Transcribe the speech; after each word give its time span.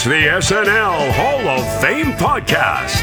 It's 0.00 0.04
the 0.04 0.54
SNL 0.54 1.10
Hall 1.10 1.48
of 1.48 1.80
Fame 1.80 2.12
podcast. 2.12 3.02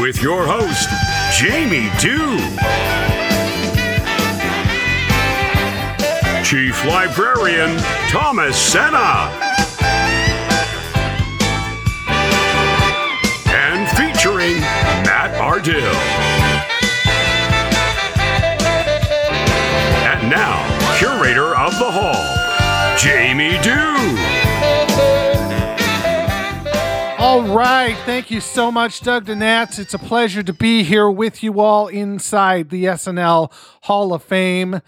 With 0.00 0.22
your 0.22 0.46
host, 0.46 0.88
Jamie 1.38 1.90
Dew, 2.00 2.38
Chief 6.42 6.82
Librarian 6.86 7.76
Thomas 8.08 8.56
Senna, 8.56 9.28
and 13.52 13.86
featuring 13.98 14.60
Matt 15.04 15.34
Ardill. 15.34 15.92
And 20.10 20.30
now, 20.30 20.96
curator 20.96 21.54
of 21.54 21.78
the 21.78 21.90
hall, 21.90 22.47
Jamie 22.98 23.58
Dew. 23.62 23.78
All 27.18 27.42
right. 27.42 27.96
Thank 28.04 28.30
you 28.30 28.40
so 28.40 28.72
much, 28.72 29.00
Doug 29.02 29.26
Donats. 29.26 29.78
It's 29.78 29.94
a 29.94 29.98
pleasure 29.98 30.42
to 30.42 30.52
be 30.52 30.82
here 30.82 31.08
with 31.08 31.42
you 31.42 31.60
all 31.60 31.86
inside 31.86 32.70
the 32.70 32.84
SNL 32.86 33.52
Hall 33.82 34.12
of 34.12 34.24
Fame. 34.24 34.80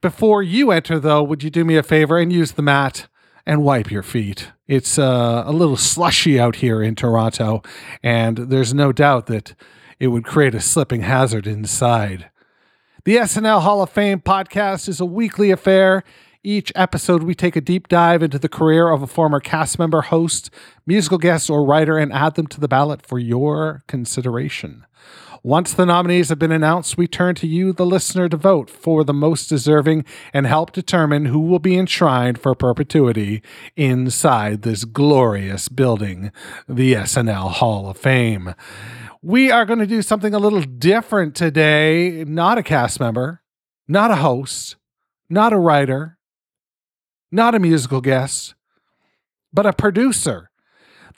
Before 0.00 0.40
you 0.40 0.70
enter, 0.70 1.00
though, 1.00 1.24
would 1.24 1.42
you 1.42 1.50
do 1.50 1.64
me 1.64 1.76
a 1.76 1.82
favor 1.82 2.18
and 2.18 2.32
use 2.32 2.52
the 2.52 2.62
mat 2.62 3.08
and 3.44 3.64
wipe 3.64 3.90
your 3.90 4.04
feet? 4.04 4.52
It's 4.68 4.96
uh, 4.96 5.42
a 5.44 5.50
little 5.52 5.76
slushy 5.76 6.38
out 6.38 6.56
here 6.56 6.80
in 6.80 6.94
Toronto, 6.94 7.62
and 8.04 8.36
there's 8.38 8.72
no 8.72 8.92
doubt 8.92 9.26
that 9.26 9.56
it 9.98 10.08
would 10.08 10.24
create 10.24 10.54
a 10.54 10.60
slipping 10.60 11.00
hazard 11.00 11.48
inside. 11.48 12.30
The 13.04 13.16
SNL 13.16 13.62
Hall 13.62 13.82
of 13.82 13.90
Fame 13.90 14.20
podcast 14.20 14.88
is 14.88 15.00
a 15.00 15.04
weekly 15.04 15.50
affair. 15.50 16.04
Each 16.44 16.70
episode, 16.76 17.24
we 17.24 17.34
take 17.34 17.56
a 17.56 17.60
deep 17.60 17.88
dive 17.88 18.22
into 18.22 18.38
the 18.38 18.48
career 18.48 18.90
of 18.90 19.02
a 19.02 19.08
former 19.08 19.40
cast 19.40 19.76
member, 19.76 20.02
host, 20.02 20.50
musical 20.86 21.18
guest, 21.18 21.50
or 21.50 21.66
writer 21.66 21.98
and 21.98 22.12
add 22.12 22.36
them 22.36 22.46
to 22.48 22.60
the 22.60 22.68
ballot 22.68 23.04
for 23.04 23.18
your 23.18 23.82
consideration. 23.88 24.86
Once 25.42 25.72
the 25.72 25.86
nominees 25.86 26.28
have 26.28 26.38
been 26.38 26.52
announced, 26.52 26.96
we 26.96 27.08
turn 27.08 27.34
to 27.34 27.48
you, 27.48 27.72
the 27.72 27.86
listener, 27.86 28.28
to 28.28 28.36
vote 28.36 28.70
for 28.70 29.02
the 29.02 29.14
most 29.14 29.48
deserving 29.48 30.04
and 30.32 30.46
help 30.46 30.70
determine 30.72 31.26
who 31.26 31.40
will 31.40 31.58
be 31.58 31.76
enshrined 31.76 32.38
for 32.38 32.54
perpetuity 32.54 33.42
inside 33.76 34.62
this 34.62 34.84
glorious 34.84 35.68
building, 35.68 36.30
the 36.68 36.94
SNL 36.94 37.50
Hall 37.50 37.88
of 37.88 37.96
Fame. 37.96 38.54
We 39.22 39.50
are 39.50 39.64
going 39.64 39.80
to 39.80 39.86
do 39.86 40.02
something 40.02 40.34
a 40.34 40.38
little 40.38 40.62
different 40.62 41.34
today. 41.34 42.24
Not 42.24 42.58
a 42.58 42.62
cast 42.62 43.00
member, 43.00 43.42
not 43.88 44.12
a 44.12 44.16
host, 44.16 44.76
not 45.28 45.52
a 45.52 45.58
writer, 45.58 46.17
not 47.30 47.54
a 47.54 47.58
musical 47.58 48.00
guest, 48.00 48.54
but 49.52 49.66
a 49.66 49.72
producer. 49.72 50.50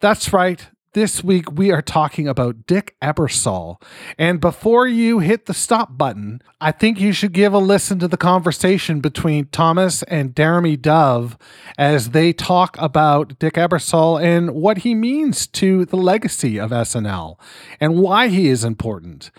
That's 0.01 0.33
right. 0.33 0.69
This 0.93 1.23
week 1.23 1.53
we 1.53 1.71
are 1.71 1.83
talking 1.83 2.27
about 2.27 2.67
Dick 2.67 2.97
Ebersol. 3.01 3.81
And 4.19 4.41
before 4.41 4.89
you 4.89 5.21
hit 5.21 5.47
the 5.47 5.55
stop 5.55 5.97
button, 5.97 6.43
I 6.61 6.73
think 6.73 6.99
you 6.99 7.13
should 7.13 7.33
give 7.33 7.55
a 7.55 7.59
listen 7.59 8.01
to 8.01 8.09
the 8.09 8.17
conversation 8.17 8.99
between 8.99 9.47
Thomas 9.53 10.03
and 10.05 10.35
Jeremy 10.35 10.77
Dove 10.77 11.39
as 11.79 12.11
they 12.11 12.33
talk 12.33 12.77
about 12.81 13.39
Dick 13.39 13.55
Ebersol 13.55 14.21
and 14.21 14.51
what 14.51 14.79
he 14.79 14.97
means 14.97 15.47
to 15.47 15.85
the 15.85 15.97
legacy 15.97 16.59
of 16.59 16.73
SNL 16.73 17.37
and 17.79 17.99
why 17.99 18.27
he 18.27 18.49
is 18.49 18.65
important. 18.65 19.31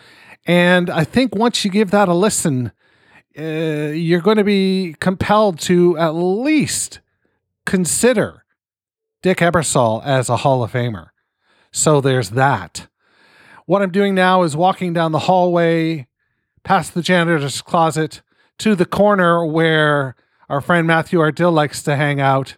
And 0.46 0.90
I 0.90 1.04
think 1.04 1.36
once 1.36 1.66
you 1.66 1.72
give 1.72 1.92
that 1.92 2.08
a 2.08 2.14
listen, 2.14 2.72
uh, 3.38 3.92
you're 3.94 4.22
going 4.22 4.38
to 4.38 4.44
be 4.44 4.96
compelled 5.00 5.60
to 5.62 5.98
at 5.98 6.10
least 6.10 7.00
consider 7.66 8.46
Dick 9.22 9.38
Ebersol 9.38 10.04
as 10.06 10.30
a 10.30 10.38
Hall 10.38 10.64
of 10.64 10.72
Famer. 10.72 11.10
So 11.72 12.02
there's 12.02 12.32
that. 12.32 12.88
What 13.66 13.82
I'm 13.82 13.92
doing 13.92 14.16
now 14.16 14.44
is 14.44 14.56
walking 14.56 14.94
down 14.94 15.12
the 15.12 15.20
hallway, 15.20 16.08
past 16.64 16.94
the 16.94 17.02
janitor's 17.02 17.62
closet, 17.62 18.22
to 18.60 18.76
the 18.76 18.86
corner 18.86 19.46
where 19.46 20.16
our 20.50 20.60
friend 20.60 20.86
Matthew 20.86 21.20
Ardill 21.20 21.54
likes 21.54 21.82
to 21.84 21.96
hang 21.96 22.20
out 22.20 22.58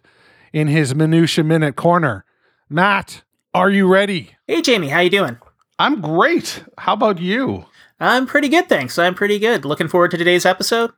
in 0.52 0.68
his 0.68 0.94
minutia 0.94 1.44
minute 1.44 1.76
corner. 1.76 2.24
Matt, 2.68 3.22
are 3.52 3.70
you 3.70 3.86
ready? 3.86 4.30
Hey 4.48 4.62
Jamie, 4.62 4.88
how 4.88 5.00
you 5.00 5.10
doing? 5.10 5.38
I'm 5.78 6.00
great. 6.00 6.64
How 6.78 6.94
about 6.94 7.20
you? 7.20 7.66
I'm 8.00 8.26
pretty 8.26 8.48
good, 8.48 8.68
thanks. 8.68 8.98
I'm 8.98 9.14
pretty 9.14 9.38
good. 9.38 9.64
Looking 9.64 9.88
forward 9.88 10.10
to 10.10 10.16
today's 10.16 10.44
episode. 10.46 10.90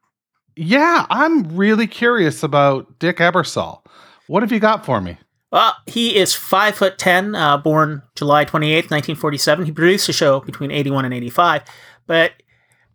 Yeah, 0.56 1.06
I'm 1.10 1.56
really 1.56 1.86
curious 1.86 2.42
about 2.42 2.98
Dick 2.98 3.18
Ebersol. 3.18 3.82
What 4.26 4.42
have 4.42 4.52
you 4.52 4.58
got 4.60 4.86
for 4.86 5.00
me? 5.00 5.18
Well, 5.52 5.74
he 5.86 6.16
is 6.16 6.34
five 6.34 6.74
foot 6.74 6.98
ten, 6.98 7.34
uh, 7.34 7.58
born 7.58 8.02
July 8.14 8.44
twenty 8.44 8.72
eighth, 8.72 8.90
nineteen 8.90 9.16
forty 9.16 9.38
seven. 9.38 9.64
He 9.64 9.72
produced 9.72 10.08
a 10.08 10.12
show 10.12 10.40
between 10.40 10.70
eighty 10.70 10.90
one 10.90 11.04
and 11.04 11.14
eighty 11.14 11.30
five, 11.30 11.62
but 12.06 12.32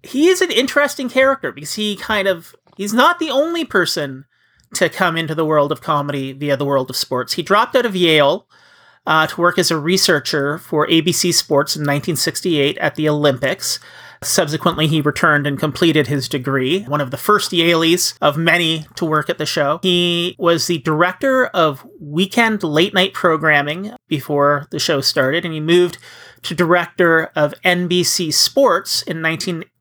he 0.04 0.28
is 0.28 0.42
an 0.42 0.52
interesting 0.52 1.08
character 1.08 1.52
because 1.52 1.76
he 1.76 1.96
kind 1.96 2.28
of 2.28 2.56
he's 2.76 2.94
not 2.94 3.20
the 3.20 3.30
only 3.30 3.64
person 3.64 4.26
to 4.74 4.90
come 4.90 5.16
into 5.16 5.36
the 5.36 5.46
world 5.46 5.72
of 5.72 5.82
comedy 5.82 6.34
via 6.34 6.58
the 6.58 6.66
world 6.66 6.90
of 6.90 6.96
sports. 6.96 7.34
He 7.34 7.44
dropped 7.44 7.76
out 7.76 7.86
of 7.86 7.96
Yale 7.96 8.48
uh, 9.06 9.28
to 9.28 9.42
work 9.42 9.58
as 9.58 9.72
a 9.72 9.78
researcher 9.78 10.58
for 10.58 10.88
ABC 10.88 11.34
Sports 11.34 11.76
in 11.76 11.82
1968 11.82 12.78
at 12.78 12.96
the 12.96 13.10
Olympics. 13.10 13.80
Subsequently, 14.24 14.86
he 14.86 15.02
returned 15.02 15.48
and 15.48 15.58
completed 15.58 16.06
his 16.06 16.30
degree, 16.30 16.84
one 16.84 17.02
of 17.02 17.10
the 17.10 17.18
first 17.18 17.52
Yaleys 17.52 18.14
of 18.22 18.38
many 18.38 18.86
to 18.96 19.04
work 19.04 19.32
at 19.32 19.40
the 19.40 19.48
show. 19.48 19.80
He 19.82 20.36
was 20.38 20.68
the 20.68 20.78
director 20.78 21.48
of 21.48 21.88
weekend 22.00 22.62
late 22.62 22.94
night 22.94 23.14
programming 23.14 23.94
before 24.08 24.68
the 24.70 24.78
show 24.78 25.02
started, 25.02 25.44
and 25.44 25.56
he 25.56 25.60
moved 25.60 25.98
to 26.44 26.54
director 26.54 27.32
of 27.36 27.56
NBC 27.66 28.32
Sports 28.32 29.02
in 29.02 29.22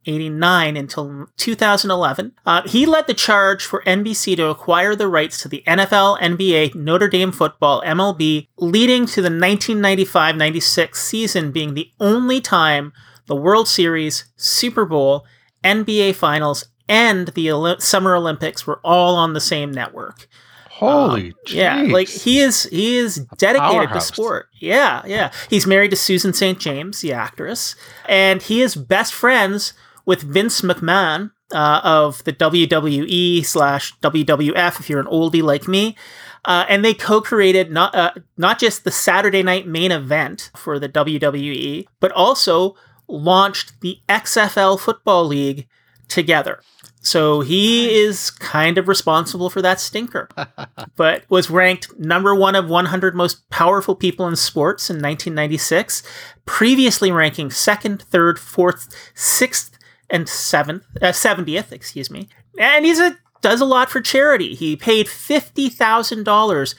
1989 0.07 0.77
until 0.77 1.27
2011. 1.37 2.33
Uh, 2.47 2.63
he 2.67 2.87
led 2.87 3.07
the 3.07 3.15
charge 3.15 3.65
for 3.65 3.83
NBC 3.83 4.37
to 4.37 4.47
acquire 4.47 4.97
the 4.97 5.09
rights 5.09 5.43
to 5.43 5.49
the 5.49 5.63
NFL, 5.67 6.19
NBA, 6.21 6.75
Notre 6.75 7.09
Dame 7.09 7.33
football, 7.33 7.83
MLB, 7.83 8.49
leading 8.57 9.07
to 9.07 9.21
the 9.21 9.27
1995 9.27 10.37
96 10.37 11.03
season 11.03 11.53
being 11.53 11.75
the 11.75 11.91
only 12.01 12.41
time 12.41 12.93
the 13.27 13.37
World 13.37 13.69
Series, 13.69 14.25
Super 14.37 14.85
Bowl, 14.85 15.25
NBA 15.63 16.15
Finals, 16.15 16.67
and 16.89 17.29
the 17.29 17.51
Oli- 17.51 17.81
Summer 17.81 18.17
Olympics 18.17 18.67
were 18.67 18.81
all 18.83 19.15
on 19.17 19.35
the 19.35 19.41
same 19.41 19.71
network. 19.71 20.27
Holy 20.71 21.29
Um, 21.29 21.35
yeah, 21.49 21.83
like 21.83 22.09
he 22.09 22.41
is 22.41 22.63
he 22.65 22.97
is 22.97 23.17
dedicated 23.37 23.91
to 23.93 24.01
sport. 24.01 24.47
Yeah, 24.61 25.03
yeah. 25.05 25.31
He's 25.51 25.67
married 25.67 25.91
to 25.91 25.97
Susan 25.97 26.33
St. 26.33 26.59
James, 26.59 27.03
the 27.03 27.13
actress, 27.13 27.77
and 28.09 28.41
he 28.41 28.63
is 28.63 28.75
best 28.75 29.13
friends 29.13 29.75
with 30.11 30.23
Vince 30.23 30.63
McMahon 30.63 31.31
uh, 31.53 31.81
of 31.85 32.25
the 32.25 32.33
WWE 32.33 33.47
slash 33.47 33.97
WWF. 34.01 34.81
If 34.81 34.91
you're 34.91 34.99
an 34.99 35.07
oldie 35.07 35.41
like 35.41 35.69
me. 35.69 35.97
Uh, 36.45 36.65
and 36.69 36.85
they 36.85 36.95
co-created 36.95 37.71
not 37.71 37.95
uh, 37.95 38.11
not 38.37 38.59
just 38.59 38.83
the 38.83 38.91
Saturday 38.91 39.45
Night 39.45 39.69
Main 39.69 39.93
Event 39.93 40.51
for 40.57 40.81
the 40.81 40.89
WWE, 40.89 41.87
but 42.01 42.11
also 42.11 42.75
launched 43.07 43.81
the 43.83 44.01
XFL 44.09 44.81
Football 44.81 45.27
League 45.27 45.69
together. 46.09 46.61
So 47.03 47.43
he 47.43 47.95
is 47.95 48.31
kind 48.31 48.77
of 48.77 48.89
responsible 48.89 49.49
for 49.49 49.63
that 49.63 49.79
stinker, 49.79 50.29
but 50.97 51.23
was 51.29 51.51
ranked 51.51 51.97
number 52.01 52.35
one 52.35 52.57
of 52.57 52.69
100 52.69 53.15
most 53.15 53.49
powerful 53.49 53.95
people 53.95 54.27
in 54.27 54.35
sports 54.35 54.91
in 54.91 54.97
1996, 54.97 56.03
previously 56.47 57.13
ranking 57.13 57.53
second, 57.53 58.03
third, 58.03 58.41
fourth, 58.41 58.89
sixth, 59.15 59.79
and 60.11 60.29
seventh, 60.29 60.85
uh, 61.01 61.07
70th, 61.07 61.73
excuse 61.73 62.11
me. 62.11 62.29
And 62.59 62.85
he's 62.85 63.01
a 63.01 63.17
does 63.41 63.61
a 63.61 63.65
lot 63.65 63.91
for 63.91 64.01
charity. 64.01 64.55
He 64.55 64.77
paid 64.77 65.09
fifty 65.09 65.69
thousand 65.69 66.25
dollars 66.25 66.75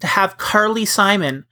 to 0.00 0.06
have 0.06 0.38
Carly 0.38 0.84
Simon 0.84 1.44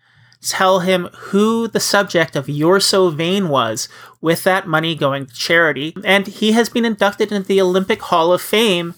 tell 0.45 0.81
him 0.81 1.09
who 1.15 1.69
the 1.69 1.81
subject 1.81 2.37
of 2.37 2.49
You're 2.49 2.81
So 2.81 3.09
Vain 3.09 3.49
was, 3.49 3.89
with 4.21 4.45
that 4.45 4.67
money 4.67 4.95
going 4.95 5.27
to 5.27 5.35
charity. 5.35 5.95
And 6.05 6.27
he 6.27 6.53
has 6.53 6.69
been 6.69 6.85
inducted 6.85 7.33
into 7.33 7.49
the 7.49 7.61
Olympic 7.61 8.03
Hall 8.03 8.33
of 8.33 8.43
Fame 8.43 8.95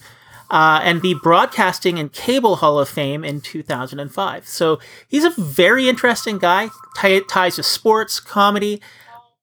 uh, 0.49 0.81
and 0.83 1.01
the 1.01 1.15
Broadcasting 1.15 1.99
and 1.99 2.11
Cable 2.11 2.57
Hall 2.57 2.79
of 2.79 2.89
Fame 2.89 3.23
in 3.23 3.41
2005. 3.41 4.47
So 4.47 4.79
he's 5.07 5.23
a 5.23 5.29
very 5.29 5.87
interesting 5.87 6.37
guy, 6.37 6.69
Tie 6.95 7.19
ties 7.29 7.55
to 7.55 7.63
sports, 7.63 8.19
comedy, 8.19 8.81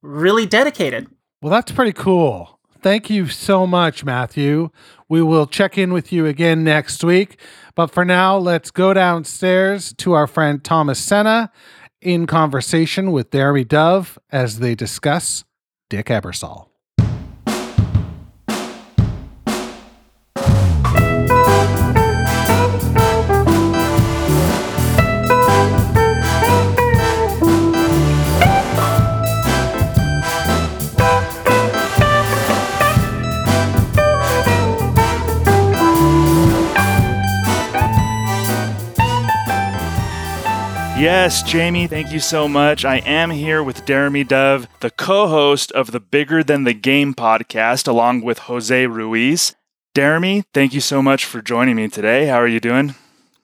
really 0.02 0.46
dedicated. 0.46 1.08
Well, 1.40 1.50
that's 1.50 1.72
pretty 1.72 1.92
cool. 1.92 2.53
Thank 2.84 3.08
you 3.08 3.28
so 3.28 3.66
much, 3.66 4.04
Matthew. 4.04 4.68
We 5.08 5.22
will 5.22 5.46
check 5.46 5.78
in 5.78 5.94
with 5.94 6.12
you 6.12 6.26
again 6.26 6.64
next 6.64 7.02
week. 7.02 7.40
But 7.74 7.86
for 7.86 8.04
now, 8.04 8.36
let's 8.36 8.70
go 8.70 8.92
downstairs 8.92 9.94
to 9.94 10.12
our 10.12 10.26
friend 10.26 10.62
Thomas 10.62 10.98
Senna 10.98 11.50
in 12.02 12.26
conversation 12.26 13.10
with 13.10 13.30
Jeremy 13.30 13.64
Dove 13.64 14.18
as 14.30 14.58
they 14.58 14.74
discuss 14.74 15.44
Dick 15.88 16.08
Ebersol. 16.08 16.73
Yes, 41.04 41.42
Jamie, 41.42 41.86
thank 41.86 42.12
you 42.12 42.18
so 42.18 42.48
much. 42.48 42.86
I 42.86 42.96
am 43.00 43.28
here 43.28 43.62
with 43.62 43.84
Jeremy 43.84 44.24
Dove, 44.24 44.66
the 44.80 44.90
co 44.90 45.28
host 45.28 45.70
of 45.72 45.90
the 45.92 46.00
Bigger 46.00 46.42
Than 46.42 46.64
the 46.64 46.72
Game 46.72 47.12
podcast, 47.12 47.86
along 47.86 48.22
with 48.22 48.38
Jose 48.38 48.86
Ruiz. 48.86 49.54
Jeremy, 49.94 50.44
thank 50.54 50.72
you 50.72 50.80
so 50.80 51.02
much 51.02 51.26
for 51.26 51.42
joining 51.42 51.76
me 51.76 51.88
today. 51.88 52.24
How 52.24 52.36
are 52.36 52.48
you 52.48 52.58
doing? 52.58 52.94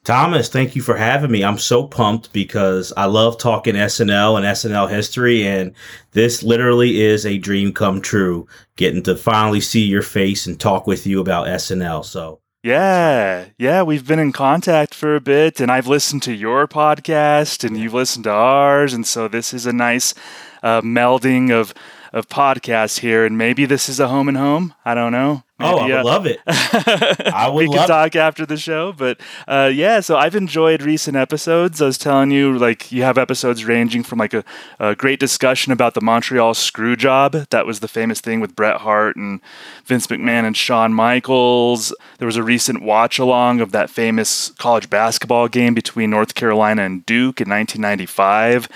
Thomas, 0.05 0.49
thank 0.49 0.75
you 0.75 0.81
for 0.81 0.97
having 0.97 1.31
me. 1.31 1.45
I'm 1.45 1.59
so 1.59 1.87
pumped 1.87 2.33
because 2.33 2.95
I 2.97 3.05
love 3.05 3.37
talking 3.37 3.75
SNL 3.75 4.39
and 4.39 4.47
SNL 4.47 4.89
history, 4.89 5.47
and 5.47 5.75
this 6.12 6.43
literally 6.43 7.03
is 7.03 7.27
a 7.27 7.37
dream 7.37 7.75
come 7.75 8.01
true 8.01 8.49
getting 8.77 9.03
to 9.03 9.15
finally 9.15 9.61
see 9.61 9.85
your 9.85 10.01
face 10.01 10.47
and 10.47 10.59
talk 10.59 10.87
with 10.87 11.07
you 11.07 11.21
about 11.21 11.47
SNL. 11.47 12.07
So, 12.07 12.41
yeah, 12.62 13.47
yeah, 13.59 13.83
we've 13.83 14.07
been 14.07 14.19
in 14.19 14.33
contact 14.33 14.95
for 14.95 15.17
a 15.17 15.21
bit, 15.21 15.61
and 15.61 15.71
I've 15.73 15.87
listened 15.87 16.23
to 16.25 16.33
your 16.33 16.69
podcast, 16.69 17.65
and 17.65 17.77
you've 17.79 17.95
listened 17.95 18.25
to 18.25 18.31
ours, 18.31 18.93
and 18.93 19.07
so 19.07 19.29
this 19.29 19.55
is 19.55 19.65
a 19.65 19.73
nice 19.73 20.15
uh, 20.62 20.81
melding 20.83 21.51
of 21.51 21.73
of 22.12 22.29
podcasts 22.29 22.99
here, 22.99 23.25
and 23.25 23.39
maybe 23.39 23.65
this 23.67 23.89
is 23.89 24.01
a 24.01 24.09
home 24.09 24.29
and 24.29 24.37
home. 24.37 24.75
I 24.85 24.95
don't 24.95 25.12
know. 25.12 25.45
Maybe, 25.61 25.75
oh, 25.75 25.77
I 25.77 25.87
would 25.87 25.93
uh, 25.93 26.05
love 26.05 26.27
it. 26.27 26.41
I 26.47 27.51
would. 27.51 27.69
we 27.69 27.75
can 27.75 27.87
talk 27.87 28.15
it. 28.15 28.19
after 28.19 28.47
the 28.47 28.57
show, 28.57 28.95
but 28.95 29.21
uh, 29.47 29.71
yeah. 29.73 30.01
So 30.01 30.17
I've 30.17 30.35
enjoyed 30.35 30.81
recent 30.81 31.19
episodes. 31.19 31.83
I 31.83 31.87
was 31.87 31.99
telling 31.99 32.31
you, 32.31 32.57
like 32.57 32.91
you 32.91 33.03
have 33.03 33.19
episodes 33.19 33.67
ranging 33.67 34.03
from 34.03 34.19
like 34.19 34.33
a, 34.33 34.43
a 34.79 34.95
great 34.95 35.21
discussion 35.21 35.71
about 35.71 35.93
the 35.93 36.01
Montreal 36.01 36.55
screw 36.55 36.97
job. 36.97 37.33
That 37.51 37.67
was 37.67 37.81
the 37.81 37.89
famous 37.89 38.23
thing 38.23 38.41
with 38.41 38.57
Bret 38.57 38.79
Hart 38.79 39.17
and 39.17 39.43
Vince 39.85 40.07
McMahon 40.07 40.45
and 40.45 40.57
Shawn 40.57 40.95
Michaels. 40.95 41.95
There 42.17 42.27
was 42.27 42.37
a 42.37 42.43
recent 42.43 42.83
watch 42.83 43.19
along 43.19 43.61
of 43.61 43.73
that 43.73 43.91
famous 43.91 44.53
college 44.53 44.89
basketball 44.89 45.49
game 45.49 45.75
between 45.75 46.09
North 46.09 46.35
Carolina 46.35 46.85
and 46.85 47.05
Duke 47.05 47.43
in 47.43 47.51
1995. 47.51 48.67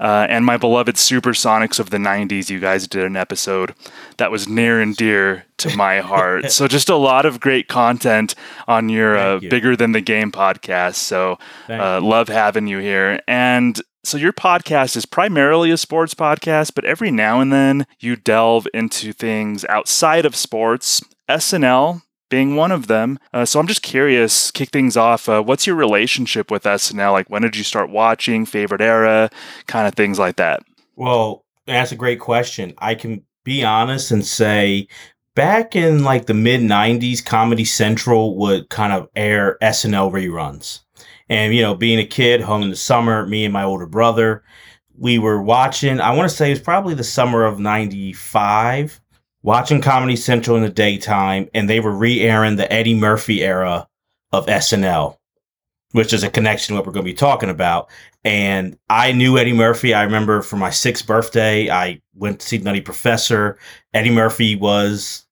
Uh, 0.00 0.26
and 0.30 0.46
my 0.46 0.56
beloved 0.56 0.96
Supersonics 0.96 1.78
of 1.78 1.90
the 1.90 1.98
90s, 1.98 2.48
you 2.48 2.58
guys 2.58 2.88
did 2.88 3.04
an 3.04 3.16
episode 3.16 3.74
that 4.16 4.30
was 4.30 4.48
near 4.48 4.80
and 4.80 4.96
dear 4.96 5.44
to 5.58 5.76
my 5.76 6.00
heart. 6.00 6.29
so 6.48 6.68
just 6.68 6.88
a 6.88 6.96
lot 6.96 7.26
of 7.26 7.40
great 7.40 7.68
content 7.68 8.34
on 8.68 8.88
your 8.88 9.16
uh, 9.16 9.40
you. 9.40 9.50
Bigger 9.50 9.76
Than 9.76 9.92
the 9.92 10.00
Game 10.00 10.32
podcast. 10.32 10.96
So 10.96 11.38
uh, 11.68 12.00
love 12.00 12.28
having 12.28 12.66
you 12.66 12.78
here. 12.78 13.20
And 13.26 13.80
so 14.02 14.16
your 14.16 14.32
podcast 14.32 14.96
is 14.96 15.04
primarily 15.04 15.70
a 15.70 15.76
sports 15.76 16.14
podcast, 16.14 16.74
but 16.74 16.84
every 16.84 17.10
now 17.10 17.40
and 17.40 17.52
then 17.52 17.86
you 17.98 18.16
delve 18.16 18.66
into 18.72 19.12
things 19.12 19.64
outside 19.66 20.24
of 20.24 20.34
sports. 20.34 21.02
SNL 21.28 22.02
being 22.30 22.56
one 22.56 22.72
of 22.72 22.86
them. 22.86 23.18
Uh, 23.34 23.44
so 23.44 23.60
I'm 23.60 23.66
just 23.66 23.82
curious, 23.82 24.50
kick 24.50 24.70
things 24.70 24.96
off. 24.96 25.28
Uh, 25.28 25.42
what's 25.42 25.66
your 25.66 25.76
relationship 25.76 26.50
with 26.50 26.62
SNL? 26.62 27.12
Like, 27.12 27.28
when 27.28 27.42
did 27.42 27.56
you 27.56 27.64
start 27.64 27.90
watching? 27.90 28.46
Favorite 28.46 28.80
era? 28.80 29.30
Kind 29.66 29.86
of 29.86 29.94
things 29.94 30.18
like 30.18 30.36
that. 30.36 30.62
Well, 30.96 31.44
that's 31.66 31.92
a 31.92 31.96
great 31.96 32.20
question. 32.20 32.72
I 32.78 32.94
can 32.94 33.24
be 33.44 33.64
honest 33.64 34.10
and 34.10 34.24
say 34.24 34.88
back 35.40 35.74
in 35.74 36.04
like 36.04 36.26
the 36.26 36.34
mid 36.34 36.60
90s, 36.60 37.24
Comedy 37.24 37.64
Central 37.64 38.36
would 38.36 38.68
kind 38.68 38.92
of 38.92 39.08
air 39.16 39.56
SNL 39.62 40.12
reruns. 40.12 40.80
And, 41.30 41.54
you 41.54 41.62
know, 41.62 41.74
being 41.74 41.98
a 41.98 42.04
kid 42.04 42.42
home 42.42 42.62
in 42.62 42.68
the 42.68 42.76
summer, 42.76 43.24
me 43.24 43.46
and 43.46 43.52
my 43.54 43.64
older 43.64 43.86
brother, 43.86 44.42
we 44.98 45.18
were 45.18 45.40
watching, 45.40 45.98
I 45.98 46.14
want 46.14 46.28
to 46.28 46.36
say 46.36 46.48
it 46.48 46.50
was 46.50 46.60
probably 46.60 46.92
the 46.92 47.02
summer 47.02 47.46
of 47.46 47.58
95 47.58 49.00
watching 49.42 49.80
Comedy 49.80 50.14
Central 50.14 50.58
in 50.58 50.62
the 50.62 50.68
daytime, 50.68 51.48
and 51.54 51.70
they 51.70 51.80
were 51.80 51.96
re-airing 51.96 52.56
the 52.56 52.70
Eddie 52.70 52.94
Murphy 52.94 53.42
era 53.42 53.88
of 54.32 54.44
SNL, 54.44 55.16
which 55.92 56.12
is 56.12 56.22
a 56.22 56.28
connection 56.28 56.74
to 56.74 56.78
what 56.78 56.86
we're 56.86 56.92
going 56.92 57.06
to 57.06 57.12
be 57.12 57.16
talking 57.16 57.48
about. 57.48 57.88
And 58.24 58.76
I 58.90 59.12
knew 59.12 59.38
Eddie 59.38 59.54
Murphy. 59.54 59.94
I 59.94 60.02
remember 60.02 60.42
for 60.42 60.56
my 60.56 60.68
sixth 60.68 61.06
birthday, 61.06 61.70
I 61.70 62.02
went 62.14 62.40
to 62.40 62.46
see 62.46 62.58
Nutty 62.58 62.82
Professor. 62.82 63.56
Eddie 63.94 64.10
Murphy 64.10 64.54
was 64.54 65.26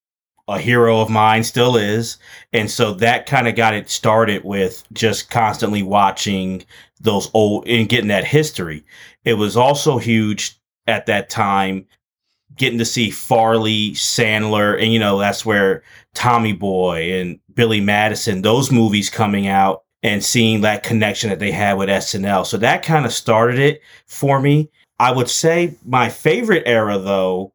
a 0.49 0.59
hero 0.59 1.01
of 1.01 1.11
mine, 1.11 1.45
still 1.45 1.77
is. 1.77 2.17
And 2.53 2.71
so 2.71 2.95
that 2.95 3.27
kind 3.27 3.47
of 3.47 3.55
got 3.55 3.75
it 3.75 3.91
started 3.91 4.45
with 4.45 4.83
just 4.93 5.31
constantly 5.31 5.83
watching 5.83 6.65
those 7.01 7.31
old 7.35 7.69
and 7.69 7.89
getting 7.89 8.09
that 8.09 8.25
history. 8.25 8.85
It 9.25 9.35
was 9.35 9.57
also 9.57 9.99
huge 9.99 10.59
at 10.87 11.07
that 11.07 11.29
time 11.29 11.87
getting 12.57 12.79
to 12.79 12.85
see 12.85 13.11
Farley, 13.11 13.93
Sandler, 13.93 14.83
and 14.83 14.93
you 14.93 14.99
know 14.99 15.19
that's 15.19 15.47
where 15.47 15.83
Tommy 16.15 16.53
Boy 16.53 17.21
and 17.21 17.39
Billy 17.55 17.81
Madison, 17.81 18.43
those 18.43 18.73
movies 18.73 19.11
coming 19.11 19.47
out 19.47 19.85
and 20.03 20.25
seeing 20.25 20.61
that 20.63 20.83
connection 20.83 21.31
that 21.31 21.39
they 21.39 21.53
had 21.53 21.75
with 21.75 21.89
SNL. 21.89 22.47
So 22.47 22.57
that 22.59 22.83
kind 22.83 23.05
of 23.05 23.13
started 23.13 23.59
it 23.59 23.83
for 24.07 24.41
me. 24.41 24.71
I 24.99 25.13
would 25.13 25.31
say 25.31 25.77
my 25.85 26.09
favorite 26.09 26.65
era 26.67 26.99
though 26.99 27.53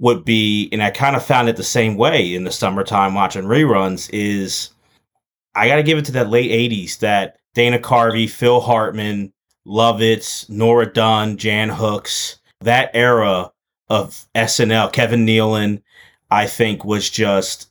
would 0.00 0.24
be, 0.24 0.68
and 0.72 0.82
I 0.82 0.90
kind 0.90 1.14
of 1.14 1.24
found 1.24 1.48
it 1.48 1.56
the 1.56 1.62
same 1.62 1.96
way 1.96 2.34
in 2.34 2.44
the 2.44 2.50
summertime 2.50 3.14
watching 3.14 3.44
reruns, 3.44 4.10
is 4.12 4.70
I 5.54 5.68
got 5.68 5.76
to 5.76 5.82
give 5.82 5.98
it 5.98 6.06
to 6.06 6.12
that 6.12 6.30
late 6.30 6.50
80s, 6.50 6.98
that 6.98 7.38
Dana 7.54 7.78
Carvey, 7.78 8.28
Phil 8.28 8.60
Hartman, 8.60 9.32
Lovitz, 9.66 10.48
Nora 10.48 10.90
Dunn, 10.90 11.36
Jan 11.36 11.68
Hooks, 11.68 12.38
that 12.62 12.90
era 12.94 13.52
of 13.88 14.26
SNL, 14.34 14.92
Kevin 14.92 15.26
Nealon, 15.26 15.82
I 16.30 16.46
think 16.46 16.84
was 16.84 17.10
just, 17.10 17.70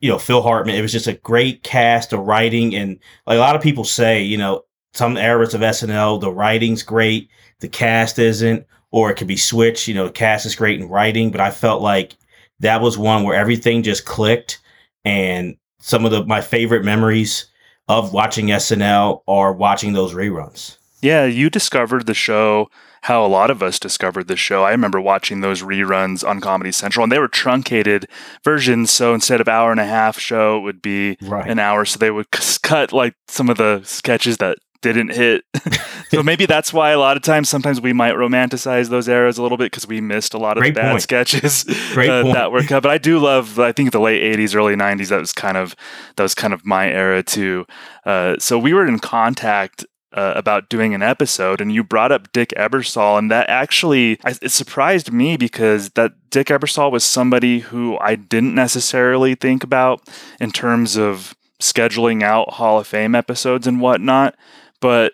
you 0.00 0.10
know, 0.10 0.18
Phil 0.18 0.42
Hartman. 0.42 0.74
It 0.74 0.82
was 0.82 0.92
just 0.92 1.06
a 1.06 1.14
great 1.14 1.62
cast 1.62 2.12
of 2.12 2.20
writing. 2.20 2.74
And 2.74 2.98
like 3.26 3.36
a 3.36 3.40
lot 3.40 3.56
of 3.56 3.62
people 3.62 3.84
say, 3.84 4.22
you 4.22 4.36
know, 4.36 4.64
some 4.92 5.16
eras 5.16 5.54
of 5.54 5.60
SNL, 5.60 6.20
the 6.20 6.32
writing's 6.32 6.82
great, 6.82 7.30
the 7.60 7.68
cast 7.68 8.18
isn't, 8.18 8.66
or 8.90 9.10
it 9.10 9.16
could 9.16 9.26
be 9.26 9.36
switched. 9.36 9.88
You 9.88 9.94
know, 9.94 10.06
the 10.06 10.12
cast 10.12 10.46
is 10.46 10.54
great 10.54 10.80
in 10.80 10.88
writing, 10.88 11.30
but 11.30 11.40
I 11.40 11.50
felt 11.50 11.82
like 11.82 12.16
that 12.60 12.80
was 12.80 12.98
one 12.98 13.24
where 13.24 13.36
everything 13.36 13.82
just 13.82 14.04
clicked. 14.04 14.60
And 15.04 15.56
some 15.80 16.04
of 16.04 16.10
the 16.10 16.24
my 16.24 16.40
favorite 16.40 16.84
memories 16.84 17.46
of 17.88 18.12
watching 18.12 18.46
SNL 18.46 19.22
are 19.26 19.52
watching 19.52 19.92
those 19.92 20.14
reruns. 20.14 20.76
Yeah, 21.02 21.24
you 21.24 21.50
discovered 21.50 22.06
the 22.06 22.14
show 22.14 22.68
how 23.02 23.24
a 23.24 23.28
lot 23.28 23.50
of 23.50 23.62
us 23.62 23.78
discovered 23.78 24.28
the 24.28 24.36
show. 24.36 24.64
I 24.64 24.70
remember 24.72 25.00
watching 25.00 25.40
those 25.40 25.62
reruns 25.62 26.26
on 26.26 26.40
Comedy 26.40 26.70
Central, 26.70 27.02
and 27.02 27.10
they 27.10 27.18
were 27.18 27.28
truncated 27.28 28.06
versions. 28.44 28.90
So 28.90 29.14
instead 29.14 29.40
of 29.40 29.48
hour 29.48 29.70
and 29.70 29.80
a 29.80 29.86
half 29.86 30.18
show, 30.18 30.58
it 30.58 30.60
would 30.60 30.82
be 30.82 31.16
right. 31.22 31.48
an 31.48 31.58
hour. 31.58 31.84
So 31.84 31.98
they 31.98 32.10
would 32.10 32.30
cut 32.30 32.92
like 32.92 33.14
some 33.26 33.48
of 33.48 33.56
the 33.56 33.80
sketches 33.84 34.36
that 34.38 34.58
didn't 34.82 35.10
hit. 35.10 35.44
so 36.10 36.22
maybe 36.22 36.46
that's 36.46 36.72
why 36.72 36.90
a 36.90 36.98
lot 36.98 37.16
of 37.16 37.22
times, 37.22 37.48
sometimes 37.48 37.80
we 37.80 37.92
might 37.92 38.14
romanticize 38.14 38.88
those 38.88 39.08
eras 39.08 39.38
a 39.38 39.42
little 39.42 39.58
bit 39.58 39.66
because 39.66 39.86
we 39.86 40.00
missed 40.00 40.34
a 40.34 40.38
lot 40.38 40.56
of 40.56 40.62
Great 40.62 40.74
the 40.74 40.80
bad 40.80 40.90
point. 40.92 41.02
sketches 41.02 41.64
uh, 41.96 42.32
that 42.32 42.50
were 42.52 42.62
cut. 42.62 42.82
But 42.82 42.90
I 42.90 42.98
do 42.98 43.18
love, 43.18 43.58
I 43.58 43.72
think 43.72 43.92
the 43.92 44.00
late 44.00 44.22
'80s, 44.22 44.54
early 44.54 44.74
'90s. 44.74 45.08
That 45.08 45.20
was 45.20 45.32
kind 45.32 45.56
of 45.56 45.76
that 46.16 46.22
was 46.22 46.34
kind 46.34 46.52
of 46.52 46.64
my 46.64 46.88
era 46.88 47.22
too. 47.22 47.66
Uh, 48.04 48.36
so 48.38 48.58
we 48.58 48.72
were 48.72 48.86
in 48.86 48.98
contact 48.98 49.84
uh, 50.12 50.32
about 50.34 50.68
doing 50.68 50.94
an 50.94 51.02
episode, 51.02 51.60
and 51.60 51.72
you 51.72 51.84
brought 51.84 52.12
up 52.12 52.32
Dick 52.32 52.52
Ebersol, 52.56 53.18
and 53.18 53.30
that 53.30 53.48
actually 53.48 54.18
it 54.24 54.50
surprised 54.50 55.12
me 55.12 55.36
because 55.36 55.90
that 55.90 56.12
Dick 56.30 56.48
Ebersol 56.48 56.90
was 56.90 57.04
somebody 57.04 57.60
who 57.60 57.96
I 57.98 58.14
didn't 58.16 58.54
necessarily 58.54 59.34
think 59.34 59.62
about 59.62 60.08
in 60.40 60.50
terms 60.50 60.96
of 60.96 61.34
scheduling 61.60 62.22
out 62.22 62.54
Hall 62.54 62.80
of 62.80 62.86
Fame 62.86 63.14
episodes 63.14 63.66
and 63.66 63.80
whatnot. 63.80 64.34
But 64.80 65.12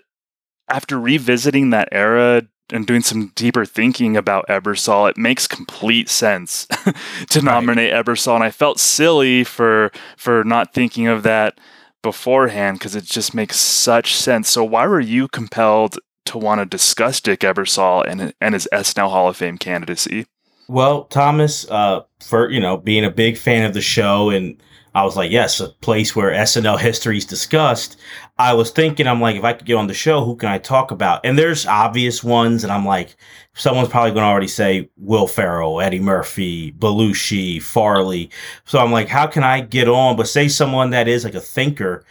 after 0.69 0.99
revisiting 0.99 1.71
that 1.71 1.89
era 1.93 2.43
and 2.73 2.87
doing 2.87 3.03
some 3.03 3.33
deeper 3.35 3.65
thinking 3.65 4.17
about 4.17 4.47
Ebersol, 4.49 5.09
it 5.09 5.17
makes 5.17 5.47
complete 5.47 6.09
sense 6.09 6.67
to 7.31 7.43
nominate 7.43 7.93
right. 7.93 8.05
Ebersol, 8.05 8.35
and 8.35 8.45
I 8.45 8.51
felt 8.51 8.81
silly 8.81 9.45
for 9.45 9.93
for 10.17 10.45
not 10.45 10.75
thinking 10.75 11.07
of 11.07 11.23
that 11.23 11.59
beforehand 12.03 12.79
because 12.79 12.95
it 12.95 13.05
just 13.05 13.35
makes 13.35 13.57
such 13.57 14.15
sense. 14.15 14.49
So 14.49 14.65
why 14.65 14.87
were 14.87 15.01
you 15.01 15.29
compelled 15.29 15.99
to 16.27 16.39
want 16.39 16.61
to 16.61 16.67
discuss 16.67 17.21
Dick 17.21 17.41
Ebersol 17.41 18.05
and 18.07 18.35
and 18.41 18.55
his 18.55 18.69
SNL 18.73 19.11
Hall 19.11 19.29
of 19.29 19.37
Fame 19.37 19.59
candidacy? 19.59 20.27
Well, 20.69 21.05
Thomas, 21.05 21.69
uh, 21.71 22.03
for 22.21 22.51
you 22.51 22.61
know 22.61 22.77
being 22.77 23.05
a 23.05 23.11
big 23.11 23.39
fan 23.39 23.65
of 23.65 23.75
the 23.75 23.81
show 23.81 24.31
and 24.31 24.61
I 24.97 25.05
was 25.05 25.15
like, 25.15 25.31
yes, 25.31 25.61
a 25.61 25.69
place 25.69 26.17
where 26.17 26.31
SNL 26.31 26.79
history 26.79 27.19
is 27.19 27.27
discussed. 27.27 27.99
I 28.39 28.55
was 28.55 28.71
thinking, 28.71 29.07
I'm 29.07 29.21
like, 29.21 29.37
if 29.37 29.45
I 29.45 29.53
could 29.53 29.67
get 29.67 29.75
on 29.75 29.89
the 29.89 29.93
show, 29.93 30.25
who 30.25 30.37
can 30.37 30.49
I 30.49 30.57
talk 30.57 30.91
about? 30.91 31.21
And 31.23 31.39
there's 31.39 31.67
obvious 31.67 32.25
ones, 32.25 32.65
and 32.65 32.73
I'm 32.73 32.87
like, 32.87 33.15
someone's 33.53 33.91
probably 33.91 34.13
going 34.13 34.23
to 34.23 34.29
already 34.29 34.49
say 34.49 34.89
Will 34.97 35.27
Ferrell, 35.27 35.83
Eddie 35.83 36.01
Murphy, 36.01 36.73
Belushi, 36.73 37.63
Farley. 37.63 38.31
So 38.65 38.79
I'm 38.79 38.91
like, 38.91 39.09
how 39.09 39.27
can 39.27 39.45
I 39.45 39.61
get 39.61 39.87
on? 39.87 40.17
But 40.17 40.29
say 40.29 40.49
someone 40.49 40.89
that 40.91 41.09
is 41.09 41.25
like 41.25 41.35
a 41.35 41.41
thinker. 41.43 42.03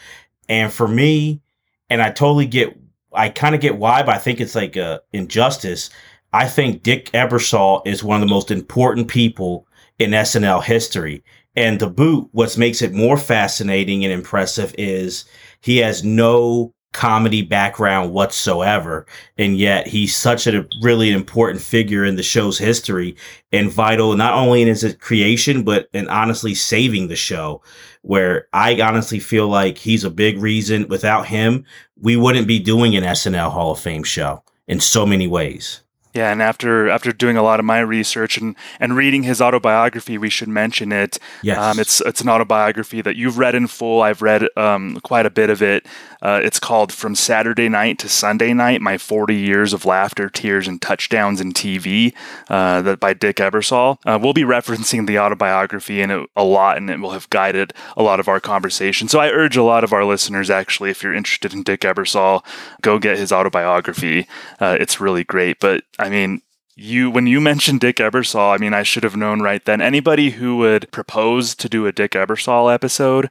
And 0.47 0.71
for 0.71 0.87
me, 0.87 1.41
and 1.89 2.03
I 2.03 2.11
totally 2.11 2.45
get, 2.45 2.77
I 3.11 3.29
kind 3.29 3.55
of 3.55 3.61
get 3.61 3.79
why, 3.79 4.03
but 4.03 4.13
I 4.13 4.19
think 4.19 4.39
it's 4.39 4.53
like 4.53 4.75
a 4.75 5.01
injustice. 5.11 5.89
I 6.33 6.47
think 6.47 6.83
Dick 6.83 7.09
Ebersol 7.13 7.81
is 7.87 8.03
one 8.03 8.21
of 8.21 8.27
the 8.27 8.31
most 8.31 8.51
important 8.51 9.07
people 9.07 9.67
in 9.97 10.11
SNL 10.11 10.63
history. 10.63 11.23
And 11.55 11.79
to 11.79 11.89
boot, 11.89 12.27
what 12.31 12.57
makes 12.57 12.81
it 12.81 12.93
more 12.93 13.17
fascinating 13.17 14.03
and 14.03 14.13
impressive 14.13 14.75
is 14.77 15.25
he 15.61 15.77
has 15.77 16.03
no 16.03 16.73
comedy 16.95 17.41
background 17.41 18.13
whatsoever. 18.13 19.05
And 19.37 19.57
yet 19.57 19.85
he's 19.85 20.15
such 20.15 20.47
a 20.47 20.65
really 20.81 21.11
important 21.11 21.61
figure 21.61 22.05
in 22.05 22.15
the 22.15 22.23
show's 22.23 22.57
history 22.57 23.17
and 23.51 23.69
vital, 23.69 24.15
not 24.15 24.33
only 24.33 24.61
in 24.61 24.69
his 24.69 24.85
uh, 24.85 24.93
creation, 24.99 25.63
but 25.63 25.89
in 25.93 26.07
honestly 26.07 26.55
saving 26.55 27.09
the 27.09 27.15
show. 27.17 27.61
Where 28.01 28.47
I 28.53 28.79
honestly 28.79 29.19
feel 29.19 29.49
like 29.49 29.77
he's 29.77 30.05
a 30.05 30.09
big 30.09 30.39
reason 30.39 30.87
without 30.87 31.27
him, 31.27 31.65
we 31.99 32.15
wouldn't 32.15 32.47
be 32.47 32.59
doing 32.59 32.95
an 32.95 33.03
SNL 33.03 33.51
Hall 33.51 33.71
of 33.71 33.79
Fame 33.79 34.03
show 34.03 34.41
in 34.67 34.79
so 34.79 35.05
many 35.05 35.27
ways. 35.27 35.81
Yeah, 36.15 36.31
and 36.31 36.41
after 36.41 36.89
after 36.89 37.11
doing 37.11 37.35
a 37.35 37.43
lot 37.43 37.59
of 37.59 37.65
my 37.65 37.79
research 37.79 38.37
and, 38.37 38.55
and 38.79 38.95
reading 38.95 39.23
his 39.23 39.41
autobiography, 39.41 40.17
we 40.17 40.29
should 40.29 40.47
mention 40.47 40.93
it. 40.93 41.19
Yes. 41.43 41.57
Um, 41.57 41.77
it's 41.77 41.99
it's 42.01 42.21
an 42.21 42.29
autobiography 42.29 43.01
that 43.01 43.17
you've 43.17 43.37
read 43.37 43.53
in 43.53 43.67
full. 43.67 44.01
I've 44.01 44.21
read 44.21 44.47
um, 44.55 45.01
quite 45.01 45.25
a 45.25 45.29
bit 45.29 45.49
of 45.49 45.61
it. 45.61 45.85
Uh, 46.21 46.39
it's 46.41 46.57
called 46.57 46.93
From 46.93 47.15
Saturday 47.15 47.67
Night 47.67 47.99
to 47.99 48.07
Sunday 48.07 48.53
Night: 48.53 48.81
My 48.81 48.97
40 48.97 49.35
Years 49.35 49.73
of 49.73 49.83
Laughter, 49.83 50.29
Tears, 50.29 50.69
and 50.69 50.81
Touchdowns 50.81 51.41
in 51.41 51.51
TV. 51.51 52.13
Uh, 52.49 52.81
that 52.83 53.01
by 53.01 53.13
Dick 53.13 53.35
Ebersol. 53.37 53.97
Uh, 54.05 54.17
we'll 54.21 54.31
be 54.31 54.43
referencing 54.43 55.07
the 55.07 55.19
autobiography 55.19 56.01
in 56.01 56.11
it 56.11 56.29
a 56.37 56.45
lot, 56.45 56.77
and 56.77 56.89
it 56.89 57.01
will 57.01 57.11
have 57.11 57.29
guided 57.29 57.73
a 57.97 58.03
lot 58.03 58.21
of 58.21 58.29
our 58.29 58.39
conversation. 58.39 59.09
So 59.09 59.19
I 59.19 59.31
urge 59.31 59.57
a 59.57 59.63
lot 59.63 59.83
of 59.83 59.91
our 59.91 60.05
listeners, 60.05 60.49
actually, 60.49 60.91
if 60.91 61.03
you're 61.03 61.13
interested 61.13 61.53
in 61.53 61.63
Dick 61.63 61.81
Ebersol, 61.81 62.45
go 62.81 62.99
get 62.99 63.17
his 63.17 63.33
autobiography. 63.33 64.27
Uh, 64.61 64.77
it's 64.79 65.01
really 65.01 65.25
great, 65.25 65.59
but. 65.59 65.83
I 66.05 66.09
mean, 66.09 66.43
you 66.75 67.09
when 67.09 67.25
you 67.25 67.41
mentioned 67.41 67.79
Dick 67.79 67.95
Ebersol, 67.95 68.53
I 68.53 68.57
mean, 68.57 68.75
I 68.75 68.83
should 68.83 69.03
have 69.03 69.15
known 69.15 69.41
right 69.41 69.65
then. 69.65 69.81
Anybody 69.81 70.29
who 70.29 70.57
would 70.57 70.91
propose 70.91 71.55
to 71.55 71.67
do 71.67 71.87
a 71.87 71.91
Dick 71.91 72.11
Ebersol 72.11 72.71
episode 72.71 73.27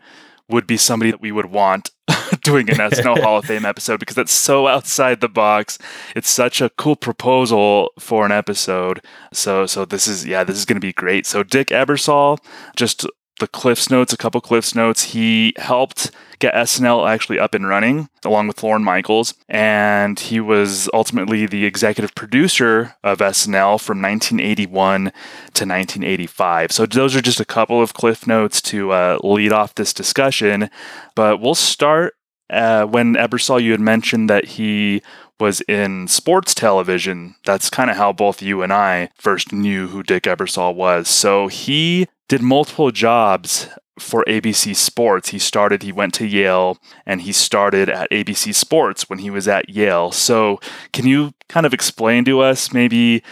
would 0.49 0.67
be 0.67 0.77
somebody 0.77 1.13
that 1.13 1.21
we 1.21 1.31
would 1.31 1.47
want 1.47 1.93
doing 2.43 2.69
an 2.69 2.79
SNL 2.79 3.19
Hall 3.23 3.39
of 3.39 3.45
Fame 3.45 3.65
episode 3.65 4.01
because 4.01 4.17
that's 4.17 4.33
so 4.33 4.67
outside 4.67 5.21
the 5.21 5.29
box. 5.29 5.79
It's 6.17 6.29
such 6.29 6.61
a 6.61 6.69
cool 6.71 6.97
proposal 6.97 7.93
for 8.01 8.27
an 8.27 8.33
episode. 8.33 9.01
So 9.33 9.67
so 9.67 9.85
this 9.85 10.09
is 10.09 10.27
yeah, 10.27 10.43
this 10.43 10.57
is 10.57 10.65
going 10.65 10.81
to 10.81 10.85
be 10.85 10.93
great. 10.93 11.27
So 11.27 11.45
Dick 11.45 11.69
Ebersol, 11.69 12.39
just 12.75 13.07
the 13.41 13.49
Cliffs 13.49 13.91
Notes, 13.91 14.13
a 14.13 14.17
couple 14.17 14.41
Cliffs 14.41 14.75
Notes. 14.75 15.05
He 15.05 15.53
helped 15.57 16.11
get 16.39 16.55
SNL 16.55 17.09
actually 17.09 17.39
up 17.39 17.55
and 17.55 17.67
running 17.67 18.09
along 18.25 18.47
with 18.49 18.63
Lorne 18.63 18.85
Michaels, 18.85 19.35
and 19.49 20.19
he 20.19 20.41
was 20.41 20.89
ultimately 20.93 21.47
the 21.47 21.65
executive 21.65 22.15
producer 22.15 22.95
of 23.03 23.19
SNL 23.19 23.81
from 23.81 24.01
1981 24.01 25.05
to 25.05 25.11
1985. 25.65 26.73
So 26.73 26.87
those 26.87 27.17
are 27.17 27.23
just 27.23 27.41
a 27.41 27.45
couple 27.45 27.83
of 27.83 27.95
Cliff 27.95 28.27
Notes 28.27 28.61
to 28.63 28.93
uh, 28.93 29.19
lead 29.23 29.53
off 29.53 29.75
this 29.75 29.93
discussion, 29.93 30.71
but 31.15 31.41
we'll 31.41 31.55
start 31.55 32.15
uh, 32.51 32.85
when 32.85 33.15
Ebersol, 33.15 33.63
you 33.63 33.73
had 33.73 33.81
mentioned 33.81 34.29
that 34.29 34.45
he 34.45 35.03
was 35.41 35.61
in 35.63 36.07
sports 36.07 36.55
television. 36.55 37.35
That's 37.45 37.71
kind 37.71 37.91
of 37.91 37.97
how 37.97 38.13
both 38.13 38.43
you 38.43 38.63
and 38.63 38.73
I 38.73 39.11
first 39.17 39.53
knew 39.53 39.89
who 39.89 40.03
Dick 40.03 40.25
Ebersol 40.25 40.75
was. 40.75 41.09
So 41.09 41.49
he 41.49 42.07
did 42.29 42.43
multiple 42.43 42.91
jobs 42.91 43.69
for 43.99 44.25
ABC 44.27 44.75
Sports. 44.75 45.31
He 45.31 45.39
started, 45.39 45.83
he 45.83 45.93
went 45.93 46.15
to 46.15 46.27
Yale 46.27 46.79
and 47.07 47.23
he 47.23 47.33
started 47.33 47.89
at 47.89 48.11
ABC 48.11 48.55
Sports 48.55 49.09
when 49.09 49.21
he 49.21 49.31
was 49.31 49.47
at 49.47 49.69
Yale. 49.69 50.11
So, 50.11 50.59
can 50.93 51.07
you 51.07 51.33
kind 51.49 51.67
of 51.67 51.73
explain 51.73 52.25
to 52.25 52.41
us 52.41 52.73
maybe 52.73 53.23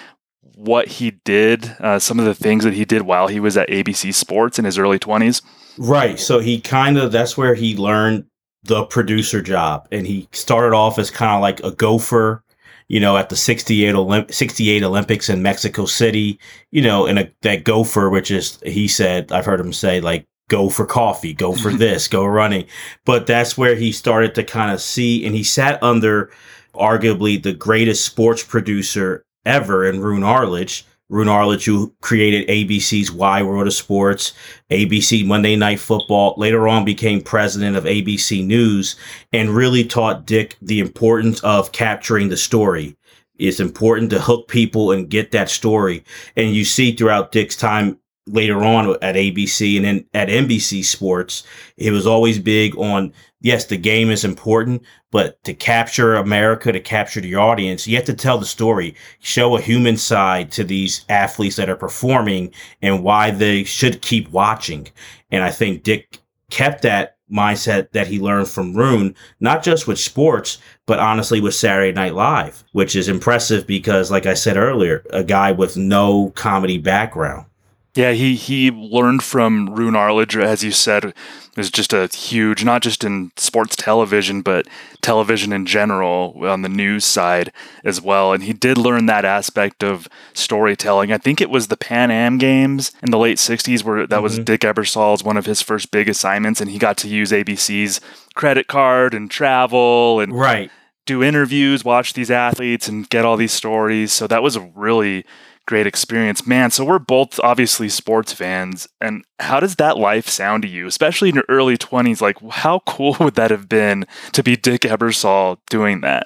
what 0.55 0.87
he 0.89 1.13
did, 1.25 1.75
uh, 1.81 1.99
some 1.99 2.21
of 2.21 2.27
the 2.27 2.35
things 2.35 2.65
that 2.65 2.75
he 2.75 2.85
did 2.85 3.03
while 3.03 3.27
he 3.27 3.41
was 3.41 3.57
at 3.57 3.69
ABC 3.69 4.15
Sports 4.15 4.59
in 4.59 4.65
his 4.65 4.79
early 4.79 4.99
20s? 4.99 5.43
Right. 5.79 6.19
So, 6.19 6.39
he 6.39 6.61
kind 6.61 6.99
of, 6.99 7.11
that's 7.11 7.37
where 7.37 7.55
he 7.55 7.77
learned 7.77 8.27
the 8.63 8.85
producer 8.85 9.43
job. 9.43 9.89
And 9.91 10.07
he 10.07 10.29
started 10.33 10.75
off 10.75 10.99
as 10.99 11.11
kind 11.11 11.33
of 11.33 11.41
like 11.41 11.61
a 11.65 11.73
gopher 11.73 12.45
you 12.93 13.01
know, 13.01 13.17
at 13.17 13.31
the 13.31 13.37
68, 13.37 13.95
Olymp- 13.95 14.35
68 14.35 14.83
Olympics 14.83 15.31
in 15.31 15.41
Mexico 15.41 15.87
City, 15.87 16.39
you 16.73 16.83
know, 16.83 17.07
and 17.07 17.19
a, 17.19 17.31
that 17.41 17.65
gopher, 17.65 18.11
which 18.11 18.31
is, 18.31 18.59
he 18.67 18.87
said, 18.87 19.33
I've 19.33 19.47
heard 19.47 19.61
him 19.61 19.73
say, 19.73 20.03
like, 20.03 20.27
go 20.51 20.69
for 20.69 20.85
coffee, 20.85 21.33
go 21.33 21.55
for 21.55 21.73
this, 21.73 22.07
go 22.07 22.27
running. 22.27 22.67
But 23.07 23.27
that's 23.27 23.57
where 23.57 23.77
he 23.77 23.93
started 23.93 24.35
to 24.35 24.45
kind 24.45 24.71
of 24.71 24.83
see, 24.83 25.25
and 25.25 25.35
he 25.35 25.43
sat 25.43 25.83
under 25.83 26.31
arguably 26.75 27.43
the 27.43 27.55
greatest 27.55 28.05
sports 28.05 28.45
producer 28.45 29.25
ever 29.47 29.87
in 29.87 30.03
Roone 30.03 30.23
Arledge. 30.23 30.85
Arledge, 31.29 31.65
who 31.65 31.95
created 32.01 32.49
ABC's 32.49 33.13
Wide 33.13 33.45
World 33.45 33.67
of 33.67 33.75
Sports, 33.75 34.33
ABC 34.71 35.27
Monday 35.27 35.57
Night 35.57 35.79
Football, 35.79 36.35
later 36.39 36.67
on 36.67 36.85
became 36.85 37.21
president 37.21 37.77
of 37.77 37.85
ABC 37.85 38.45
News, 38.45 38.97
and 39.33 39.51
really 39.51 39.85
taught 39.85 40.27
Dick 40.27 40.57
the 40.63 40.81
importance 40.81 41.41
of 41.41 41.73
capturing 41.73 42.31
the 42.31 42.37
story. 42.37 42.97
It's 43.39 43.61
important 43.61 44.11
to 44.11 44.21
hook 44.21 44.49
people 44.49 44.93
and 44.93 45.11
get 45.11 45.33
that 45.33 45.51
story. 45.51 46.05
And 46.37 46.55
you 46.55 46.65
see 46.65 46.93
throughout 46.93 47.33
Dick's 47.33 47.57
time 47.57 47.99
later 48.27 48.63
on 48.63 48.91
at 49.03 49.17
ABC 49.17 49.77
and 49.77 49.85
then 49.85 50.05
at 50.15 50.29
NBC 50.29 50.85
Sports, 50.85 51.43
it 51.77 51.91
was 51.91 52.07
always 52.07 52.39
big 52.39 52.77
on 52.79 53.13
yes, 53.43 53.67
the 53.67 53.77
game 53.77 54.11
is 54.11 54.25
important, 54.25 54.83
but 55.11 55.43
to 55.45 55.53
capture 55.53 56.15
America, 56.15 56.73
to 56.73 56.81
capture 56.81 57.21
the 57.21 57.35
audience, 57.35 57.87
you 57.87 57.97
have 57.97 58.07
to 58.07 58.15
tell 58.15 58.39
the 58.39 58.47
story, 58.47 58.95
show 59.21 59.57
a 59.57 59.61
human 59.61 59.97
side 59.97 60.51
to 60.53 60.65
these 60.65 61.05
athletes 61.09 61.57
that 61.57 61.69
are 61.69 61.77
performing 61.77 62.53
and 62.81 63.05
why 63.05 63.31
they 63.31 63.65
should 63.65 64.01
keep 64.01 64.31
watching. 64.31 64.89
And 65.31 65.43
I 65.43 65.51
think 65.51 65.83
Dick 65.83 66.19
kept 66.51 66.83
that 66.83 67.17
mindset 67.31 67.91
that 67.93 68.07
he 68.07 68.21
learned 68.21 68.49
from 68.49 68.75
Roone, 68.75 69.15
not 69.41 69.63
just 69.63 69.87
with 69.87 69.99
sports, 69.99 70.59
but 70.87 70.99
honestly 70.99 71.41
with 71.41 71.55
Saturday 71.55 71.93
Night 71.93 72.15
Live, 72.15 72.63
which 72.73 72.95
is 72.95 73.09
impressive 73.09 73.67
because, 73.67 74.11
like 74.11 74.27
I 74.27 74.35
said 74.35 74.57
earlier, 74.57 75.03
a 75.11 75.25
guy 75.25 75.53
with 75.53 75.77
no 75.77 76.31
comedy 76.31 76.79
background. 76.79 77.47
Yeah, 77.95 78.13
he 78.13 78.37
he 78.37 78.71
learned 78.71 79.23
from 79.23 79.69
Roone 79.69 79.95
Arledge, 79.95 80.35
as 80.35 80.65
you 80.65 80.71
said, 80.71 81.13
is 81.59 81.71
just 81.71 81.93
a 81.93 82.07
huge, 82.07 82.65
not 82.65 82.81
just 82.81 83.05
in 83.05 83.33
sports 83.37 83.77
television, 83.77 84.41
but 84.41 84.67
television 85.03 85.53
in 85.53 85.67
general 85.67 86.35
on 86.41 86.63
the 86.63 86.71
news 86.71 87.05
side 87.05 87.53
as 87.85 88.01
well. 88.01 88.33
And 88.33 88.45
he 88.45 88.55
did 88.55 88.79
learn 88.79 89.05
that 89.07 89.27
aspect 89.27 89.85
of 89.85 90.09
storytelling. 90.33 91.13
I 91.13 91.19
think 91.19 91.43
it 91.43 91.51
was 91.51 91.69
the 91.69 91.77
Pan 91.77 92.11
Am 92.11 92.39
Games 92.39 92.93
in 93.03 93.11
the 93.11 93.19
late 93.19 93.37
'60s 93.37 93.85
where 93.85 94.07
that 94.07 94.17
mm-hmm. 94.17 94.23
was 94.23 94.39
Dick 94.39 94.63
Ebersol's 94.63 95.23
one 95.23 95.37
of 95.37 95.45
his 95.45 95.61
first 95.61 95.91
big 95.91 96.09
assignments, 96.09 96.63
and 96.63 96.71
he 96.71 96.79
got 96.79 96.97
to 96.99 97.09
use 97.09 97.31
ABC's 97.31 98.01
credit 98.35 98.69
card 98.69 99.13
and 99.13 99.31
travel 99.31 100.19
and 100.19 100.33
right 100.33 100.71
do 101.05 101.23
interviews, 101.23 101.85
watch 101.85 102.13
these 102.13 102.31
athletes, 102.31 102.89
and 102.89 103.09
get 103.09 103.25
all 103.25 103.37
these 103.37 103.53
stories. 103.53 104.13
So 104.13 104.27
that 104.29 104.43
was 104.43 104.57
a 104.57 104.61
really 104.75 105.25
great 105.67 105.87
experience. 105.87 106.47
Man, 106.47 106.71
so 106.71 106.85
we're 106.85 106.99
both 106.99 107.39
obviously 107.41 107.89
sports 107.89 108.33
fans. 108.33 108.89
And 109.01 109.25
how 109.39 109.61
does 109.61 109.77
that 109.77 109.99
life 109.99 110.29
sound 110.29 110.63
to 110.63 110.69
you, 110.69 110.87
especially 110.87 111.29
in 111.29 111.35
your 111.35 111.45
early 111.49 111.77
20s? 111.77 112.21
Like, 112.21 112.39
how 112.51 112.81
cool 112.81 113.17
would 113.21 113.35
that 113.35 113.51
have 113.51 113.69
been 113.69 114.07
to 114.33 114.43
be 114.43 114.57
Dick 114.57 114.83
Ebersol 114.83 115.59
doing 115.71 116.01
that? 116.01 116.25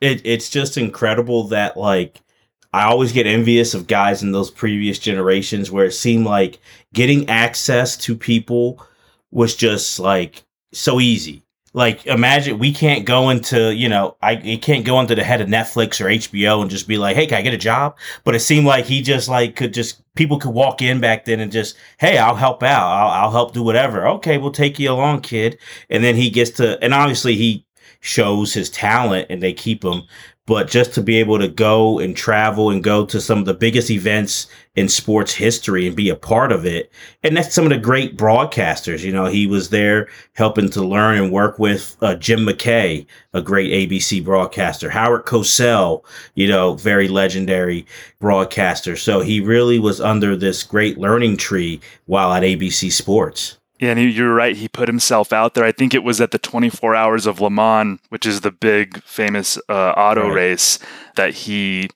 It, 0.00 0.20
it's 0.24 0.50
just 0.50 0.76
incredible 0.76 1.44
that, 1.48 1.76
like, 1.76 2.20
I 2.72 2.84
always 2.84 3.12
get 3.12 3.26
envious 3.26 3.74
of 3.74 3.86
guys 3.86 4.22
in 4.22 4.32
those 4.32 4.50
previous 4.50 4.98
generations 4.98 5.70
where 5.70 5.84
it 5.84 5.92
seemed 5.92 6.24
like 6.24 6.58
getting 6.92 7.28
access 7.28 7.96
to 7.98 8.16
people 8.16 8.84
was 9.30 9.54
just 9.54 9.98
like 9.98 10.42
so 10.72 10.98
easy 10.98 11.41
like 11.74 12.06
imagine 12.06 12.58
we 12.58 12.72
can't 12.72 13.06
go 13.06 13.30
into 13.30 13.74
you 13.74 13.88
know 13.88 14.16
i 14.22 14.34
he 14.34 14.58
can't 14.58 14.84
go 14.84 15.00
into 15.00 15.14
the 15.14 15.24
head 15.24 15.40
of 15.40 15.48
netflix 15.48 16.00
or 16.00 16.04
hbo 16.06 16.60
and 16.60 16.70
just 16.70 16.86
be 16.86 16.98
like 16.98 17.16
hey 17.16 17.26
can 17.26 17.38
i 17.38 17.42
get 17.42 17.54
a 17.54 17.58
job? 17.58 17.96
But 18.24 18.34
it 18.34 18.40
seemed 18.40 18.66
like 18.66 18.84
he 18.84 19.02
just 19.02 19.28
like 19.28 19.56
could 19.56 19.72
just 19.72 20.02
people 20.14 20.38
could 20.38 20.52
walk 20.52 20.82
in 20.82 21.00
back 21.00 21.24
then 21.24 21.40
and 21.40 21.52
just 21.52 21.76
hey 21.98 22.18
i'll 22.18 22.34
help 22.34 22.62
out. 22.62 22.86
I'll, 22.86 23.24
I'll 23.24 23.30
help 23.30 23.54
do 23.54 23.62
whatever. 23.62 24.06
Okay 24.06 24.38
we'll 24.38 24.52
take 24.52 24.78
you 24.78 24.90
along 24.90 25.22
kid. 25.22 25.58
And 25.90 26.04
then 26.04 26.16
he 26.16 26.30
gets 26.30 26.50
to 26.52 26.82
and 26.82 26.92
obviously 26.92 27.36
he 27.36 27.64
shows 28.00 28.52
his 28.52 28.68
talent 28.68 29.28
and 29.30 29.42
they 29.42 29.52
keep 29.52 29.84
him 29.84 30.02
but 30.52 30.68
just 30.68 30.92
to 30.92 31.00
be 31.00 31.16
able 31.16 31.38
to 31.38 31.48
go 31.48 31.98
and 31.98 32.14
travel 32.14 32.68
and 32.68 32.84
go 32.84 33.06
to 33.06 33.22
some 33.22 33.38
of 33.38 33.46
the 33.46 33.54
biggest 33.54 33.90
events 33.90 34.48
in 34.74 34.86
sports 34.86 35.32
history 35.32 35.86
and 35.86 35.96
be 35.96 36.10
a 36.10 36.14
part 36.14 36.52
of 36.52 36.66
it. 36.66 36.92
And 37.22 37.34
that's 37.34 37.54
some 37.54 37.64
of 37.64 37.70
the 37.70 37.78
great 37.78 38.18
broadcasters. 38.18 39.00
You 39.00 39.12
know, 39.12 39.24
he 39.24 39.46
was 39.46 39.70
there 39.70 40.10
helping 40.34 40.68
to 40.68 40.82
learn 40.82 41.16
and 41.16 41.32
work 41.32 41.58
with 41.58 41.96
uh, 42.02 42.16
Jim 42.16 42.40
McKay, 42.40 43.06
a 43.32 43.40
great 43.40 43.70
ABC 43.70 44.22
broadcaster, 44.22 44.90
Howard 44.90 45.24
Cosell, 45.24 46.04
you 46.34 46.46
know, 46.46 46.74
very 46.74 47.08
legendary 47.08 47.86
broadcaster. 48.18 48.94
So 48.94 49.20
he 49.22 49.40
really 49.40 49.78
was 49.78 50.02
under 50.02 50.36
this 50.36 50.62
great 50.62 50.98
learning 50.98 51.38
tree 51.38 51.80
while 52.04 52.34
at 52.34 52.42
ABC 52.42 52.92
Sports. 52.92 53.56
Yeah, 53.82 53.90
and 53.90 54.12
you're 54.12 54.32
right. 54.32 54.54
He 54.54 54.68
put 54.68 54.88
himself 54.88 55.32
out 55.32 55.54
there. 55.54 55.64
I 55.64 55.72
think 55.72 55.92
it 55.92 56.04
was 56.04 56.20
at 56.20 56.30
the 56.30 56.38
24 56.38 56.94
Hours 56.94 57.26
of 57.26 57.40
Le 57.40 57.50
Mans, 57.50 57.98
which 58.10 58.24
is 58.24 58.42
the 58.42 58.52
big 58.52 59.02
famous 59.02 59.58
uh, 59.68 59.72
auto 59.96 60.28
right. 60.28 60.34
race 60.34 60.78
that 61.16 61.34
he 61.34 61.90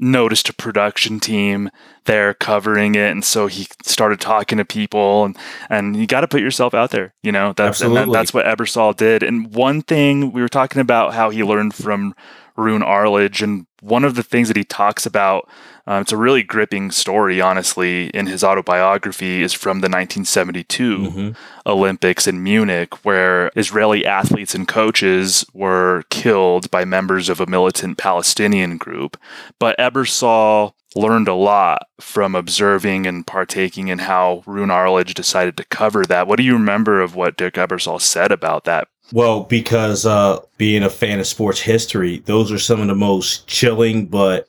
noticed 0.00 0.48
a 0.48 0.52
production 0.52 1.20
team 1.20 1.70
there 2.06 2.32
covering 2.32 2.94
it 2.94 3.10
and 3.10 3.24
so 3.24 3.48
he 3.48 3.66
started 3.82 4.20
talking 4.20 4.56
to 4.56 4.64
people 4.64 5.24
and 5.24 5.36
and 5.68 5.96
you 5.96 6.06
got 6.06 6.20
to 6.20 6.28
put 6.28 6.40
yourself 6.40 6.72
out 6.72 6.92
there 6.92 7.12
you 7.24 7.32
know 7.32 7.52
that's 7.54 7.80
that, 7.80 8.08
that's 8.12 8.32
what 8.32 8.46
ebersol 8.46 8.96
did 8.96 9.24
and 9.24 9.52
one 9.52 9.82
thing 9.82 10.30
we 10.30 10.40
were 10.40 10.48
talking 10.48 10.80
about 10.80 11.14
how 11.14 11.30
he 11.30 11.42
learned 11.42 11.74
from 11.74 12.14
Roone 12.58 12.82
Arledge 12.82 13.42
and 13.42 13.66
one 13.80 14.04
of 14.04 14.16
the 14.16 14.22
things 14.22 14.48
that 14.48 14.56
he 14.56 14.64
talks 14.64 15.06
about 15.06 15.48
um, 15.88 16.02
it's 16.02 16.12
a 16.12 16.18
really 16.18 16.42
gripping 16.42 16.90
story, 16.90 17.40
honestly, 17.40 18.08
in 18.08 18.26
his 18.26 18.44
autobiography, 18.44 19.42
is 19.42 19.54
from 19.54 19.78
the 19.78 19.88
1972 19.88 20.98
mm-hmm. 20.98 21.30
Olympics 21.64 22.26
in 22.26 22.42
Munich, 22.42 23.06
where 23.06 23.50
Israeli 23.56 24.04
athletes 24.04 24.54
and 24.54 24.68
coaches 24.68 25.46
were 25.54 26.04
killed 26.10 26.70
by 26.70 26.84
members 26.84 27.30
of 27.30 27.40
a 27.40 27.46
militant 27.46 27.96
Palestinian 27.96 28.76
group. 28.76 29.16
But 29.58 29.78
Ebersol 29.78 30.74
learned 30.94 31.28
a 31.28 31.34
lot 31.34 31.86
from 31.98 32.34
observing 32.34 33.06
and 33.06 33.26
partaking 33.26 33.88
in 33.88 34.00
how 34.00 34.42
Roone 34.44 34.70
Arledge 34.70 35.14
decided 35.14 35.56
to 35.56 35.64
cover 35.64 36.04
that. 36.04 36.26
What 36.26 36.36
do 36.36 36.42
you 36.42 36.52
remember 36.52 37.00
of 37.00 37.14
what 37.14 37.38
Dick 37.38 37.54
Ebersol 37.54 37.98
said 37.98 38.30
about 38.30 38.64
that 38.64 38.88
well, 39.12 39.44
because 39.44 40.04
uh, 40.04 40.40
being 40.56 40.82
a 40.82 40.90
fan 40.90 41.20
of 41.20 41.26
sports 41.26 41.60
history, 41.60 42.18
those 42.26 42.52
are 42.52 42.58
some 42.58 42.80
of 42.80 42.88
the 42.88 42.94
most 42.94 43.46
chilling 43.46 44.06
but 44.06 44.48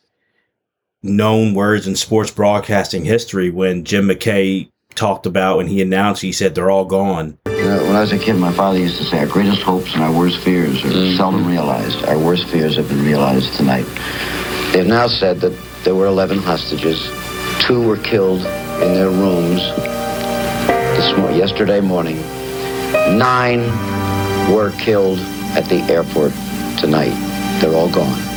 known 1.01 1.53
words 1.53 1.87
in 1.87 1.95
sports 1.95 2.31
broadcasting 2.31 3.05
history 3.05 3.49
when 3.49 3.85
Jim 3.85 4.07
McKay 4.07 4.69
talked 4.95 5.25
about 5.25 5.57
when 5.57 5.67
he 5.67 5.81
announced, 5.81 6.21
he 6.21 6.33
said, 6.33 6.55
they're 6.55 6.69
all 6.69 6.83
gone. 6.83 7.37
You 7.47 7.53
know, 7.63 7.83
when 7.83 7.95
I 7.95 8.01
was 8.01 8.11
a 8.11 8.19
kid, 8.19 8.35
my 8.35 8.51
father 8.51 8.79
used 8.79 8.97
to 8.97 9.05
say, 9.05 9.19
our 9.19 9.27
greatest 9.27 9.61
hopes 9.61 9.93
and 9.93 10.03
our 10.03 10.11
worst 10.11 10.39
fears 10.39 10.83
are 10.83 10.89
mm-hmm. 10.89 11.15
seldom 11.15 11.47
realized. 11.47 12.03
Our 12.05 12.19
worst 12.19 12.47
fears 12.49 12.75
have 12.75 12.89
been 12.89 13.03
realized 13.05 13.53
tonight. 13.53 13.85
They've 14.73 14.85
now 14.85 15.07
said 15.07 15.39
that 15.39 15.57
there 15.83 15.95
were 15.95 16.07
11 16.07 16.39
hostages. 16.39 17.09
Two 17.61 17.81
were 17.87 17.97
killed 17.97 18.41
in 18.41 18.93
their 18.93 19.09
rooms 19.09 19.61
this 20.97 21.17
mo- 21.17 21.29
yesterday 21.29 21.79
morning. 21.79 22.17
Nine 23.17 23.61
were 24.53 24.71
killed 24.71 25.19
at 25.55 25.65
the 25.65 25.81
airport 25.83 26.33
tonight. 26.77 27.15
They're 27.59 27.75
all 27.75 27.91
gone 27.91 28.29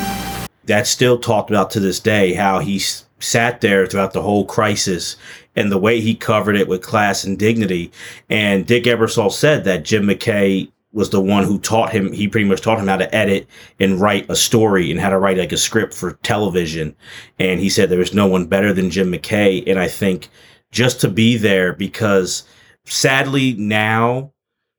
that's 0.64 0.90
still 0.90 1.18
talked 1.18 1.50
about 1.50 1.70
to 1.70 1.80
this 1.80 2.00
day 2.00 2.34
how 2.34 2.60
he 2.60 2.78
sat 2.78 3.60
there 3.60 3.86
throughout 3.86 4.12
the 4.12 4.22
whole 4.22 4.44
crisis 4.44 5.16
and 5.56 5.70
the 5.70 5.78
way 5.78 6.00
he 6.00 6.14
covered 6.14 6.56
it 6.56 6.68
with 6.68 6.82
class 6.82 7.24
and 7.24 7.38
dignity. 7.38 7.90
And 8.30 8.66
Dick 8.66 8.84
Ebersol 8.84 9.30
said 9.30 9.64
that 9.64 9.84
Jim 9.84 10.04
McKay 10.04 10.70
was 10.92 11.10
the 11.10 11.20
one 11.20 11.44
who 11.44 11.58
taught 11.58 11.92
him, 11.92 12.12
he 12.12 12.28
pretty 12.28 12.48
much 12.48 12.60
taught 12.60 12.78
him 12.78 12.86
how 12.86 12.96
to 12.96 13.14
edit 13.14 13.46
and 13.80 14.00
write 14.00 14.28
a 14.28 14.36
story 14.36 14.90
and 14.90 15.00
how 15.00 15.08
to 15.08 15.18
write 15.18 15.38
like 15.38 15.52
a 15.52 15.56
script 15.56 15.94
for 15.94 16.12
television. 16.22 16.94
And 17.38 17.60
he 17.60 17.70
said 17.70 17.88
there 17.88 17.98
was 17.98 18.14
no 18.14 18.26
one 18.26 18.46
better 18.46 18.72
than 18.72 18.90
Jim 18.90 19.10
McKay. 19.10 19.66
And 19.66 19.78
I 19.78 19.88
think 19.88 20.28
just 20.70 21.00
to 21.00 21.08
be 21.08 21.36
there 21.36 21.72
because 21.72 22.44
sadly 22.84 23.54
now 23.54 24.32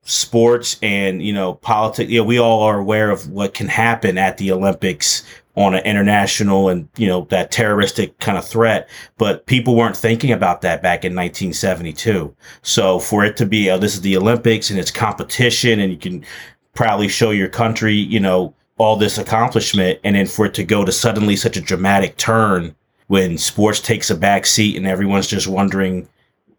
sports 0.03 0.77
and 0.81 1.21
you 1.21 1.33
know 1.33 1.55
politics. 1.55 2.11
You 2.11 2.19
know 2.19 2.25
we 2.25 2.39
all 2.39 2.61
are 2.63 2.79
aware 2.79 3.09
of 3.09 3.29
what 3.29 3.53
can 3.53 3.67
happen 3.67 4.17
at 4.17 4.37
the 4.37 4.51
olympics 4.51 5.23
on 5.55 5.75
an 5.75 5.83
international 5.85 6.69
and 6.69 6.89
you 6.97 7.07
know 7.07 7.27
that 7.29 7.51
terroristic 7.51 8.17
kind 8.19 8.37
of 8.37 8.45
threat. 8.45 8.89
But 9.17 9.45
people 9.45 9.75
weren't 9.75 9.97
thinking 9.97 10.31
about 10.31 10.61
that 10.61 10.81
back 10.81 11.05
in 11.05 11.15
1972 11.15 12.35
so 12.61 12.99
for 12.99 13.23
it 13.23 13.37
to 13.37 13.45
be 13.45 13.69
oh, 13.69 13.77
this 13.77 13.93
is 13.93 14.01
the 14.01 14.17
olympics 14.17 14.69
and 14.69 14.79
it's 14.79 14.91
competition 14.91 15.79
and 15.79 15.91
you 15.91 15.97
can 15.97 16.25
proudly 16.73 17.07
show 17.07 17.31
your 17.31 17.49
country 17.49 17.93
you 17.93 18.19
know 18.19 18.53
all 18.77 18.95
this 18.95 19.17
accomplishment 19.17 19.99
and 20.03 20.15
then 20.15 20.25
for 20.25 20.47
it 20.47 20.53
to 20.55 20.63
go 20.63 20.83
to 20.83 20.91
suddenly 20.91 21.35
such 21.35 21.55
a 21.55 21.61
dramatic 21.61 22.17
turn 22.17 22.75
when 23.07 23.37
sports 23.37 23.79
takes 23.79 24.09
a 24.09 24.15
back 24.15 24.45
seat 24.45 24.75
and 24.75 24.87
everyone's 24.87 25.27
just 25.27 25.47
wondering 25.47 26.07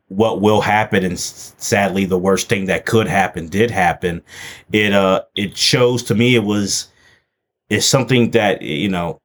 what 0.09 0.41
will 0.41 0.61
happen 0.61 1.05
and 1.05 1.19
sadly 1.19 2.05
the 2.05 2.19
worst 2.19 2.49
thing 2.49 2.67
that 2.67 2.87
could 2.87 3.07
happen 3.07 3.49
did 3.49 3.71
happen. 3.71 4.23
It 4.73 4.93
uh 4.93 5.23
it 5.35 5.57
shows 5.57 6.03
to 6.05 6.15
me 6.15 6.35
it 6.35 6.45
was 6.45 6.89
it's 7.71 7.87
something 7.87 8.31
that 8.33 8.63
you 8.63 8.89
know 8.89 9.21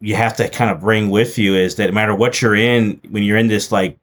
you 0.00 0.14
have 0.14 0.36
to 0.36 0.48
kind 0.48 0.70
of 0.70 0.80
bring 0.80 1.10
with 1.10 1.38
you 1.38 1.54
is 1.54 1.76
that 1.76 1.86
no 1.86 1.92
matter 1.92 2.14
what 2.14 2.40
you're 2.40 2.54
in 2.54 3.00
when 3.10 3.22
you're 3.22 3.38
in 3.38 3.48
this 3.48 3.72
like 3.72 3.98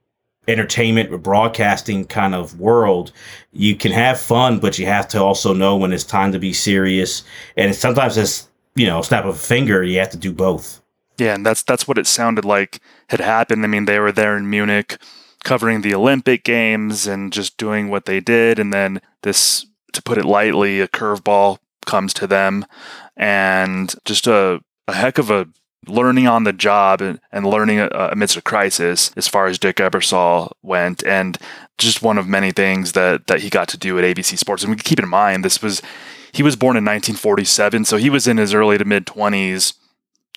entertainment 0.48 1.22
broadcasting 1.22 2.04
kind 2.04 2.34
of 2.34 2.58
world 2.58 3.12
you 3.52 3.76
can 3.76 3.92
have 3.92 4.18
fun 4.20 4.58
but 4.58 4.78
you 4.78 4.84
have 4.84 5.06
to 5.06 5.18
also 5.18 5.54
know 5.54 5.76
when 5.76 5.92
it's 5.92 6.04
time 6.04 6.32
to 6.32 6.38
be 6.38 6.52
serious. 6.52 7.24
And 7.56 7.74
sometimes 7.74 8.16
it's 8.18 8.48
you 8.74 8.86
know 8.86 9.00
snap 9.02 9.24
of 9.24 9.34
a 9.34 9.38
finger 9.38 9.82
you 9.82 9.98
have 9.98 10.10
to 10.10 10.18
do 10.18 10.32
both. 10.32 10.82
Yeah 11.18 11.34
and 11.34 11.46
that's 11.46 11.62
that's 11.62 11.88
what 11.88 11.98
it 11.98 12.06
sounded 12.06 12.44
like 12.44 12.80
had 13.08 13.20
happened. 13.20 13.64
I 13.64 13.68
mean 13.68 13.86
they 13.86 13.98
were 13.98 14.12
there 14.12 14.36
in 14.36 14.50
munich 14.50 14.98
covering 15.44 15.80
the 15.80 15.94
olympic 15.94 16.44
games 16.44 17.06
and 17.06 17.32
just 17.32 17.56
doing 17.56 17.88
what 17.88 18.04
they 18.04 18.20
did. 18.20 18.58
And 18.58 18.72
then 18.72 19.00
this 19.22 19.66
to 19.92 20.02
put 20.02 20.18
it 20.18 20.24
lightly 20.24 20.80
a 20.80 20.88
curveball 20.88 21.58
comes 21.84 22.14
to 22.14 22.26
them 22.26 22.64
and 23.16 23.94
just 24.04 24.26
a, 24.26 24.60
a 24.88 24.94
heck 24.94 25.18
of 25.18 25.30
a 25.30 25.48
learning 25.88 26.28
on 26.28 26.44
the 26.44 26.52
job 26.52 27.00
and, 27.00 27.20
and 27.32 27.44
learning 27.44 27.80
uh, 27.80 28.08
amidst 28.12 28.36
a 28.36 28.42
crisis 28.42 29.10
as 29.16 29.26
far 29.26 29.46
as 29.46 29.58
Dick 29.58 29.76
Ebersol 29.76 30.52
went. 30.62 31.04
And 31.04 31.36
just 31.78 32.02
one 32.02 32.18
of 32.18 32.28
many 32.28 32.52
things 32.52 32.92
that 32.92 33.26
that 33.26 33.40
he 33.40 33.50
got 33.50 33.68
to 33.68 33.76
do 33.76 33.98
at 33.98 34.04
ABC 34.04 34.38
Sports. 34.38 34.62
And 34.62 34.70
we 34.70 34.76
keep 34.76 35.00
in 35.00 35.08
mind 35.08 35.44
this 35.44 35.60
was 35.60 35.82
he 36.32 36.42
was 36.42 36.56
born 36.56 36.76
in 36.76 36.84
1947 36.84 37.84
so 37.84 37.98
he 37.98 38.08
was 38.08 38.26
in 38.26 38.38
his 38.38 38.54
early 38.54 38.78
to 38.78 38.84
mid 38.84 39.04
20s 39.04 39.74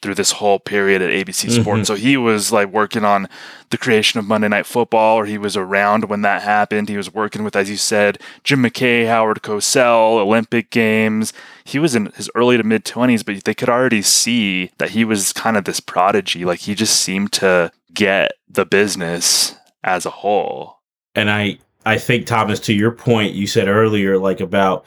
through 0.02 0.16
this 0.16 0.34
whole 0.34 0.60
period 0.60 1.02
at 1.02 1.10
ABC 1.10 1.50
Sports. 1.52 1.66
Mm-hmm. 1.66 1.84
So 1.84 1.96
he 1.96 2.18
was 2.18 2.52
like 2.52 2.70
working 2.70 3.04
on 3.04 3.28
the 3.70 3.78
creation 3.78 4.20
of 4.20 4.26
Monday 4.26 4.48
Night 4.48 4.66
Football, 4.66 5.18
or 5.18 5.26
he 5.26 5.38
was 5.38 5.58
around 5.58 6.06
when 6.06 6.22
that 6.22 6.44
happened. 6.44 6.90
He 6.90 6.98
was 6.98 7.14
working 7.14 7.44
with, 7.44 7.56
as 7.56 7.70
you 7.70 7.78
said, 7.78 8.20
Jim 8.44 8.62
McKay, 8.62 9.08
Howard 9.08 9.42
Cosell, 9.42 10.20
Olympic 10.20 10.70
Games. 10.70 11.34
He 11.64 11.80
was 11.80 11.96
in 11.96 12.08
his 12.16 12.30
early 12.36 12.58
to 12.58 12.64
mid 12.64 12.86
20s, 12.86 13.26
but 13.26 13.44
they 13.44 13.54
could 13.54 13.70
already 13.70 14.02
see 14.02 14.72
that 14.78 14.92
he 14.92 15.04
was 15.04 15.34
kind 15.34 15.58
of 15.58 15.66
this 15.66 15.80
prodigy. 15.80 16.46
Like 16.46 16.60
he 16.60 16.76
just 16.76 17.02
seemed 17.02 17.32
to 17.34 17.72
get 17.94 18.34
the 18.48 18.66
business 18.66 19.56
as 19.84 20.06
a 20.06 20.12
whole. 20.12 20.80
And 21.16 21.32
I, 21.32 21.60
I 21.86 21.98
think 21.98 22.26
Thomas, 22.26 22.60
to 22.62 22.74
your 22.74 22.92
point, 22.92 23.34
you 23.34 23.48
said 23.48 23.68
earlier, 23.68 24.18
like 24.18 24.42
about 24.42 24.86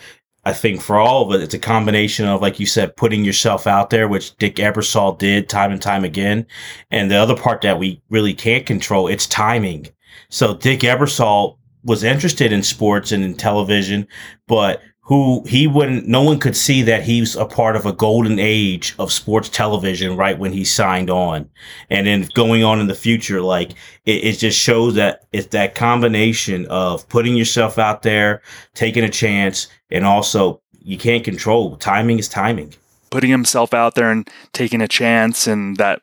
I 0.48 0.54
think 0.54 0.80
for 0.80 0.96
all 0.96 1.26
of 1.26 1.38
it, 1.38 1.44
it's 1.44 1.52
a 1.52 1.58
combination 1.58 2.26
of, 2.26 2.40
like 2.40 2.58
you 2.58 2.64
said, 2.64 2.96
putting 2.96 3.22
yourself 3.22 3.66
out 3.66 3.90
there, 3.90 4.08
which 4.08 4.34
Dick 4.38 4.56
Ebersol 4.56 5.18
did 5.18 5.46
time 5.50 5.70
and 5.72 5.82
time 5.82 6.04
again. 6.04 6.46
And 6.90 7.10
the 7.10 7.16
other 7.16 7.36
part 7.36 7.60
that 7.60 7.78
we 7.78 8.00
really 8.08 8.32
can't 8.32 8.64
control, 8.64 9.08
it's 9.08 9.26
timing. 9.26 9.88
So 10.30 10.54
Dick 10.56 10.80
Ebersol 10.80 11.58
was 11.84 12.02
interested 12.02 12.50
in 12.50 12.62
sports 12.62 13.12
and 13.12 13.22
in 13.22 13.34
television, 13.34 14.08
but 14.46 14.80
who 15.08 15.42
he 15.46 15.66
wouldn't, 15.66 16.06
no 16.06 16.22
one 16.22 16.38
could 16.38 16.54
see 16.54 16.82
that 16.82 17.02
he's 17.02 17.34
a 17.34 17.46
part 17.46 17.76
of 17.76 17.86
a 17.86 17.94
golden 17.94 18.38
age 18.38 18.94
of 18.98 19.10
sports 19.10 19.48
television 19.48 20.14
right 20.18 20.38
when 20.38 20.52
he 20.52 20.64
signed 20.64 21.08
on. 21.08 21.48
And 21.88 22.06
then 22.06 22.28
going 22.34 22.62
on 22.62 22.78
in 22.78 22.88
the 22.88 22.94
future, 22.94 23.40
like 23.40 23.70
it, 24.04 24.22
it 24.22 24.38
just 24.38 24.58
shows 24.58 24.96
that 24.96 25.24
it's 25.32 25.46
that 25.48 25.74
combination 25.74 26.66
of 26.66 27.08
putting 27.08 27.36
yourself 27.36 27.78
out 27.78 28.02
there, 28.02 28.42
taking 28.74 29.02
a 29.02 29.08
chance, 29.08 29.68
and 29.90 30.04
also 30.04 30.60
you 30.78 30.98
can't 30.98 31.24
control 31.24 31.76
timing 31.76 32.18
is 32.18 32.28
timing. 32.28 32.74
Putting 33.08 33.30
himself 33.30 33.72
out 33.72 33.94
there 33.94 34.10
and 34.10 34.28
taking 34.52 34.82
a 34.82 34.88
chance 34.88 35.46
and 35.46 35.78
that 35.78 36.02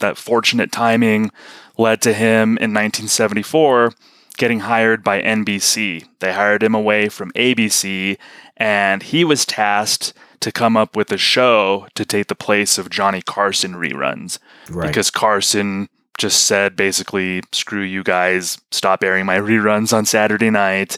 that 0.00 0.16
fortunate 0.16 0.72
timing 0.72 1.30
led 1.76 2.00
to 2.00 2.14
him 2.14 2.56
in 2.56 2.72
1974 2.72 3.92
getting 4.36 4.60
hired 4.60 5.02
by 5.02 5.20
NBC. 5.22 6.06
They 6.20 6.32
hired 6.32 6.62
him 6.62 6.74
away 6.74 7.08
from 7.08 7.32
ABC, 7.32 8.18
and 8.56 9.02
he 9.02 9.24
was 9.24 9.44
tasked 9.44 10.12
to 10.40 10.52
come 10.52 10.76
up 10.76 10.94
with 10.94 11.10
a 11.10 11.18
show 11.18 11.86
to 11.94 12.04
take 12.04 12.28
the 12.28 12.34
place 12.34 12.78
of 12.78 12.90
Johnny 12.90 13.22
Carson 13.22 13.74
reruns. 13.74 14.38
Right. 14.70 14.86
Because 14.86 15.10
Carson 15.10 15.88
just 16.18 16.44
said 16.44 16.76
basically, 16.76 17.42
screw 17.52 17.82
you 17.82 18.02
guys, 18.02 18.58
stop 18.70 19.02
airing 19.02 19.26
my 19.26 19.38
reruns 19.38 19.92
on 19.92 20.06
Saturday 20.06 20.50
night, 20.50 20.96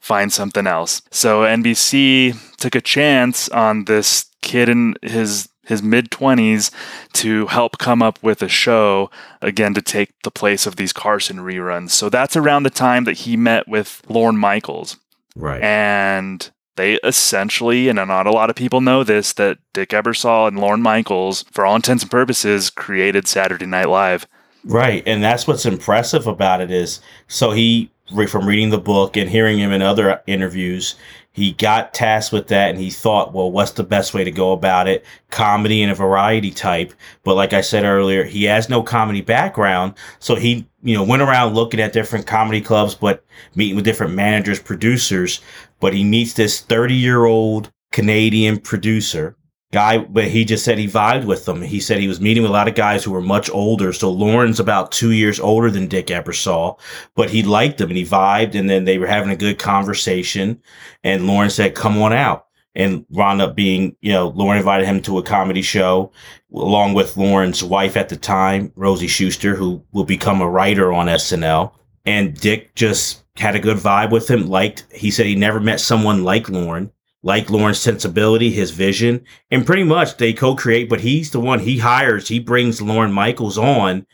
find 0.00 0.32
something 0.32 0.66
else. 0.66 1.02
So 1.10 1.42
NBC 1.42 2.56
took 2.58 2.74
a 2.74 2.80
chance 2.80 3.48
on 3.48 3.84
this 3.86 4.26
kid 4.42 4.68
and 4.68 4.98
his 5.02 5.48
his 5.70 5.82
mid 5.82 6.10
20s 6.10 6.70
to 7.14 7.46
help 7.46 7.78
come 7.78 8.02
up 8.02 8.22
with 8.22 8.42
a 8.42 8.48
show 8.48 9.10
again 9.40 9.72
to 9.72 9.80
take 9.80 10.10
the 10.22 10.30
place 10.30 10.66
of 10.66 10.76
these 10.76 10.92
Carson 10.92 11.38
reruns. 11.38 11.90
So 11.90 12.10
that's 12.10 12.36
around 12.36 12.64
the 12.64 12.70
time 12.70 13.04
that 13.04 13.18
he 13.18 13.36
met 13.36 13.66
with 13.66 14.02
Lorne 14.08 14.36
Michaels. 14.36 14.98
Right. 15.34 15.62
And 15.62 16.50
they 16.76 16.94
essentially, 17.04 17.88
and 17.88 17.96
not 17.96 18.26
a 18.26 18.32
lot 18.32 18.50
of 18.50 18.56
people 18.56 18.80
know 18.80 19.04
this, 19.04 19.32
that 19.34 19.58
Dick 19.72 19.90
Ebersol 19.90 20.48
and 20.48 20.58
Lorne 20.58 20.82
Michaels, 20.82 21.44
for 21.52 21.64
all 21.64 21.76
intents 21.76 22.02
and 22.02 22.10
purposes, 22.10 22.68
created 22.68 23.26
Saturday 23.26 23.66
Night 23.66 23.88
Live. 23.88 24.26
Right. 24.64 25.02
And 25.06 25.22
that's 25.22 25.46
what's 25.46 25.64
impressive 25.64 26.26
about 26.26 26.60
it 26.60 26.70
is 26.70 27.00
so 27.28 27.52
he 27.52 27.90
from 28.26 28.46
reading 28.46 28.70
the 28.70 28.78
book 28.78 29.16
and 29.16 29.30
hearing 29.30 29.58
him 29.58 29.70
in 29.70 29.82
other 29.82 30.20
interviews, 30.26 30.96
he 31.40 31.52
got 31.52 31.94
tasked 31.94 32.32
with 32.32 32.48
that 32.48 32.70
and 32.70 32.78
he 32.78 32.90
thought, 32.90 33.32
well, 33.32 33.50
what's 33.50 33.72
the 33.72 33.82
best 33.82 34.12
way 34.12 34.24
to 34.24 34.30
go 34.30 34.52
about 34.52 34.86
it? 34.86 35.04
Comedy 35.30 35.82
and 35.82 35.90
a 35.90 35.94
variety 35.94 36.50
type. 36.50 36.92
But 37.24 37.34
like 37.34 37.52
I 37.52 37.62
said 37.62 37.84
earlier, 37.84 38.24
he 38.24 38.44
has 38.44 38.68
no 38.68 38.82
comedy 38.82 39.22
background. 39.22 39.94
So 40.18 40.34
he, 40.34 40.68
you 40.82 40.94
know, 40.94 41.02
went 41.02 41.22
around 41.22 41.54
looking 41.54 41.80
at 41.80 41.92
different 41.92 42.26
comedy 42.26 42.60
clubs, 42.60 42.94
but 42.94 43.24
meeting 43.54 43.76
with 43.76 43.84
different 43.84 44.14
managers, 44.14 44.60
producers. 44.60 45.40
But 45.80 45.94
he 45.94 46.04
meets 46.04 46.34
this 46.34 46.60
30 46.60 46.94
year 46.94 47.24
old 47.24 47.72
Canadian 47.90 48.60
producer 48.60 49.34
guy, 49.72 49.98
but 49.98 50.24
he 50.24 50.44
just 50.44 50.64
said 50.64 50.78
he 50.78 50.88
vibed 50.88 51.24
with 51.24 51.44
them. 51.44 51.62
He 51.62 51.80
said 51.80 51.98
he 51.98 52.08
was 52.08 52.20
meeting 52.20 52.42
with 52.42 52.50
a 52.50 52.52
lot 52.52 52.68
of 52.68 52.74
guys 52.74 53.04
who 53.04 53.12
were 53.12 53.20
much 53.20 53.48
older. 53.50 53.92
So 53.92 54.10
Lorne's 54.10 54.58
about 54.58 54.90
two 54.90 55.12
years 55.12 55.38
older 55.38 55.70
than 55.70 55.86
Dick 55.86 56.08
Ebersol, 56.08 56.80
but 57.14 57.30
he 57.30 57.42
liked 57.42 57.78
them 57.78 57.90
and 57.90 57.96
he 57.96 58.04
vibed. 58.04 58.54
And 58.54 58.68
then 58.68 58.84
they 58.84 58.98
were 58.98 59.06
having 59.06 59.30
a 59.30 59.36
good 59.36 59.58
conversation. 59.58 60.60
And 61.04 61.26
Lorne 61.26 61.50
said, 61.50 61.74
come 61.74 62.00
on 62.02 62.12
out. 62.12 62.46
And 62.76 63.04
wound 63.10 63.42
up 63.42 63.56
being, 63.56 63.96
you 64.00 64.12
know, 64.12 64.28
Lorne 64.28 64.58
invited 64.58 64.86
him 64.86 65.02
to 65.02 65.18
a 65.18 65.24
comedy 65.24 65.62
show 65.62 66.12
along 66.54 66.94
with 66.94 67.16
Lorne's 67.16 67.64
wife 67.64 67.96
at 67.96 68.08
the 68.08 68.16
time, 68.16 68.72
Rosie 68.76 69.08
Schuster, 69.08 69.56
who 69.56 69.84
will 69.92 70.04
become 70.04 70.40
a 70.40 70.48
writer 70.48 70.92
on 70.92 71.06
SNL. 71.06 71.72
And 72.06 72.38
Dick 72.40 72.74
just 72.76 73.24
had 73.36 73.56
a 73.56 73.60
good 73.60 73.76
vibe 73.76 74.10
with 74.10 74.30
him. 74.30 74.46
Liked, 74.46 74.84
he 74.92 75.10
said 75.10 75.26
he 75.26 75.34
never 75.34 75.60
met 75.60 75.80
someone 75.80 76.22
like 76.22 76.48
Lorne 76.48 76.90
like 77.22 77.50
Lorne's 77.50 77.78
sensibility, 77.78 78.50
his 78.50 78.70
vision, 78.70 79.24
and 79.50 79.66
pretty 79.66 79.84
much 79.84 80.16
they 80.16 80.32
co-create, 80.32 80.88
but 80.88 81.00
he's 81.00 81.30
the 81.30 81.40
one 81.40 81.58
he 81.58 81.78
hires, 81.78 82.28
he 82.28 82.38
brings 82.38 82.80
Lorne 82.80 83.12
Michaels 83.12 83.58
on 83.58 84.06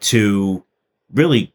to 0.00 0.64
really 1.12 1.52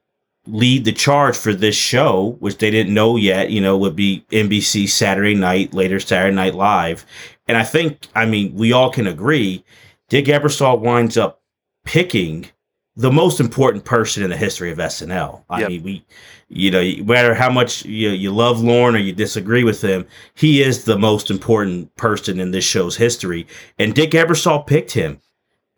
lead 0.48 0.86
the 0.86 0.92
charge 0.92 1.38
for 1.38 1.54
this 1.54 1.76
show, 1.76 2.36
which 2.40 2.58
they 2.58 2.72
didn't 2.72 2.94
know 2.94 3.16
yet, 3.16 3.52
you 3.52 3.62
know, 3.62 3.78
would 3.78 3.96
be 3.96 4.26
NBC 4.32 4.90
Saturday 4.90 5.36
night, 5.36 5.74
later 5.74 6.00
Saturday 6.00 6.36
Night 6.36 6.56
Live. 6.56 7.06
And 7.48 7.58
I 7.58 7.64
think, 7.64 8.08
I 8.16 8.26
mean, 8.26 8.54
we 8.56 8.72
all 8.72 8.92
can 8.92 9.08
agree, 9.08 9.64
Dick 10.10 10.26
Ebersol 10.26 10.80
winds 10.80 11.18
up 11.18 11.42
picking 11.84 12.50
the 12.96 13.12
most 13.12 13.40
important 13.40 13.86
person 13.86 14.24
in 14.24 14.30
the 14.30 14.38
history 14.38 14.72
of 14.72 14.78
SNL. 14.78 15.44
I 15.50 15.62
yep. 15.62 15.70
mean, 15.70 15.84
we 15.84 16.06
you 16.54 16.70
know, 16.70 16.84
no 16.84 17.04
matter 17.06 17.34
how 17.34 17.50
much 17.50 17.86
you, 17.86 18.10
you 18.10 18.30
love 18.30 18.62
Lorne 18.62 18.96
or 18.96 19.00
you 19.00 19.14
disagree 19.14 19.64
with 19.64 19.82
him, 19.82 20.06
he 20.34 20.62
is 20.62 20.84
the 20.84 21.00
most 21.00 21.32
important 21.32 21.96
person 21.96 22.42
in 22.42 22.52
this 22.52 22.66
show's 22.66 22.98
history. 22.98 23.48
And 23.80 23.96
Dick 23.96 24.12
Ebersol 24.12 24.68
picked 24.68 24.92
him 24.92 25.22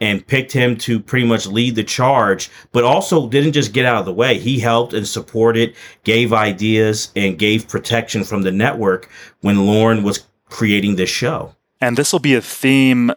and 0.02 0.26
picked 0.26 0.52
him 0.52 0.76
to 0.78 0.99
pretty 0.99 1.28
much 1.28 1.45
lead 1.45 1.76
the 1.76 1.84
charge, 1.84 2.49
but 2.71 2.84
also 2.84 3.30
didn't 3.30 3.54
just 3.54 3.71
get 3.71 3.86
out 3.86 3.99
of 3.99 4.06
the 4.06 4.13
way. 4.13 4.39
He 4.39 4.60
helped 4.60 4.93
and 4.93 5.08
supported, 5.08 5.76
gave 6.04 6.34
ideas, 6.34 7.12
and 7.15 7.38
gave 7.38 7.67
protection 7.67 8.23
from 8.23 8.41
the 8.41 8.52
network 8.52 9.10
when 9.41 9.67
Lorne 9.67 10.02
was 10.02 10.26
creating 10.49 10.95
this 10.95 11.10
show. 11.10 11.56
And 11.80 11.97
this 11.97 12.12
will 12.12 12.19
be 12.19 12.34
a 12.34 12.41
theme 12.41 13.12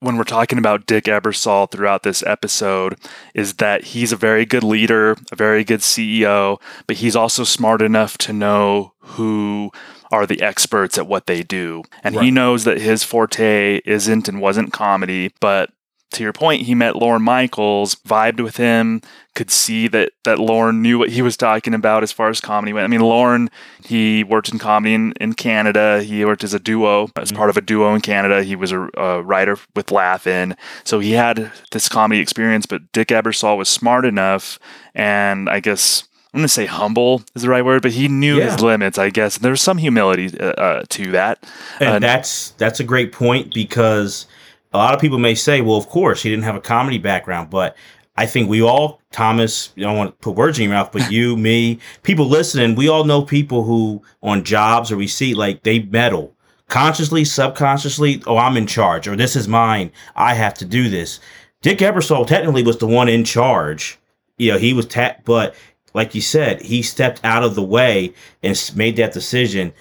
when 0.00 0.16
we're 0.16 0.24
talking 0.24 0.58
about 0.58 0.86
Dick 0.86 1.04
Ebersol 1.04 1.70
throughout 1.70 2.02
this 2.02 2.22
episode 2.24 2.96
is 3.34 3.54
that 3.54 3.84
he's 3.84 4.12
a 4.12 4.16
very 4.16 4.44
good 4.44 4.62
leader, 4.62 5.16
a 5.32 5.36
very 5.36 5.64
good 5.64 5.80
CEO, 5.80 6.60
but 6.86 6.96
he's 6.96 7.16
also 7.16 7.44
smart 7.44 7.82
enough 7.82 8.16
to 8.18 8.32
know 8.32 8.92
who 9.00 9.70
are 10.12 10.26
the 10.26 10.40
experts 10.40 10.98
at 10.98 11.06
what 11.06 11.26
they 11.26 11.42
do. 11.42 11.82
And 12.04 12.14
right. 12.14 12.24
he 12.26 12.30
knows 12.30 12.64
that 12.64 12.80
his 12.80 13.02
forte 13.02 13.80
isn't 13.84 14.28
and 14.28 14.40
wasn't 14.40 14.72
comedy, 14.72 15.32
but 15.40 15.70
to 16.10 16.22
your 16.22 16.32
point, 16.32 16.62
he 16.62 16.74
met 16.74 16.96
Lorne 16.96 17.22
Michaels, 17.22 17.94
vibed 17.96 18.40
with 18.40 18.56
him, 18.56 19.02
could 19.34 19.50
see 19.50 19.88
that 19.88 20.10
that 20.24 20.38
Lorne 20.38 20.80
knew 20.82 20.98
what 20.98 21.10
he 21.10 21.22
was 21.22 21.36
talking 21.36 21.74
about 21.74 22.02
as 22.02 22.10
far 22.10 22.28
as 22.28 22.40
comedy 22.40 22.72
went. 22.72 22.84
I 22.84 22.88
mean, 22.88 23.00
Lorne, 23.00 23.50
he 23.84 24.24
worked 24.24 24.48
in 24.48 24.58
comedy 24.58 24.94
in, 24.94 25.12
in 25.20 25.34
Canada. 25.34 26.02
He 26.02 26.24
worked 26.24 26.44
as 26.44 26.54
a 26.54 26.58
duo, 26.58 27.08
as 27.16 27.30
part 27.30 27.50
of 27.50 27.56
a 27.56 27.60
duo 27.60 27.94
in 27.94 28.00
Canada. 28.00 28.42
He 28.42 28.56
was 28.56 28.72
a, 28.72 28.88
a 28.96 29.22
writer 29.22 29.58
with 29.76 29.92
Laugh-In. 29.92 30.56
So 30.82 30.98
he 30.98 31.12
had 31.12 31.52
this 31.72 31.88
comedy 31.88 32.20
experience, 32.20 32.66
but 32.66 32.90
Dick 32.92 33.08
Ebersol 33.08 33.56
was 33.56 33.68
smart 33.68 34.04
enough 34.04 34.58
and 34.94 35.48
I 35.48 35.60
guess 35.60 36.04
I'm 36.32 36.38
going 36.38 36.44
to 36.44 36.48
say 36.48 36.66
humble 36.66 37.22
is 37.34 37.42
the 37.42 37.48
right 37.48 37.64
word, 37.64 37.82
but 37.82 37.92
he 37.92 38.08
knew 38.08 38.38
yeah. 38.38 38.50
his 38.50 38.60
limits, 38.60 38.98
I 38.98 39.10
guess. 39.10 39.36
And 39.36 39.44
there 39.44 39.52
was 39.52 39.62
some 39.62 39.78
humility 39.78 40.38
uh, 40.38 40.46
uh, 40.46 40.82
to 40.88 41.12
that. 41.12 41.44
And 41.80 41.88
uh, 41.88 41.98
that's 42.00 42.50
that's 42.52 42.80
a 42.80 42.84
great 42.84 43.12
point 43.12 43.52
because– 43.52 44.26
a 44.72 44.78
lot 44.78 44.94
of 44.94 45.00
people 45.00 45.18
may 45.18 45.34
say, 45.34 45.60
well, 45.60 45.76
of 45.76 45.88
course, 45.88 46.22
he 46.22 46.30
didn't 46.30 46.44
have 46.44 46.56
a 46.56 46.60
comedy 46.60 46.98
background, 46.98 47.50
but 47.50 47.76
I 48.16 48.26
think 48.26 48.48
we 48.48 48.60
all, 48.60 49.00
Thomas, 49.12 49.72
I 49.76 49.82
don't 49.82 49.96
want 49.96 50.10
to 50.10 50.16
put 50.16 50.34
words 50.34 50.58
in 50.58 50.64
your 50.64 50.72
mouth, 50.72 50.90
but 50.92 51.08
you, 51.12 51.36
me, 51.36 51.78
people 52.02 52.26
listening, 52.26 52.74
we 52.74 52.88
all 52.88 53.04
know 53.04 53.22
people 53.22 53.64
who 53.64 54.02
on 54.22 54.44
jobs 54.44 54.90
or 54.90 54.96
we 54.96 55.06
see 55.06 55.34
like 55.34 55.62
they 55.62 55.80
meddle 55.80 56.34
consciously, 56.68 57.24
subconsciously. 57.24 58.22
Oh, 58.26 58.36
I'm 58.36 58.56
in 58.56 58.66
charge 58.66 59.08
or 59.08 59.16
this 59.16 59.36
is 59.36 59.48
mine. 59.48 59.90
I 60.16 60.34
have 60.34 60.54
to 60.54 60.64
do 60.64 60.88
this. 60.88 61.20
Dick 61.62 61.78
Ebersol 61.78 62.26
technically 62.26 62.62
was 62.62 62.78
the 62.78 62.86
one 62.86 63.08
in 63.08 63.24
charge. 63.24 63.98
You 64.36 64.52
know, 64.52 64.58
he 64.58 64.72
was, 64.72 64.86
ta- 64.86 65.16
but 65.24 65.54
like 65.94 66.14
you 66.14 66.20
said, 66.20 66.62
he 66.62 66.82
stepped 66.82 67.20
out 67.24 67.42
of 67.42 67.54
the 67.54 67.62
way 67.62 68.12
and 68.42 68.72
made 68.76 68.96
that 68.96 69.12
decision. 69.12 69.72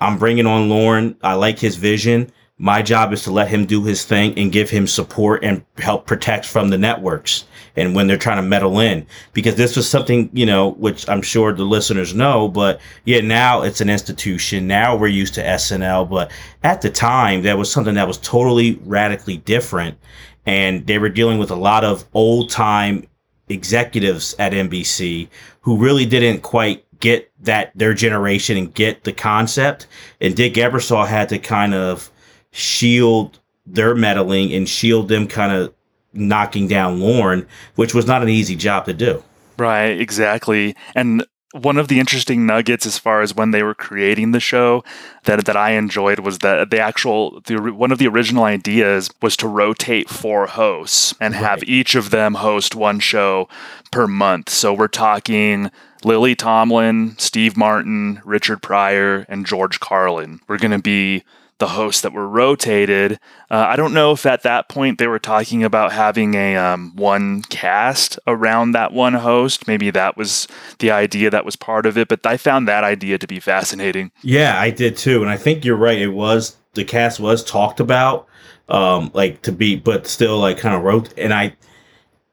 I'm 0.00 0.18
bringing 0.18 0.46
on 0.46 0.68
Lorne. 0.68 1.16
I 1.22 1.34
like 1.34 1.58
his 1.58 1.76
vision. 1.76 2.30
My 2.58 2.82
job 2.82 3.12
is 3.12 3.24
to 3.24 3.32
let 3.32 3.48
him 3.48 3.66
do 3.66 3.82
his 3.82 4.04
thing 4.04 4.38
and 4.38 4.52
give 4.52 4.70
him 4.70 4.86
support 4.86 5.42
and 5.42 5.64
help 5.78 6.06
protect 6.06 6.46
from 6.46 6.70
the 6.70 6.78
networks 6.78 7.46
and 7.74 7.96
when 7.96 8.06
they're 8.06 8.16
trying 8.16 8.36
to 8.36 8.42
meddle 8.42 8.78
in. 8.78 9.06
Because 9.32 9.56
this 9.56 9.74
was 9.74 9.88
something 9.88 10.30
you 10.32 10.46
know 10.46 10.70
which 10.74 11.08
i'm 11.08 11.20
sure 11.22 11.52
the 11.52 11.64
listeners 11.64 12.14
know 12.14 12.46
but 12.46 12.80
yeah 13.06 13.20
now 13.20 13.62
it's 13.62 13.80
an 13.80 13.90
institution. 13.90 14.68
Now 14.68 14.94
we're 14.94 15.08
used 15.08 15.34
to 15.34 15.42
snl 15.42 16.08
but 16.08 16.30
at 16.62 16.80
the 16.80 16.90
time 16.90 17.42
that 17.42 17.58
was 17.58 17.72
something 17.72 17.94
that 17.94 18.06
was 18.06 18.18
totally 18.18 18.78
radically 18.84 19.38
different. 19.38 19.98
And 20.46 20.86
they 20.86 20.98
were 20.98 21.08
dealing 21.08 21.38
with 21.38 21.50
a 21.50 21.56
lot 21.56 21.82
of 21.82 22.04
old 22.14 22.50
time 22.50 23.08
executives 23.48 24.34
at 24.38 24.52
nbc 24.52 25.28
who 25.60 25.76
really 25.76 26.06
didn't 26.06 26.40
quite 26.42 26.84
get 27.00 27.30
that 27.40 27.72
their 27.74 27.94
generation 27.94 28.56
and 28.56 28.72
get 28.72 29.02
the 29.02 29.12
concept. 29.12 29.88
And 30.20 30.36
dick 30.36 30.54
ebersol 30.54 31.04
had 31.04 31.28
to 31.30 31.38
kind 31.40 31.74
of 31.74 32.10
shield 32.54 33.40
their 33.66 33.94
meddling 33.94 34.52
and 34.52 34.68
shield 34.68 35.08
them 35.08 35.26
kind 35.26 35.52
of 35.52 35.74
knocking 36.12 36.68
down 36.68 37.00
Lorne, 37.00 37.46
which 37.74 37.92
was 37.92 38.06
not 38.06 38.22
an 38.22 38.28
easy 38.28 38.54
job 38.54 38.86
to 38.86 38.94
do. 38.94 39.22
Right, 39.58 40.00
exactly. 40.00 40.76
And 40.94 41.26
one 41.52 41.76
of 41.76 41.88
the 41.88 42.00
interesting 42.00 42.46
nuggets 42.46 42.86
as 42.86 42.98
far 42.98 43.22
as 43.22 43.34
when 43.34 43.50
they 43.50 43.62
were 43.62 43.74
creating 43.74 44.32
the 44.32 44.40
show 44.40 44.84
that 45.24 45.44
that 45.44 45.56
I 45.56 45.70
enjoyed 45.70 46.20
was 46.20 46.38
that 46.38 46.70
the 46.70 46.80
actual 46.80 47.40
the 47.46 47.56
one 47.56 47.92
of 47.92 47.98
the 47.98 48.08
original 48.08 48.44
ideas 48.44 49.10
was 49.22 49.36
to 49.38 49.48
rotate 49.48 50.08
four 50.08 50.46
hosts 50.46 51.14
and 51.20 51.34
have 51.34 51.60
right. 51.60 51.68
each 51.68 51.94
of 51.94 52.10
them 52.10 52.34
host 52.34 52.74
one 52.74 52.98
show 53.00 53.48
per 53.92 54.06
month. 54.08 54.50
So 54.50 54.72
we're 54.72 54.88
talking 54.88 55.70
Lily 56.04 56.34
Tomlin, 56.34 57.16
Steve 57.18 57.56
Martin, 57.56 58.20
Richard 58.24 58.60
Pryor, 58.60 59.24
and 59.28 59.46
George 59.46 59.78
Carlin. 59.80 60.40
We're 60.48 60.58
going 60.58 60.72
to 60.72 60.82
be 60.82 61.22
the 61.58 61.68
hosts 61.68 62.02
that 62.02 62.12
were 62.12 62.28
rotated. 62.28 63.18
Uh, 63.50 63.66
I 63.68 63.76
don't 63.76 63.94
know 63.94 64.12
if 64.12 64.26
at 64.26 64.42
that 64.42 64.68
point 64.68 64.98
they 64.98 65.06
were 65.06 65.18
talking 65.18 65.62
about 65.62 65.92
having 65.92 66.34
a 66.34 66.56
um, 66.56 66.92
one 66.96 67.42
cast 67.42 68.18
around 68.26 68.72
that 68.72 68.92
one 68.92 69.14
host. 69.14 69.68
Maybe 69.68 69.90
that 69.90 70.16
was 70.16 70.48
the 70.80 70.90
idea 70.90 71.30
that 71.30 71.44
was 71.44 71.56
part 71.56 71.86
of 71.86 71.96
it, 71.96 72.08
but 72.08 72.26
I 72.26 72.36
found 72.36 72.66
that 72.68 72.84
idea 72.84 73.18
to 73.18 73.26
be 73.26 73.40
fascinating. 73.40 74.10
Yeah, 74.22 74.58
I 74.58 74.70
did 74.70 74.96
too, 74.96 75.22
and 75.22 75.30
I 75.30 75.36
think 75.36 75.64
you're 75.64 75.76
right. 75.76 75.98
It 75.98 76.08
was 76.08 76.56
the 76.74 76.84
cast 76.84 77.20
was 77.20 77.44
talked 77.44 77.80
about, 77.80 78.26
um, 78.68 79.10
like 79.14 79.42
to 79.42 79.52
be, 79.52 79.76
but 79.76 80.06
still 80.06 80.38
like 80.38 80.58
kind 80.58 80.74
of 80.74 80.82
wrote. 80.82 81.16
And 81.16 81.32
I 81.32 81.56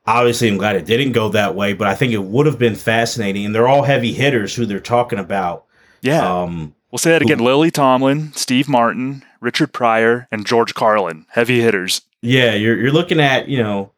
obviously 0.05 0.49
I'm 0.49 0.57
glad 0.57 0.75
it 0.75 0.85
didn't 0.85 1.11
go 1.11 1.29
that 1.29 1.55
way, 1.55 1.73
but 1.73 1.87
I 1.87 1.95
think 1.95 2.13
it 2.13 2.23
would 2.23 2.45
have 2.47 2.59
been 2.59 2.75
fascinating. 2.75 3.45
And 3.45 3.55
they're 3.55 3.67
all 3.67 3.83
heavy 3.83 4.13
hitters 4.13 4.55
who 4.55 4.65
they're 4.65 4.79
talking 4.79 5.19
about. 5.19 5.65
Yeah. 6.01 6.41
Um, 6.41 6.73
We'll 6.91 6.99
say 6.99 7.11
that 7.11 7.21
again 7.21 7.39
Lily 7.39 7.71
Tomlin, 7.71 8.33
Steve 8.33 8.67
Martin, 8.67 9.23
Richard 9.39 9.71
Pryor, 9.73 10.27
and 10.31 10.45
George 10.45 10.73
Carlin. 10.73 11.25
Heavy 11.29 11.61
hitters. 11.61 12.01
Yeah, 12.21 12.53
you're, 12.53 12.77
you're 12.77 12.91
looking 12.91 13.19
at, 13.19 13.47
you 13.47 13.63
know, 13.63 13.91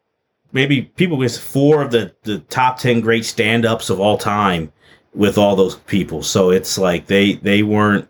maybe 0.52 0.82
people 0.82 1.16
with 1.16 1.36
four 1.36 1.82
of 1.82 1.90
the, 1.90 2.14
the 2.22 2.38
top 2.38 2.78
10 2.78 3.00
great 3.00 3.24
stand 3.24 3.66
ups 3.66 3.90
of 3.90 4.00
all 4.00 4.16
time 4.16 4.72
with 5.12 5.36
all 5.36 5.56
those 5.56 5.76
people. 5.76 6.22
So 6.22 6.50
it's 6.50 6.78
like 6.78 7.06
they, 7.06 7.34
they 7.34 7.62
weren't, 7.62 8.08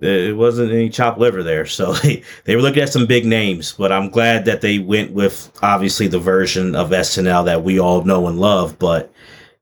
it 0.00 0.36
wasn't 0.36 0.72
any 0.72 0.90
chopped 0.90 1.18
liver 1.18 1.42
there. 1.42 1.64
So 1.64 1.92
they, 2.02 2.22
they 2.44 2.56
were 2.56 2.62
looking 2.62 2.82
at 2.82 2.92
some 2.92 3.06
big 3.06 3.24
names, 3.24 3.72
but 3.72 3.92
I'm 3.92 4.10
glad 4.10 4.44
that 4.44 4.60
they 4.60 4.78
went 4.80 5.12
with 5.12 5.50
obviously 5.62 6.08
the 6.08 6.18
version 6.18 6.74
of 6.74 6.90
SNL 6.90 7.44
that 7.46 7.62
we 7.62 7.78
all 7.78 8.04
know 8.04 8.26
and 8.26 8.38
love. 8.38 8.78
But 8.78 9.12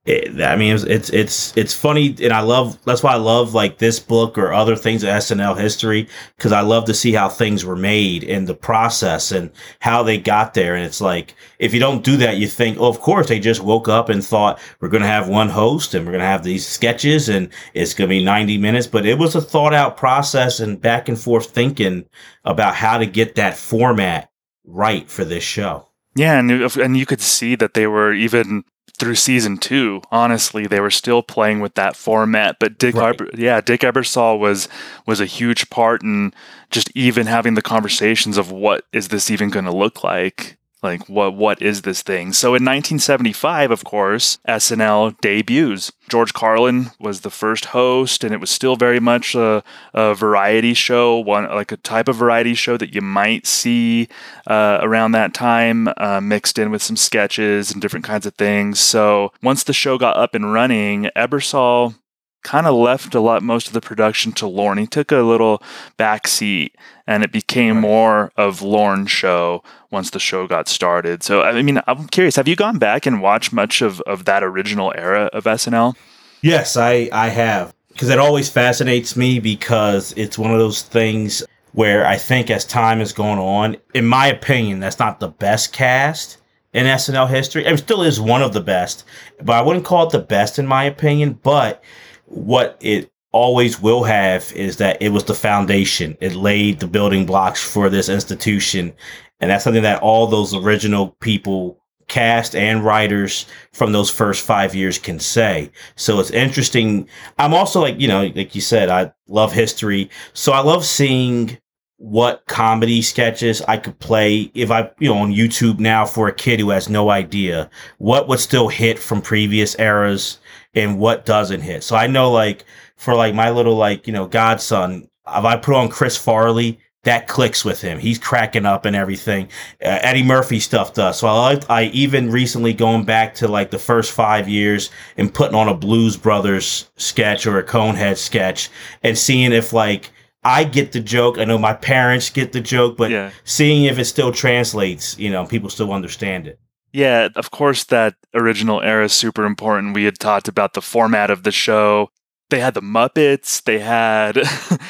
it, 0.06 0.40
I 0.40 0.54
mean, 0.54 0.76
it's, 0.86 1.10
it's 1.10 1.56
it's 1.56 1.74
funny, 1.74 2.14
and 2.22 2.32
I 2.32 2.40
love 2.40 2.78
that's 2.84 3.02
why 3.02 3.12
I 3.12 3.16
love 3.16 3.54
like 3.54 3.78
this 3.78 3.98
book 3.98 4.38
or 4.38 4.52
other 4.52 4.76
things 4.76 5.02
of 5.02 5.08
SNL 5.08 5.58
history 5.58 6.08
because 6.36 6.52
I 6.52 6.60
love 6.60 6.84
to 6.84 6.94
see 6.94 7.12
how 7.12 7.28
things 7.28 7.64
were 7.64 7.74
made 7.74 8.22
and 8.22 8.46
the 8.46 8.54
process 8.54 9.32
and 9.32 9.50
how 9.80 10.04
they 10.04 10.16
got 10.16 10.54
there. 10.54 10.76
And 10.76 10.84
it's 10.84 11.00
like 11.00 11.34
if 11.58 11.74
you 11.74 11.80
don't 11.80 12.04
do 12.04 12.16
that, 12.18 12.36
you 12.36 12.46
think, 12.46 12.78
oh, 12.78 12.86
of 12.86 13.00
course 13.00 13.26
they 13.26 13.40
just 13.40 13.64
woke 13.64 13.88
up 13.88 14.08
and 14.08 14.24
thought 14.24 14.60
we're 14.78 14.90
going 14.90 15.02
to 15.02 15.08
have 15.08 15.28
one 15.28 15.48
host 15.48 15.92
and 15.92 16.06
we're 16.06 16.12
going 16.12 16.20
to 16.20 16.26
have 16.28 16.44
these 16.44 16.64
sketches 16.64 17.28
and 17.28 17.48
it's 17.74 17.92
going 17.92 18.08
to 18.08 18.14
be 18.16 18.24
ninety 18.24 18.58
minutes. 18.58 18.86
But 18.86 19.06
it 19.06 19.18
was 19.18 19.34
a 19.34 19.40
thought 19.40 19.74
out 19.74 19.96
process 19.96 20.60
and 20.60 20.80
back 20.80 21.08
and 21.08 21.18
forth 21.18 21.50
thinking 21.50 22.04
about 22.44 22.76
how 22.76 22.96
to 22.98 23.06
get 23.06 23.34
that 23.34 23.56
format 23.56 24.30
right 24.64 25.10
for 25.10 25.24
this 25.24 25.42
show. 25.42 25.88
Yeah, 26.14 26.38
and 26.38 26.50
and 26.76 26.96
you 26.96 27.06
could 27.06 27.20
see 27.20 27.56
that 27.56 27.74
they 27.74 27.88
were 27.88 28.12
even 28.12 28.62
through 28.96 29.14
season 29.14 29.58
two, 29.58 30.02
honestly, 30.10 30.66
they 30.66 30.80
were 30.80 30.90
still 30.90 31.22
playing 31.22 31.60
with 31.60 31.74
that 31.74 31.96
format. 31.96 32.56
But 32.58 32.78
Dick, 32.78 32.94
right. 32.94 33.20
Yeah, 33.34 33.60
Dick 33.60 33.82
Ebersol 33.82 34.38
was 34.38 34.68
was 35.06 35.20
a 35.20 35.26
huge 35.26 35.70
part 35.70 36.02
in 36.02 36.32
just 36.70 36.90
even 36.96 37.26
having 37.26 37.54
the 37.54 37.62
conversations 37.62 38.36
of 38.36 38.50
what 38.50 38.84
is 38.92 39.08
this 39.08 39.30
even 39.30 39.50
going 39.50 39.66
to 39.66 39.76
look 39.76 40.02
like 40.02 40.58
like 40.86 41.08
what 41.08 41.34
what 41.34 41.60
is 41.60 41.82
this 41.82 42.02
thing? 42.02 42.32
So 42.32 42.48
in 42.48 42.64
1975 42.64 43.70
of 43.70 43.84
course 43.84 44.38
snl 44.48 45.16
debuts. 45.20 45.92
George 46.08 46.32
carlin 46.32 46.90
was 47.00 47.20
the 47.20 47.30
first 47.30 47.66
host 47.66 48.22
and 48.22 48.32
it 48.32 48.40
was 48.40 48.50
still 48.50 48.76
very 48.76 49.00
much 49.00 49.34
a, 49.34 49.62
a 49.92 50.14
variety 50.14 50.72
show 50.72 51.18
one 51.18 51.44
like 51.44 51.72
a 51.72 51.76
type 51.76 52.08
of 52.08 52.16
variety 52.16 52.54
show 52.54 52.76
that 52.76 52.94
you 52.94 53.00
might 53.00 53.46
see 53.46 54.08
uh, 54.46 54.78
around 54.82 55.12
that 55.12 55.34
time 55.34 55.88
uh, 55.96 56.20
mixed 56.20 56.58
in 56.58 56.70
with 56.70 56.82
some 56.82 56.96
sketches 56.96 57.72
and 57.72 57.82
different 57.82 58.04
kinds 58.04 58.26
of 58.26 58.34
things. 58.34 58.78
So 58.78 59.32
once 59.42 59.64
the 59.64 59.72
show 59.72 59.98
got 59.98 60.16
up 60.16 60.34
and 60.34 60.52
running 60.52 61.10
ebersol 61.16 61.96
kind 62.42 62.66
of 62.66 62.74
left 62.74 63.14
a 63.14 63.20
lot 63.20 63.42
most 63.42 63.66
of 63.66 63.72
the 63.72 63.80
production 63.80 64.32
to 64.32 64.46
Lorne. 64.46 64.78
He 64.78 64.86
took 64.86 65.10
a 65.10 65.18
little 65.18 65.62
back 65.96 66.26
seat 66.26 66.76
and 67.06 67.24
it 67.24 67.32
became 67.32 67.76
right. 67.76 67.82
more 67.82 68.32
of 68.36 68.62
Lorne's 68.62 69.10
show 69.10 69.62
once 69.90 70.10
the 70.10 70.20
show 70.20 70.46
got 70.46 70.68
started. 70.68 71.22
So 71.22 71.42
I 71.42 71.62
mean 71.62 71.80
I'm 71.86 72.06
curious, 72.08 72.36
have 72.36 72.48
you 72.48 72.56
gone 72.56 72.78
back 72.78 73.06
and 73.06 73.20
watched 73.20 73.52
much 73.52 73.82
of, 73.82 74.00
of 74.02 74.24
that 74.26 74.42
original 74.42 74.92
era 74.96 75.28
of 75.32 75.44
SNL? 75.44 75.96
Yes, 76.42 76.76
I, 76.76 77.08
I 77.12 77.28
have. 77.28 77.74
Because 77.88 78.10
it 78.10 78.18
always 78.18 78.50
fascinates 78.50 79.16
me 79.16 79.40
because 79.40 80.12
it's 80.16 80.38
one 80.38 80.52
of 80.52 80.58
those 80.58 80.82
things 80.82 81.42
where 81.72 82.06
I 82.06 82.16
think 82.16 82.50
as 82.50 82.64
time 82.64 83.00
has 83.00 83.12
gone 83.12 83.38
on, 83.38 83.76
in 83.94 84.06
my 84.06 84.26
opinion, 84.26 84.80
that's 84.80 84.98
not 84.98 85.20
the 85.20 85.28
best 85.28 85.72
cast 85.72 86.38
in 86.72 86.86
SNL 86.86 87.28
history. 87.28 87.64
It 87.64 87.78
still 87.78 88.02
is 88.02 88.20
one 88.20 88.42
of 88.42 88.52
the 88.52 88.60
best, 88.60 89.04
but 89.42 89.54
I 89.54 89.62
wouldn't 89.62 89.84
call 89.84 90.06
it 90.06 90.10
the 90.10 90.18
best 90.18 90.58
in 90.58 90.66
my 90.66 90.84
opinion. 90.84 91.38
But 91.42 91.82
what 92.26 92.76
it 92.80 93.10
always 93.32 93.80
will 93.80 94.04
have 94.04 94.52
is 94.52 94.76
that 94.78 95.00
it 95.00 95.10
was 95.10 95.24
the 95.24 95.34
foundation. 95.34 96.16
It 96.20 96.34
laid 96.34 96.80
the 96.80 96.86
building 96.86 97.26
blocks 97.26 97.62
for 97.62 97.88
this 97.88 98.08
institution. 98.08 98.92
And 99.40 99.50
that's 99.50 99.64
something 99.64 99.82
that 99.82 100.02
all 100.02 100.26
those 100.26 100.54
original 100.54 101.08
people, 101.20 101.78
cast 102.08 102.54
and 102.54 102.84
writers 102.84 103.46
from 103.72 103.92
those 103.92 104.10
first 104.10 104.44
five 104.44 104.74
years 104.74 104.98
can 104.98 105.18
say. 105.18 105.70
So 105.96 106.20
it's 106.20 106.30
interesting. 106.30 107.08
I'm 107.38 107.52
also 107.52 107.80
like, 107.80 108.00
you 108.00 108.08
know, 108.08 108.30
like 108.34 108.54
you 108.54 108.60
said, 108.60 108.88
I 108.88 109.12
love 109.28 109.52
history. 109.52 110.08
So 110.32 110.52
I 110.52 110.60
love 110.60 110.84
seeing 110.84 111.58
what 111.98 112.44
comedy 112.46 113.00
sketches 113.00 113.62
I 113.62 113.78
could 113.78 113.98
play 113.98 114.50
if 114.54 114.70
I, 114.70 114.90
you 114.98 115.08
know, 115.08 115.18
on 115.18 115.32
YouTube 115.32 115.78
now 115.78 116.04
for 116.04 116.28
a 116.28 116.34
kid 116.34 116.60
who 116.60 116.70
has 116.70 116.88
no 116.88 117.10
idea 117.10 117.70
what 117.98 118.28
would 118.28 118.40
still 118.40 118.68
hit 118.68 118.98
from 118.98 119.22
previous 119.22 119.78
eras 119.78 120.38
and 120.76 120.98
what 120.98 121.24
doesn't 121.24 121.62
hit. 121.62 121.82
So 121.82 121.96
I 121.96 122.06
know 122.06 122.30
like 122.30 122.64
for 122.96 123.14
like 123.14 123.34
my 123.34 123.50
little 123.50 123.74
like, 123.74 124.06
you 124.06 124.12
know, 124.12 124.26
godson, 124.26 125.08
if 125.26 125.44
I 125.44 125.56
put 125.56 125.74
on 125.74 125.88
Chris 125.88 126.16
Farley, 126.16 126.78
that 127.02 127.28
clicks 127.28 127.64
with 127.64 127.80
him. 127.80 128.00
He's 128.00 128.18
cracking 128.18 128.66
up 128.66 128.84
and 128.84 128.96
everything. 128.96 129.44
Uh, 129.80 129.98
Eddie 130.02 130.24
Murphy 130.24 130.58
stuff 130.58 130.92
does. 130.92 131.20
So 131.20 131.28
I 131.28 131.60
I 131.68 131.84
even 131.84 132.30
recently 132.30 132.74
going 132.74 133.04
back 133.04 133.34
to 133.36 133.48
like 133.48 133.70
the 133.70 133.78
first 133.78 134.12
five 134.12 134.48
years 134.48 134.90
and 135.16 135.32
putting 135.32 135.54
on 135.54 135.68
a 135.68 135.74
Blues 135.74 136.16
Brothers 136.16 136.90
sketch 136.96 137.46
or 137.46 137.58
a 137.58 137.64
Conehead 137.64 138.16
sketch 138.16 138.70
and 139.02 139.16
seeing 139.16 139.52
if 139.52 139.72
like 139.72 140.10
I 140.42 140.64
get 140.64 140.92
the 140.92 141.00
joke. 141.00 141.38
I 141.38 141.44
know 141.44 141.58
my 141.58 141.74
parents 141.74 142.28
get 142.30 142.52
the 142.52 142.60
joke, 142.60 142.96
but 142.96 143.10
yeah. 143.10 143.30
seeing 143.44 143.84
if 143.84 143.98
it 143.98 144.04
still 144.04 144.32
translates, 144.32 145.18
you 145.18 145.30
know, 145.30 145.46
people 145.46 145.70
still 145.70 145.92
understand 145.92 146.46
it. 146.48 146.60
Yeah, 146.96 147.28
of 147.36 147.50
course, 147.50 147.84
that 147.84 148.14
original 148.32 148.80
era 148.80 149.04
is 149.04 149.12
super 149.12 149.44
important. 149.44 149.94
We 149.94 150.04
had 150.04 150.18
talked 150.18 150.48
about 150.48 150.72
the 150.72 150.80
format 150.80 151.28
of 151.28 151.42
the 151.42 151.52
show. 151.52 152.08
They 152.48 152.58
had 152.58 152.72
the 152.72 152.80
Muppets. 152.80 153.62
They 153.62 153.80
had 153.80 154.36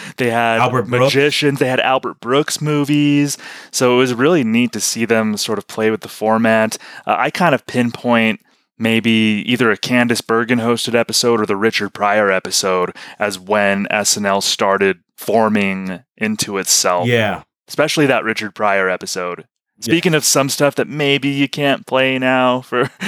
they 0.17 0.31
had 0.31 0.61
Albert 0.61 0.87
magicians. 0.87 1.59
Brooks. 1.59 1.61
They 1.61 1.69
had 1.69 1.81
Albert 1.81 2.21
Brooks 2.21 2.61
movies. 2.61 3.37
So 3.73 3.95
it 3.95 3.99
was 3.99 4.15
really 4.15 4.45
neat 4.45 4.71
to 4.75 4.81
see 4.81 5.05
them 5.05 5.37
sort 5.37 5.59
of 5.59 5.67
play 5.67 5.91
with 5.91 6.03
the 6.03 6.09
format. 6.09 6.79
Uh, 7.09 7.17
I 7.19 7.31
kind 7.31 7.57
of 7.57 7.67
pinpoint 7.67 8.39
maybe 8.79 9.43
either 9.45 9.73
a 9.73 9.77
Candice 9.77 10.25
Bergen 10.25 10.61
hosted 10.61 10.95
episode 10.95 11.41
or 11.41 11.47
the 11.47 11.57
Richard 11.57 11.93
Pryor 11.93 12.31
episode 12.31 12.95
as 13.19 13.37
when 13.37 13.87
SNL 13.87 14.45
started 14.45 15.01
forming 15.17 16.05
into 16.17 16.59
itself. 16.59 17.09
Yeah. 17.09 17.43
Especially 17.67 18.07
that 18.07 18.23
Richard 18.23 18.55
Pryor 18.55 18.89
episode. 18.89 19.49
Speaking 19.81 20.15
of 20.15 20.25
some 20.25 20.49
stuff 20.49 20.77
that 20.77 20.89
maybe 20.89 21.29
you 21.29 21.49
can't 21.49 21.87
play 21.87 22.19
now 22.19 22.63
for 22.63 22.91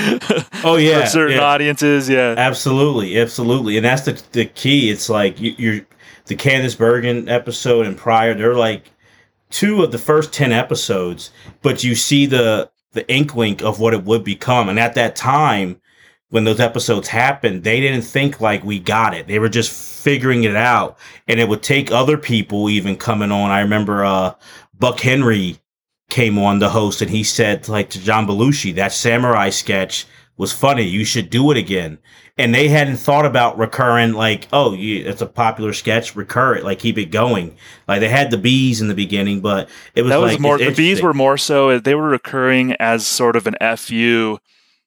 oh 0.64 0.76
yeah 0.76 1.00
for 1.00 1.06
certain 1.06 1.36
yeah. 1.36 1.42
audiences, 1.42 2.08
yeah, 2.08 2.34
absolutely, 2.36 3.18
absolutely, 3.18 3.78
and 3.78 3.86
that's 3.86 4.02
the 4.02 4.22
the 4.32 4.44
key. 4.44 4.90
It's 4.90 5.08
like 5.08 5.40
you, 5.40 5.54
you're 5.56 5.86
the 6.26 6.36
Candice 6.36 6.76
Bergen 6.76 7.28
episode 7.28 7.86
and 7.86 7.96
Pryor, 7.96 8.34
They're 8.34 8.54
like 8.54 8.90
two 9.48 9.82
of 9.82 9.92
the 9.92 9.98
first 9.98 10.32
ten 10.32 10.52
episodes, 10.52 11.30
but 11.62 11.82
you 11.82 11.94
see 11.94 12.26
the 12.26 12.70
the 12.92 13.10
inkling 13.10 13.62
of 13.62 13.80
what 13.80 13.94
it 13.94 14.04
would 14.04 14.22
become, 14.22 14.68
and 14.68 14.78
at 14.78 14.94
that 14.94 15.16
time 15.16 15.80
when 16.30 16.44
those 16.44 16.60
episodes 16.60 17.08
happened, 17.08 17.64
they 17.64 17.80
didn't 17.80 18.02
think 18.02 18.40
like 18.40 18.62
we 18.62 18.78
got 18.78 19.14
it. 19.14 19.26
They 19.26 19.38
were 19.38 19.48
just 19.48 19.72
figuring 20.02 20.44
it 20.44 20.56
out, 20.56 20.98
and 21.26 21.40
it 21.40 21.48
would 21.48 21.62
take 21.62 21.90
other 21.90 22.18
people 22.18 22.68
even 22.68 22.96
coming 22.96 23.32
on. 23.32 23.50
I 23.50 23.60
remember 23.60 24.04
uh, 24.04 24.34
Buck 24.78 25.00
Henry 25.00 25.58
came 26.08 26.38
on 26.38 26.58
the 26.58 26.70
host 26.70 27.02
and 27.02 27.10
he 27.10 27.22
said 27.22 27.68
like 27.68 27.90
to 27.90 28.00
John 28.00 28.26
Belushi, 28.26 28.74
that 28.76 28.92
samurai 28.92 29.50
sketch 29.50 30.06
was 30.36 30.52
funny. 30.52 30.84
You 30.84 31.04
should 31.04 31.30
do 31.30 31.50
it 31.50 31.56
again. 31.56 31.98
And 32.38 32.54
they 32.54 32.68
hadn't 32.68 32.98
thought 32.98 33.26
about 33.26 33.58
recurring 33.58 34.12
like, 34.12 34.46
oh, 34.52 34.72
you, 34.72 35.04
it's 35.04 35.20
a 35.20 35.26
popular 35.26 35.72
sketch, 35.72 36.14
recur 36.14 36.54
it, 36.54 36.64
like 36.64 36.78
keep 36.78 36.96
it 36.96 37.06
going. 37.06 37.56
Like 37.88 37.98
they 38.00 38.08
had 38.08 38.30
the 38.30 38.38
bees 38.38 38.80
in 38.80 38.86
the 38.86 38.94
beginning, 38.94 39.40
but 39.40 39.68
it 39.96 40.02
was 40.02 40.10
that 40.10 40.20
like, 40.20 40.32
was 40.32 40.40
more. 40.40 40.58
The 40.58 40.72
bees 40.72 41.02
were 41.02 41.14
more 41.14 41.36
so 41.36 41.78
they 41.80 41.96
were 41.96 42.08
recurring 42.08 42.74
as 42.74 43.06
sort 43.06 43.34
of 43.34 43.48
an 43.48 43.56
fu 43.76 44.38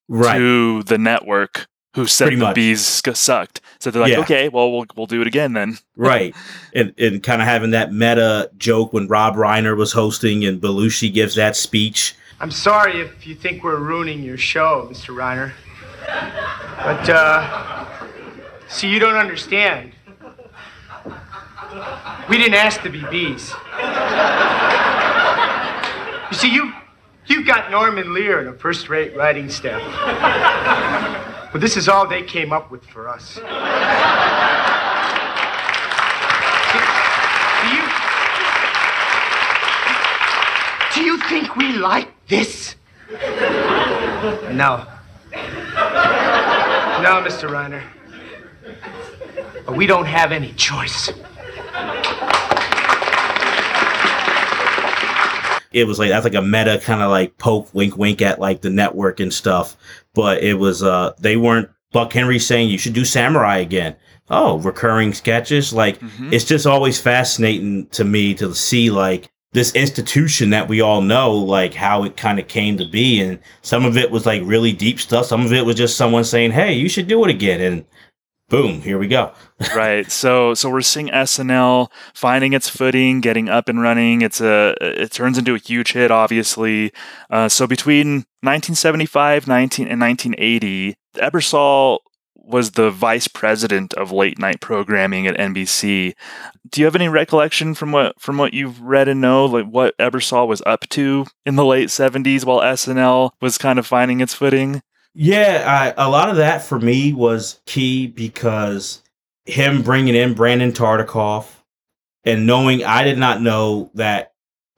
right. 0.08 0.38
to 0.38 0.84
the 0.84 0.98
network 0.98 1.68
who 1.94 2.08
said 2.08 2.26
Pretty 2.26 2.38
the 2.38 2.46
much. 2.46 2.56
bees 2.56 2.86
sucked. 2.86 3.62
So 3.80 3.92
they're 3.92 4.02
like, 4.02 4.12
yeah. 4.12 4.20
okay, 4.20 4.50
well, 4.50 4.72
we'll 4.72 4.86
we'll 4.96 5.08
do 5.08 5.22
it 5.22 5.28
again 5.28 5.54
then. 5.54 5.78
right, 5.96 6.36
and 6.74 6.94
and 6.98 7.22
kind 7.22 7.42
of 7.42 7.48
having 7.48 7.72
that 7.72 7.92
meta 7.94 8.50
joke 8.58 8.94
when 8.94 9.08
Rob 9.08 9.36
Reiner 9.36 9.76
was 9.76 9.92
hosting 9.92 10.46
and 10.46 10.62
Belushi 10.62 11.14
gives 11.14 11.36
that 11.36 11.56
speech. 11.56 12.16
I'm 12.40 12.52
sorry 12.52 13.02
if 13.02 13.28
you 13.28 13.36
think 13.36 13.64
we're 13.64 13.78
ruining 13.80 14.24
your 14.24 14.38
show, 14.38 14.88
Mr. 14.92 15.16
Reiner, 15.16 15.52
but 16.78 17.10
uh, 17.10 18.08
see, 18.68 18.88
you 18.90 19.00
don't 19.00 19.16
understand. 19.16 19.92
We 22.30 22.38
didn't 22.38 22.56
ask 22.56 22.82
to 22.82 22.90
be 22.90 23.02
bees. 23.10 23.54
You 26.32 26.38
see, 26.38 26.50
you 26.54 26.74
you've 27.28 27.46
got 27.46 27.70
Norman 27.72 28.14
Lear 28.14 28.40
and 28.40 28.50
a 28.50 28.54
first-rate 28.54 29.16
writing 29.16 29.50
staff. 29.50 29.82
But 31.52 31.60
this 31.60 31.76
is 31.76 31.90
all 31.90 32.08
they 32.08 32.24
came 32.24 32.54
up 32.54 32.72
with 32.72 32.86
for 32.86 33.10
us. 33.10 33.36
do, 33.36 33.42
you, 37.76 37.84
do 40.94 41.02
you 41.04 41.18
think 41.28 41.56
we 41.58 41.74
like 41.74 42.10
this? 42.28 42.76
No. 44.54 44.88
No, 47.02 47.22
Mr. 47.22 47.50
Reiner. 47.50 47.84
But 49.66 49.76
We 49.76 49.88
don't 49.88 50.06
have 50.06 50.32
any 50.32 50.54
choice. 50.54 51.12
it 55.74 55.88
was 55.88 55.98
like 56.00 56.10
that's 56.10 56.26
like 56.26 56.36
a 56.36 56.42
meta 56.42 56.80
kind 56.84 57.02
of 57.02 57.10
like 57.10 57.38
poke 57.38 57.74
wink 57.74 57.98
wink 57.98 58.22
at 58.22 58.40
like 58.40 58.62
the 58.62 58.70
network 58.70 59.20
and 59.20 59.34
stuff 59.34 59.78
but 60.14 60.44
it 60.44 60.56
was 60.56 60.84
uh 60.84 61.14
they 61.20 61.38
weren't 61.38 61.70
buck 61.92 62.14
henry 62.14 62.40
saying 62.40 62.70
you 62.70 62.78
should 62.78 62.94
do 62.94 63.06
samurai 63.06 63.58
again 63.58 63.96
oh 64.30 64.60
recurring 64.60 65.14
sketches 65.14 65.74
like 65.74 66.00
mm-hmm. 66.00 66.34
it's 66.34 66.46
just 66.46 66.66
always 66.66 67.00
fascinating 67.00 67.88
to 67.88 68.04
me 68.04 68.34
to 68.34 68.54
see 68.54 68.90
like 68.90 69.30
this 69.54 69.76
institution 69.76 70.52
that 70.52 70.70
we 70.70 70.80
all 70.80 71.02
know, 71.02 71.32
like 71.34 71.74
how 71.74 72.04
it 72.04 72.16
kind 72.16 72.40
of 72.40 72.48
came 72.48 72.78
to 72.78 72.86
be. 72.86 73.22
And 73.22 73.40
some 73.62 73.86
of 73.86 73.98
it 73.98 74.12
was 74.12 74.26
like 74.26 74.42
really 74.46 74.72
deep 74.72 75.00
stuff. 75.00 75.26
Some 75.26 75.46
of 75.46 75.52
it 75.52 75.66
was 75.66 75.76
just 75.76 75.98
someone 75.98 76.24
saying, 76.24 76.52
Hey, 76.52 76.74
you 76.74 76.88
should 76.88 77.08
do 77.08 77.24
it 77.26 77.30
again. 77.30 77.60
And 77.60 77.86
boom, 78.50 78.82
here 78.82 78.98
we 78.98 79.08
go. 79.08 79.34
right. 79.76 80.10
So 80.10 80.54
so 80.54 80.70
we're 80.70 80.82
seeing 80.82 81.10
SNL 81.10 81.90
finding 82.14 82.54
its 82.54 82.70
footing, 82.70 83.20
getting 83.20 83.50
up 83.50 83.68
and 83.68 83.82
running. 83.82 84.22
It's 84.22 84.40
a 84.40 84.76
it 84.80 85.12
turns 85.12 85.38
into 85.38 85.56
a 85.56 85.60
huge 85.60 85.94
hit, 85.94 86.12
obviously. 86.12 86.94
Uh, 87.30 87.50
so 87.50 87.68
between 87.68 88.26
1975, 88.42 89.48
19 89.48 89.88
and 89.88 90.02
1980, 90.02 90.96
Ebersol 91.16 92.00
was 92.36 92.72
the 92.72 92.90
vice 92.90 93.28
president 93.28 93.94
of 93.94 94.12
late 94.12 94.40
night 94.40 94.60
programming 94.60 95.28
at 95.28 95.38
NBC. 95.38 96.14
Do 96.70 96.82
you 96.82 96.86
have 96.86 96.96
any 96.96 97.08
recollection 97.08 97.74
from 97.76 97.92
what 97.92 98.20
from 98.20 98.38
what 98.38 98.54
you've 98.54 98.82
read 98.82 99.08
and 99.08 99.22
know, 99.22 99.46
like 99.46 99.68
what 99.68 99.98
Ebersol 99.98 100.48
was 100.48 100.62
up 100.66 100.88
to 100.90 101.26
in 101.46 101.56
the 101.56 101.66
late 101.66 101.90
'70s 101.90 102.44
while 102.44 102.60
SNL 102.60 103.32
was 103.42 103.58
kind 103.58 103.80
of 103.80 103.88
finding 103.88 104.22
its 104.22 104.34
footing? 104.34 104.82
Yeah, 105.14 105.94
I, 105.98 106.04
a 106.04 106.10
lot 106.10 106.30
of 106.30 106.38
that 106.38 106.64
for 106.64 106.80
me 106.80 107.14
was 107.14 107.60
key 107.66 108.08
because 108.08 109.02
him 109.46 109.82
bringing 109.82 110.16
in 110.16 110.34
Brandon 110.34 110.72
Tartikoff 110.72 111.48
and 112.24 112.46
knowing 112.46 112.84
I 112.84 113.04
did 113.04 113.18
not 113.18 113.42
know 113.42 113.92
that 113.96 114.31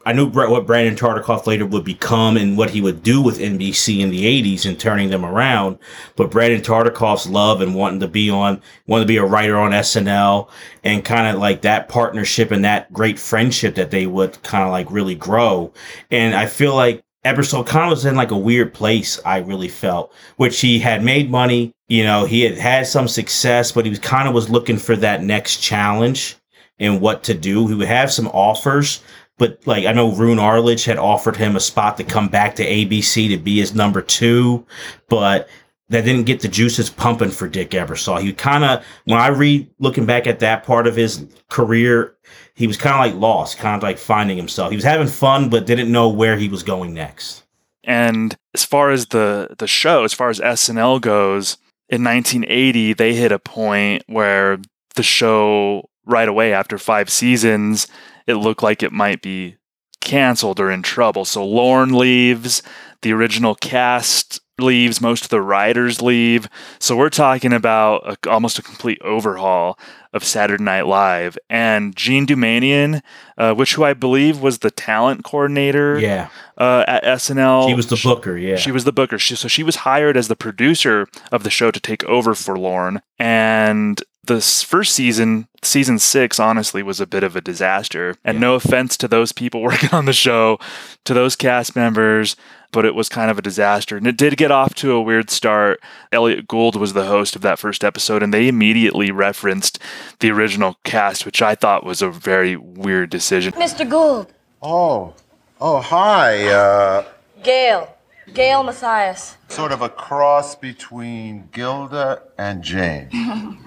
I 0.06 0.12
knew 0.12 0.28
what 0.28 0.66
Brandon 0.66 0.96
Tartikoff 0.96 1.48
later 1.48 1.66
would 1.66 1.86
become 1.86 2.36
and 2.36 2.58
what 2.58 2.72
he 2.72 2.82
would 2.82 3.04
do 3.04 3.22
with 3.22 3.40
NBC 3.40 4.00
in 4.00 4.10
the 4.10 4.26
80s 4.26 4.66
and 4.66 4.78
turning 4.78 5.10
them 5.10 5.24
around. 5.24 5.80
But 6.18 6.30
Brandon 6.30 6.62
Tartikoff's 6.62 7.30
love 7.30 7.62
and 7.62 7.74
wanting 7.74 8.02
to 8.02 8.08
be 8.08 8.30
on, 8.30 8.62
wanting 8.86 9.08
to 9.08 9.12
be 9.12 9.18
a 9.18 9.26
writer 9.26 9.58
on 9.58 9.72
SNL 9.72 10.50
and 10.84 11.06
kind 11.06 11.34
of 11.34 11.42
like 11.42 11.62
that 11.62 11.88
partnership 11.88 12.52
and 12.52 12.66
that 12.66 12.92
great 12.92 13.18
friendship 13.18 13.76
that 13.76 13.92
they 13.92 14.06
would 14.06 14.42
kind 14.44 14.64
of 14.64 14.72
like 14.72 14.92
really 14.92 15.16
grow. 15.16 15.72
And 16.12 16.36
I 16.36 16.48
feel 16.48 16.76
like 16.76 17.02
Ebersol 17.24 17.66
kind 17.66 17.86
of 17.86 17.92
was 17.92 18.06
in 18.06 18.16
like 18.16 18.32
a 18.32 18.38
weird 18.38 18.74
place, 18.74 19.20
I 19.26 19.38
really 19.38 19.70
felt, 19.70 20.14
which 20.36 20.60
he 20.60 20.80
had 20.80 21.04
made 21.04 21.32
money. 21.32 21.72
You 21.88 22.04
know, 22.04 22.26
he 22.26 22.42
had 22.42 22.58
had 22.58 22.88
some 22.88 23.08
success, 23.08 23.72
but 23.72 23.86
he 23.86 23.90
was 23.90 24.00
kind 24.00 24.28
of 24.28 24.34
was 24.34 24.50
looking 24.50 24.78
for 24.78 24.98
that 24.98 25.24
next 25.24 25.58
challenge 25.58 26.36
and 26.80 27.00
what 27.00 27.24
to 27.24 27.34
do. 27.34 27.68
He 27.68 27.76
would 27.76 27.88
have 27.88 28.12
some 28.12 28.28
offers, 28.28 29.02
but 29.38 29.60
like 29.66 29.86
I 29.86 29.94
know 29.94 30.14
Roone 30.14 30.40
Arledge 30.40 30.86
had 30.86 30.98
offered 30.98 31.36
him 31.36 31.56
a 31.56 31.60
spot 31.60 31.98
to 31.98 32.04
come 32.04 32.28
back 32.28 32.56
to 32.56 32.66
ABC 32.66 33.30
to 33.30 33.38
be 33.38 33.60
his 33.60 33.74
number 33.74 34.02
two, 34.02 34.66
but 35.10 35.48
that 35.90 36.06
didn't 36.06 36.26
get 36.26 36.42
the 36.42 36.48
juices 36.48 36.90
pumping 36.90 37.30
for 37.30 37.48
Dick 37.48 37.72
Ebersol. 37.72 38.22
He 38.22 38.34
kind 38.34 38.64
of, 38.64 38.86
when 39.06 39.20
I 39.20 39.28
read 39.28 39.70
looking 39.80 40.06
back 40.06 40.26
at 40.28 40.40
that 40.40 40.64
part 40.64 40.88
of 40.88 40.96
his 40.96 41.26
career, 41.50 42.16
he 42.56 42.68
was 42.68 42.78
kind 42.78 42.96
of 42.96 43.00
like 43.00 43.22
lost, 43.22 43.58
kind 43.58 43.76
of 43.76 43.84
like 43.84 43.98
finding 43.98 44.38
himself. 44.38 44.72
He 44.72 44.76
was 44.76 44.86
having 44.86 45.08
fun, 45.08 45.50
but 45.50 45.66
didn't 45.66 45.92
know 45.92 46.10
where 46.10 46.38
he 46.38 46.50
was 46.50 46.64
going 46.64 46.94
next. 46.94 47.44
And 47.84 48.36
as 48.54 48.64
far 48.64 48.92
as 48.92 49.08
the 49.08 49.56
the 49.60 49.68
show, 49.68 50.04
as 50.04 50.14
far 50.14 50.30
as 50.30 50.40
SNL 50.40 51.02
goes, 51.02 51.58
in 51.90 52.04
1980 52.04 52.94
they 52.94 53.14
hit 53.14 53.32
a 53.32 53.40
point 53.40 54.04
where 54.08 54.58
the 54.96 55.04
show 55.04 55.90
right 56.06 56.28
away 56.28 56.54
after 56.54 56.78
five 56.78 57.10
seasons 57.10 57.88
it 58.28 58.36
looked 58.36 58.64
like 58.64 58.84
it 58.84 58.92
might 58.92 59.22
be 59.22 59.58
canceled 60.02 60.60
or 60.60 60.70
in 60.70 60.82
trouble. 60.82 61.26
So 61.26 61.46
Lorne 61.46 61.94
leaves, 61.94 62.62
the 63.02 63.14
original 63.14 63.56
cast 63.56 64.40
leaves, 64.60 65.02
most 65.02 65.24
of 65.24 65.30
the 65.30 65.42
writers 65.42 66.02
leave. 66.02 66.48
So 66.80 66.96
we're 66.96 67.10
talking 67.10 67.54
about 67.54 68.18
a, 68.26 68.30
almost 68.30 68.60
a 68.60 68.62
complete 68.62 69.02
overhaul 69.02 69.80
of 70.14 70.24
Saturday 70.24 70.64
Night 70.64 70.86
Live. 70.86 71.38
And 71.50 71.96
Jean 71.96 72.28
Doumanian, 72.28 73.02
uh, 73.38 73.54
which 73.56 73.74
who 73.74 73.84
I 73.84 73.94
believe 73.94 74.42
was 74.42 74.60
the 74.60 74.70
talent 74.70 75.24
coordinator 75.24 75.98
yeah. 75.98 76.30
uh, 76.58 76.86
at 76.88 77.04
SNL. 77.04 77.68
She 77.68 77.74
was 77.74 77.88
the 77.88 78.00
booker, 78.04 78.38
yeah. 78.38 78.58
She 78.58 78.72
was 78.72 78.84
the 78.84 78.92
booker. 78.92 79.18
She, 79.18 79.36
so 79.36 79.48
she 79.48 79.64
was 79.64 79.78
hired 79.78 80.16
as 80.16 80.28
the 80.28 80.36
producer 80.36 81.08
of 81.32 81.44
the 81.44 81.50
show 81.50 81.72
to 81.72 81.80
take 81.80 82.04
over 82.04 82.36
for 82.36 82.58
Lorne. 82.58 83.02
And 83.18 84.02
the 84.26 84.40
first 84.40 84.96
season, 84.96 85.48
season 85.62 86.00
six, 86.00 86.40
honestly, 86.40 86.82
was 86.82 87.02
a 87.02 87.08
bit 87.08 87.24
of 87.24 87.36
a 87.36 87.42
disaster. 87.42 88.16
And 88.24 88.36
yeah. 88.36 88.42
no 88.42 88.56
offense 88.56 88.96
to 88.98 89.08
those 89.08 89.32
people 89.32 89.62
working 89.64 89.90
on 89.92 90.06
the 90.06 90.14
show, 90.14 90.60
to 91.04 91.14
those 91.14 91.36
cast 91.36 91.76
members, 91.76 92.36
but 92.72 92.86
it 92.86 92.96
was 92.96 93.10
kind 93.10 93.30
of 93.30 93.38
a 93.38 93.42
disaster. 93.42 93.98
And 93.98 94.08
it 94.08 94.18
did 94.18 94.38
get 94.38 94.52
off 94.52 94.74
to 94.76 94.94
a 94.94 95.02
weird 95.02 95.30
start. 95.30 95.82
Elliott 96.12 96.48
Gould 96.48 96.76
was 96.76 96.94
the 96.94 97.06
host 97.06 97.36
of 97.36 97.42
that 97.44 97.60
first 97.60 97.84
episode, 97.84 98.24
and 98.24 98.34
they 98.34 98.48
immediately 98.48 99.12
referenced 99.12 99.78
the 100.20 100.32
original 100.32 100.78
cast, 100.84 101.26
which 101.26 101.42
I 101.42 101.56
thought 101.56 101.86
was 101.86 102.02
a 102.02 102.10
very 102.10 102.56
weird 102.56 103.10
decision. 103.10 103.54
Mr. 103.54 103.88
Gould. 103.88 104.34
Oh, 104.62 105.14
oh, 105.60 105.82
hi. 105.82 106.48
Uh... 106.48 107.06
Gail. 107.44 107.90
Gail 108.34 108.64
Matthius. 108.64 109.36
Sort 109.50 109.74
of 109.74 109.82
a 109.82 109.90
cross 109.90 110.56
between 110.56 111.50
Gilda 111.52 112.24
and 112.38 112.64
Jane. 112.64 113.10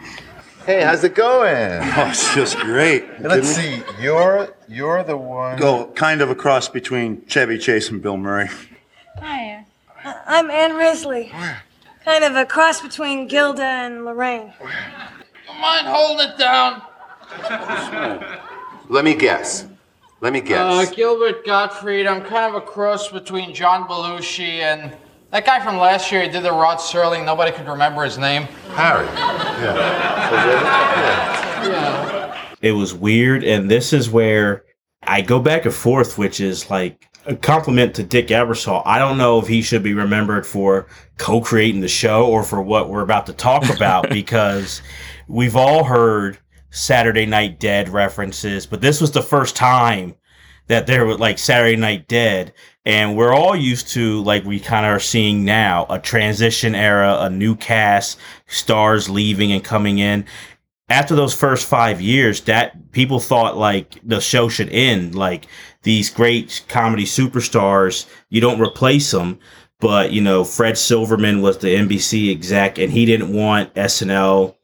Hey, 0.67 0.83
how's 0.83 1.05
it 1.05 1.15
going? 1.15 1.81
Oh, 1.97 2.09
it's 2.11 2.35
just 2.35 2.59
great. 2.59 3.05
Let's 3.21 3.49
see. 3.49 3.83
You're 4.01 4.55
you're 4.69 5.05
the 5.05 5.17
one. 5.17 5.57
Go 5.59 5.87
kind 5.95 6.21
of 6.21 6.29
a 6.29 6.35
cross 6.35 6.69
between 6.69 7.25
Chevy 7.27 7.57
Chase 7.57 7.89
and 7.89 8.03
Bill 8.03 8.17
Murray. 8.17 8.49
Hi. 9.21 9.65
I'm 10.05 10.51
Ann 10.51 10.75
Risley. 10.75 11.33
Kind 12.05 12.25
of 12.25 12.35
a 12.35 12.45
cross 12.45 12.81
between 12.83 13.29
Gilda 13.29 13.63
and 13.63 14.05
Lorraine. 14.05 14.53
Don't 15.47 15.61
mind 15.61 15.87
holding 15.87 16.29
it 16.29 16.37
down. 16.37 16.83
Let 18.89 19.05
me 19.05 19.15
guess. 19.15 19.67
Let 20.21 20.33
me 20.33 20.41
guess. 20.41 20.89
Uh, 20.89 20.93
Gilbert 20.93 21.47
Gottfried. 21.47 22.07
I'm 22.07 22.23
kind 22.23 22.55
of 22.55 22.61
a 22.61 22.67
cross 22.67 23.09
between 23.09 23.55
John 23.55 23.87
Belushi 23.89 24.59
and 24.59 24.93
that 25.37 25.45
guy 25.45 25.61
from 25.63 25.77
last 25.77 26.11
year, 26.11 26.23
he 26.23 26.31
did 26.31 26.43
the 26.43 26.51
Rod 26.51 26.79
Serling. 26.79 27.27
Nobody 27.27 27.53
could 27.53 27.69
remember 27.69 28.03
his 28.03 28.17
name. 28.17 28.45
Harry. 28.75 29.07
Yeah. 29.57 29.75
yeah. 31.67 32.55
It 32.61 32.73
was 32.73 32.93
weird, 32.95 33.43
and 33.43 33.71
this 33.71 33.93
is 33.93 34.11
where 34.11 34.65
I 35.03 35.23
go 35.23 35.41
back 35.41 35.65
and 35.65 35.75
forth, 35.75 36.19
which 36.19 36.41
is 36.41 36.71
like 36.71 37.09
a 37.27 37.35
compliment 37.35 37.95
to 37.97 38.03
Dick 38.03 38.29
Ebersol. 38.29 38.83
I 38.85 38.99
don't 38.99 39.19
know 39.19 39.39
if 39.39 39.49
he 39.49 39.63
should 39.63 39.83
be 39.83 39.95
remembered 39.95 40.47
for 40.47 40.87
co-creating 41.17 41.81
the 41.81 41.89
show 41.89 42.27
or 42.27 42.43
for 42.43 42.61
what 42.63 42.91
we're 42.91 43.03
about 43.03 43.27
to 43.27 43.33
talk 43.33 43.69
about 43.77 44.09
because 44.11 44.83
we've 45.27 45.57
all 45.57 45.85
heard 45.85 46.39
Saturday 46.71 47.27
Night 47.27 47.59
Dead 47.59 47.89
references, 47.89 48.67
but 48.67 48.81
this 48.81 49.01
was 49.01 49.13
the 49.13 49.23
first 49.23 49.57
time 49.57 50.15
that 50.67 50.87
there 50.87 51.07
were 51.07 51.17
like 51.17 51.39
Saturday 51.39 51.77
Night 51.77 52.09
Dead 52.09 52.53
and 52.87 53.17
we're 53.17 53.35
all 53.35 53.57
used 53.57 53.89
to, 53.89 54.23
like 54.23 54.45
we 54.45 54.61
kind 54.61 54.87
of 54.87 54.93
are 54.93 55.01
seeing 55.01 55.45
now, 55.45 55.87
a 55.91 55.99
transition 55.99 56.77
era, 56.77 57.19
a 57.21 57.29
new 57.29 57.57
cast, 57.57 58.17
stars 58.47 59.11
leaving 59.11 59.51
and 59.51 59.65
coming 59.65 59.99
in. 59.99 60.25
After 60.89 61.17
those 61.17 61.35
first 61.35 61.67
five 61.67 62.01
years, 62.01 62.43
that 62.43 62.93
people 62.93 63.19
thought 63.19 63.57
like 63.57 63.99
the 64.05 64.21
show 64.21 64.49
should 64.49 64.69
end. 64.69 65.17
Like 65.17 65.49
these 65.83 66.11
great 66.11 66.65
comedy 66.69 67.03
superstars, 67.05 68.07
you 68.29 68.41
don't 68.41 68.61
replace 68.61 69.11
them. 69.11 69.41
But, 69.81 70.13
you 70.13 70.23
know, 70.23 70.45
Fred 70.45 70.79
Silverman 70.79 71.43
was 71.43 71.59
the 71.59 71.75
NBC 71.75 72.31
exec 72.31 72.79
and 72.79 72.93
he 72.93 73.05
didn't 73.05 73.33
want 73.35 73.75
SNL 73.75 74.55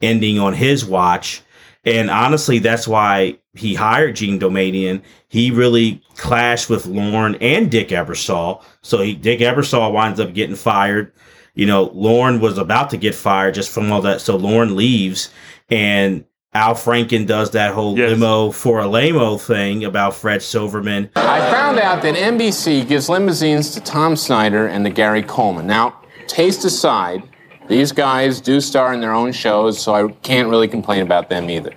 ending 0.00 0.38
on 0.38 0.54
his 0.54 0.84
watch. 0.84 1.42
And 1.84 2.10
honestly, 2.10 2.60
that's 2.60 2.86
why 2.86 3.38
he 3.54 3.74
hired 3.74 4.16
Jean 4.16 4.38
Doumanian. 4.38 5.02
He 5.32 5.50
really 5.50 6.02
clashed 6.16 6.68
with 6.68 6.84
Lorne 6.84 7.36
and 7.36 7.70
Dick 7.70 7.88
Ebersol. 7.88 8.62
So 8.82 9.00
he, 9.00 9.14
Dick 9.14 9.40
Ebersol 9.40 9.90
winds 9.90 10.20
up 10.20 10.34
getting 10.34 10.56
fired. 10.56 11.10
You 11.54 11.64
know, 11.64 11.84
Lorne 11.94 12.38
was 12.38 12.58
about 12.58 12.90
to 12.90 12.98
get 12.98 13.14
fired 13.14 13.54
just 13.54 13.70
from 13.70 13.90
all 13.90 14.02
that. 14.02 14.20
So 14.20 14.36
Lorne 14.36 14.76
leaves 14.76 15.30
and 15.70 16.26
Al 16.52 16.74
Franken 16.74 17.26
does 17.26 17.52
that 17.52 17.72
whole 17.72 17.96
yes. 17.96 18.10
limo 18.10 18.50
for 18.50 18.80
a 18.80 18.86
lamo 18.86 19.38
thing 19.38 19.86
about 19.86 20.14
Fred 20.14 20.42
Silverman. 20.42 21.08
I 21.16 21.40
found 21.50 21.78
out 21.78 22.02
that 22.02 22.14
NBC 22.14 22.86
gives 22.86 23.08
limousines 23.08 23.70
to 23.70 23.80
Tom 23.80 24.16
Snyder 24.16 24.66
and 24.66 24.84
to 24.84 24.90
Gary 24.90 25.22
Coleman. 25.22 25.66
Now, 25.66 25.98
taste 26.26 26.66
aside, 26.66 27.22
these 27.68 27.90
guys 27.90 28.38
do 28.38 28.60
star 28.60 28.92
in 28.92 29.00
their 29.00 29.14
own 29.14 29.32
shows, 29.32 29.82
so 29.82 29.94
I 29.94 30.12
can't 30.24 30.50
really 30.50 30.68
complain 30.68 31.00
about 31.00 31.30
them 31.30 31.48
either. 31.48 31.72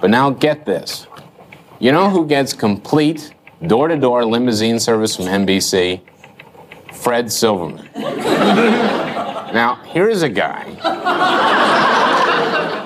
But 0.00 0.10
now 0.10 0.30
get 0.30 0.66
this. 0.66 1.08
You 1.82 1.90
know 1.90 2.08
who 2.10 2.26
gets 2.28 2.52
complete 2.52 3.34
door 3.66 3.88
to 3.88 3.96
door 3.96 4.24
limousine 4.24 4.78
service 4.78 5.16
from 5.16 5.24
NBC? 5.24 6.00
Fred 6.92 7.32
Silverman. 7.32 7.90
now, 7.96 9.80
here's 9.86 10.22
a 10.22 10.28
guy 10.28 10.62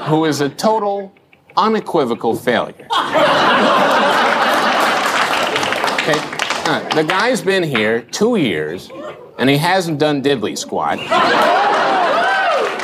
who 0.09 0.25
is 0.25 0.41
a 0.41 0.49
total, 0.49 1.13
unequivocal 1.59 2.37
failure. 2.37 2.89
Okay, 6.01 6.19
uh, 6.65 6.89
the 6.95 7.05
guy's 7.07 7.43
been 7.43 7.65
here 7.65 8.01
two 8.01 8.37
years, 8.37 8.91
and 9.39 9.51
he 9.51 9.59
hasn't 9.59 9.99
done 9.99 10.23
diddly 10.23 10.57
squat. 10.57 10.99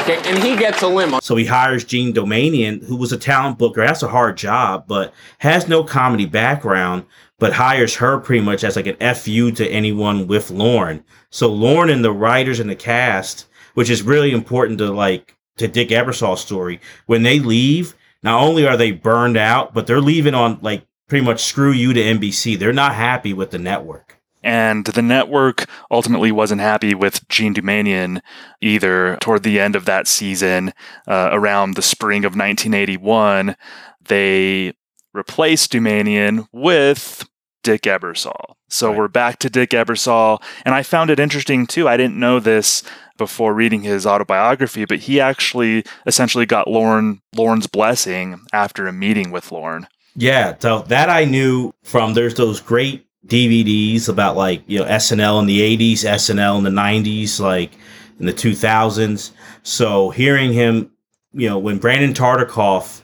Okay, 0.03 0.21
and 0.29 0.39
he 0.43 0.57
gets 0.57 0.83
a 0.83 0.89
limo. 0.89 1.21
So 1.21 1.37
he 1.37 1.47
hires 1.47 1.85
Jean 1.85 2.13
Doumanian, 2.13 2.83
who 2.85 2.97
was 2.97 3.13
a 3.13 3.17
talent 3.17 3.57
booker. 3.59 3.85
That's 3.87 4.03
a 4.03 4.09
hard 4.09 4.37
job, 4.37 4.85
but 4.89 5.15
has 5.39 5.69
no 5.69 5.85
comedy 5.85 6.27
background. 6.27 7.05
but 7.39 7.53
hires 7.53 7.97
her 7.97 8.19
pretty 8.19 8.41
much 8.45 8.63
as 8.63 8.77
like 8.77 8.87
an 8.87 9.15
fu 9.17 9.51
to 9.51 9.69
anyone 9.69 10.29
with 10.29 10.49
Lorne. 10.51 11.03
So 11.31 11.49
Lorne 11.49 11.91
and 11.91 12.05
the 12.05 12.13
writers 12.13 12.61
and 12.61 12.71
the 12.71 12.77
cast, 12.77 13.47
which 13.75 13.91
is 13.91 14.03
really 14.03 14.31
important 14.31 14.79
to 14.79 14.93
like 14.93 15.37
to 15.57 15.67
Dick 15.67 15.89
Ebersol's 15.89 16.41
story, 16.41 16.81
when 17.07 17.25
they 17.25 17.41
leave, 17.41 17.97
not 18.23 18.41
only 18.41 18.65
are 18.65 18.77
they 18.77 18.93
burned 18.93 19.37
out, 19.37 19.75
but 19.75 19.89
they're 19.89 20.01
leaving 20.01 20.35
on 20.35 20.61
like 20.63 20.87
pretty 21.09 21.25
much 21.25 21.43
screw 21.43 21.73
you 21.73 21.93
to 21.93 22.01
NBC. 22.01 22.57
They're 22.57 22.73
not 22.73 22.95
happy 22.95 23.33
with 23.33 23.51
the 23.51 23.59
network. 23.59 24.12
And 24.43 24.85
the 24.85 25.03
network 25.03 25.67
ultimately 25.91 26.33
wasn't 26.33 26.61
happy 26.61 26.95
with 26.95 27.27
Jean 27.29 27.55
Doumanian 27.55 28.21
either. 28.61 29.17
Toward 29.21 29.43
the 29.43 29.61
end 29.61 29.77
of 29.77 29.85
that 29.85 30.07
season, 30.07 30.73
uh, 31.07 31.31
around 31.33 31.75
the 31.75 31.83
spring 31.83 32.25
of 32.25 32.33
1981, 32.33 33.57
they 34.05 34.75
replaced 35.15 35.73
Doumanian 35.73 36.47
with 36.53 37.29
Dick 37.63 37.83
Ebersol. 37.83 38.57
So 38.69 38.89
right. 38.89 38.99
we're 38.99 39.09
back 39.09 39.39
to 39.41 39.51
Dick 39.51 39.71
Ebersol. 39.71 40.43
And 40.65 40.75
I 40.75 40.83
found 40.83 41.11
it 41.11 41.21
interesting 41.21 41.67
too. 41.67 41.89
I 41.89 41.97
didn't 41.97 42.19
know 42.19 42.41
this 42.41 42.83
before 43.19 43.55
reading 43.55 43.83
his 43.83 44.07
autobiography, 44.07 44.85
but 44.85 45.01
he 45.01 45.21
actually 45.21 45.85
essentially 46.07 46.47
got 46.47 46.69
Lorne 46.69 47.21
Lorne's 47.37 47.67
blessing 47.67 48.41
after 48.53 48.87
a 48.87 48.93
meeting 48.93 49.31
with 49.31 49.53
Lorne. 49.53 49.87
Yeah, 50.15 50.57
so 50.59 50.81
that 50.89 51.09
I 51.09 51.25
knew 51.25 51.73
from 51.83 52.15
there's 52.15 52.35
those 52.35 52.61
great 52.61 53.07
DVDs 53.27 54.09
about 54.09 54.37
like, 54.37 54.63
you 54.67 54.79
know, 54.79 54.85
SNL 54.85 55.41
in 55.41 55.47
the 55.47 55.61
80s, 55.77 56.05
SNL 56.05 56.59
in 56.59 56.65
the 56.65 56.71
90s, 56.71 57.41
like 57.41 57.73
in 58.19 58.27
the 58.27 58.33
2000s. 58.33 59.31
So 59.63 60.11
hearing 60.11 60.53
him, 60.53 60.91
you 61.33 61.49
know, 61.49 61.59
when 61.59 61.79
Brandon 61.79 62.13
Tartikoff, 62.13 63.03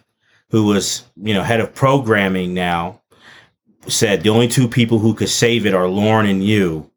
who 0.51 0.65
was, 0.65 1.05
you 1.17 1.35
know, 1.35 1.43
head 1.43 1.61
of 1.61 1.75
programming 1.75 2.55
now, 2.55 3.01
said 3.87 4.23
the 4.23 4.31
only 4.31 4.49
two 4.49 4.69
people 4.69 4.99
who 4.99 5.15
could 5.15 5.29
save 5.29 5.67
it 5.67 5.75
are 5.75 5.89
Lorne 5.89 6.27
and 6.27 6.45
you. 6.45 6.91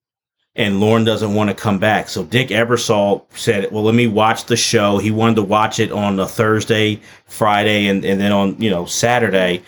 And 0.55 0.81
Lorne 0.81 1.05
doesn't 1.05 1.33
want 1.33 1.49
to 1.49 1.55
come 1.55 1.79
back. 1.79 2.09
So 2.09 2.25
Dick 2.25 2.49
Ebersol 2.49 3.23
said, 3.33 3.71
Well, 3.71 3.83
let 3.83 3.95
me 3.95 4.07
watch 4.07 4.45
the 4.45 4.57
show. 4.57 4.97
He 4.97 5.09
wanted 5.09 5.35
to 5.35 5.43
watch 5.43 5.79
it 5.79 5.93
on 5.93 6.19
a 6.19 6.27
Thursday, 6.27 6.99
Friday, 7.25 7.87
and, 7.87 8.03
and 8.03 8.19
then 8.19 8.33
on, 8.33 8.61
you 8.61 8.69
know, 8.69 8.85
Saturday 8.85 9.63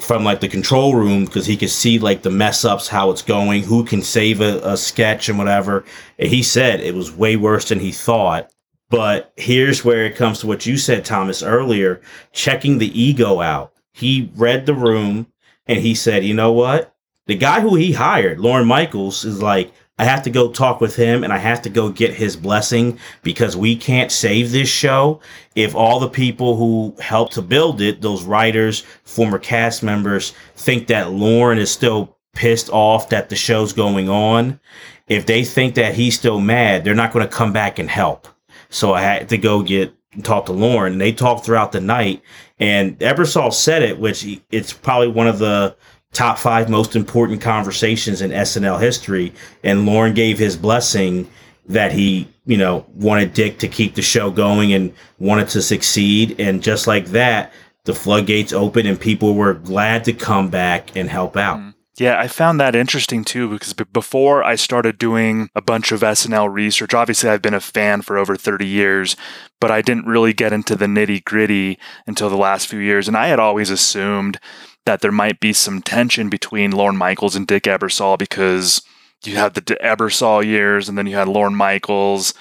from 0.00 0.24
like 0.24 0.40
the 0.40 0.48
control 0.48 0.94
room 0.94 1.24
because 1.24 1.46
he 1.46 1.56
could 1.56 1.70
see 1.70 1.98
like 1.98 2.22
the 2.22 2.30
mess 2.30 2.64
ups, 2.64 2.88
how 2.88 3.10
it's 3.10 3.22
going, 3.22 3.62
who 3.62 3.84
can 3.84 4.02
save 4.02 4.40
a, 4.40 4.58
a 4.64 4.76
sketch 4.76 5.28
and 5.28 5.38
whatever. 5.38 5.84
And 6.18 6.28
he 6.28 6.42
said 6.42 6.80
it 6.80 6.94
was 6.94 7.12
way 7.12 7.36
worse 7.36 7.68
than 7.68 7.80
he 7.80 7.92
thought. 7.92 8.50
But 8.90 9.32
here's 9.36 9.84
where 9.84 10.04
it 10.04 10.16
comes 10.16 10.40
to 10.40 10.46
what 10.46 10.66
you 10.66 10.76
said, 10.76 11.04
Thomas, 11.04 11.42
earlier 11.42 12.00
checking 12.32 12.78
the 12.78 13.00
ego 13.00 13.40
out. 13.40 13.72
He 13.92 14.30
read 14.34 14.66
the 14.66 14.74
room 14.74 15.28
and 15.66 15.80
he 15.80 15.94
said, 15.94 16.24
you 16.24 16.34
know 16.34 16.52
what? 16.52 16.94
The 17.26 17.36
guy 17.36 17.60
who 17.60 17.74
he 17.74 17.92
hired, 17.92 18.38
Lorne 18.38 18.66
Michaels, 18.66 19.24
is 19.24 19.40
like, 19.40 19.72
I 19.96 20.04
have 20.04 20.22
to 20.24 20.30
go 20.30 20.50
talk 20.50 20.80
with 20.80 20.96
him 20.96 21.22
and 21.22 21.32
I 21.32 21.38
have 21.38 21.62
to 21.62 21.70
go 21.70 21.88
get 21.88 22.14
his 22.14 22.36
blessing 22.36 22.98
because 23.22 23.56
we 23.56 23.76
can't 23.76 24.10
save 24.10 24.50
this 24.50 24.68
show 24.68 25.20
if 25.54 25.74
all 25.74 26.00
the 26.00 26.08
people 26.08 26.56
who 26.56 26.96
helped 27.00 27.34
to 27.34 27.42
build 27.42 27.80
it, 27.80 28.00
those 28.00 28.24
writers, 28.24 28.80
former 29.04 29.38
cast 29.38 29.84
members, 29.84 30.32
think 30.56 30.88
that 30.88 31.12
Lorne 31.12 31.58
is 31.58 31.70
still 31.70 32.16
pissed 32.34 32.68
off 32.70 33.08
that 33.10 33.28
the 33.28 33.36
show's 33.36 33.72
going 33.72 34.08
on. 34.08 34.58
If 35.06 35.26
they 35.26 35.44
think 35.44 35.76
that 35.76 35.94
he's 35.94 36.18
still 36.18 36.40
mad, 36.40 36.82
they're 36.82 36.94
not 36.94 37.12
going 37.12 37.26
to 37.26 37.32
come 37.32 37.52
back 37.52 37.78
and 37.78 37.88
help. 37.88 38.26
So 38.70 38.94
I 38.94 39.02
had 39.02 39.28
to 39.28 39.38
go 39.38 39.62
get 39.62 39.94
talk 40.22 40.46
to 40.46 40.52
Lorne. 40.52 40.98
They 40.98 41.12
talked 41.12 41.44
throughout 41.44 41.72
the 41.72 41.80
night, 41.80 42.22
and 42.58 42.98
Ebersol 42.98 43.52
said 43.52 43.82
it, 43.82 43.98
which 43.98 44.26
it's 44.50 44.72
probably 44.72 45.08
one 45.08 45.26
of 45.26 45.38
the 45.38 45.76
top 46.14 46.38
five 46.38 46.70
most 46.70 46.96
important 46.96 47.40
conversations 47.40 48.22
in 48.22 48.30
SNL 48.30 48.80
history. 48.80 49.32
And 49.62 49.84
Lorne 49.84 50.14
gave 50.14 50.38
his 50.38 50.56
blessing 50.56 51.28
that 51.66 51.92
he, 51.92 52.28
you 52.46 52.56
know, 52.56 52.86
wanted 52.94 53.34
Dick 53.34 53.58
to 53.58 53.68
keep 53.68 53.94
the 53.94 54.02
show 54.02 54.30
going 54.30 54.72
and 54.72 54.94
wanted 55.18 55.48
to 55.48 55.62
succeed. 55.62 56.40
And 56.40 56.62
just 56.62 56.86
like 56.86 57.06
that, 57.06 57.52
the 57.84 57.94
floodgates 57.94 58.52
opened 58.52 58.88
and 58.88 58.98
people 58.98 59.34
were 59.34 59.54
glad 59.54 60.04
to 60.04 60.12
come 60.12 60.48
back 60.48 60.96
and 60.96 61.10
help 61.10 61.36
out. 61.36 61.58
Mm. 61.58 61.74
Yeah, 61.96 62.18
I 62.18 62.26
found 62.26 62.58
that 62.58 62.74
interesting 62.74 63.22
too 63.22 63.48
because 63.48 63.72
before 63.72 64.42
I 64.42 64.56
started 64.56 64.98
doing 64.98 65.48
a 65.54 65.62
bunch 65.62 65.92
of 65.92 66.00
SNL 66.00 66.52
research, 66.52 66.92
obviously 66.92 67.30
I've 67.30 67.42
been 67.42 67.54
a 67.54 67.60
fan 67.60 68.02
for 68.02 68.18
over 68.18 68.34
30 68.34 68.66
years, 68.66 69.14
but 69.60 69.70
I 69.70 69.80
didn't 69.80 70.06
really 70.06 70.32
get 70.32 70.52
into 70.52 70.74
the 70.74 70.86
nitty 70.86 71.22
gritty 71.22 71.78
until 72.04 72.28
the 72.28 72.36
last 72.36 72.66
few 72.66 72.80
years. 72.80 73.06
And 73.06 73.16
I 73.16 73.28
had 73.28 73.38
always 73.38 73.70
assumed 73.70 74.40
that 74.86 75.00
there 75.00 75.12
might 75.12 75.40
be 75.40 75.52
some 75.52 75.80
tension 75.80 76.28
between 76.28 76.70
Lorne 76.70 76.96
Michaels 76.96 77.36
and 77.36 77.46
Dick 77.46 77.64
Ebersol 77.64 78.18
because 78.18 78.82
you 79.24 79.36
had 79.36 79.54
the 79.54 79.62
Ebersol 79.62 80.44
years 80.44 80.88
and 80.88 80.98
then 80.98 81.06
you 81.06 81.16
had 81.16 81.28
Lorne 81.28 81.54
Michaels 81.54 82.34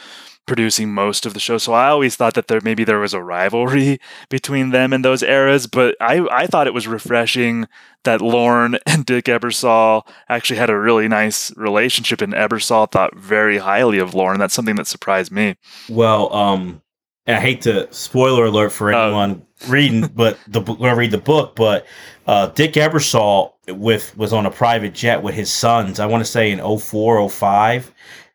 producing 0.46 0.94
most 0.94 1.26
of 1.26 1.34
the 1.34 1.40
show. 1.40 1.58
So 1.58 1.74
I 1.74 1.88
always 1.88 2.16
thought 2.16 2.34
that 2.34 2.48
there 2.48 2.60
maybe 2.62 2.84
there 2.84 3.00
was 3.00 3.14
a 3.14 3.24
rivalry 3.24 4.00
between 4.30 4.72
them 4.72 4.92
in 4.92 5.02
those 5.02 5.24
eras, 5.24 5.68
but 5.68 5.96
I, 6.02 6.28
I 6.32 6.48
thought 6.48 6.68
it 6.68 6.74
was 6.74 6.88
refreshing 6.88 7.68
that 8.04 8.22
Lorne 8.22 8.78
and 8.86 9.06
Dick 9.06 9.26
Ebersol 9.26 10.06
actually 10.28 10.60
had 10.60 10.70
a 10.70 10.78
really 10.78 11.08
nice 11.08 11.56
relationship 11.56 12.22
and 12.22 12.34
Ebersol 12.34 12.92
thought 12.92 13.16
very 13.16 13.58
highly 13.58 14.00
of 14.00 14.14
Lorne. 14.14 14.40
That's 14.40 14.54
something 14.54 14.76
that 14.76 14.88
surprised 14.88 15.32
me. 15.32 15.56
Well, 15.90 16.34
um 16.34 16.82
I 17.28 17.40
hate 17.40 17.62
to 17.62 17.92
spoiler 17.94 18.46
alert 18.46 18.72
for 18.72 18.94
oh. 18.94 19.06
anyone 19.06 19.46
uh, 19.64 19.72
reading, 19.72 20.08
but 20.16 20.38
the 20.48 20.62
I 20.82 20.92
read 20.92 21.12
the 21.12 21.18
book, 21.18 21.56
but 21.56 21.86
uh, 22.28 22.48
Dick 22.48 22.74
Ebersol 22.74 23.54
with 23.68 24.16
was 24.18 24.34
on 24.34 24.46
a 24.46 24.52
private 24.52 24.94
jet 24.94 25.24
with 25.24 25.36
his 25.36 25.52
sons. 25.52 26.00
I 26.00 26.06
want 26.06 26.24
to 26.24 26.30
say 26.30 26.52
in 26.52 26.60
04, 26.60 27.30
05, 27.30 27.94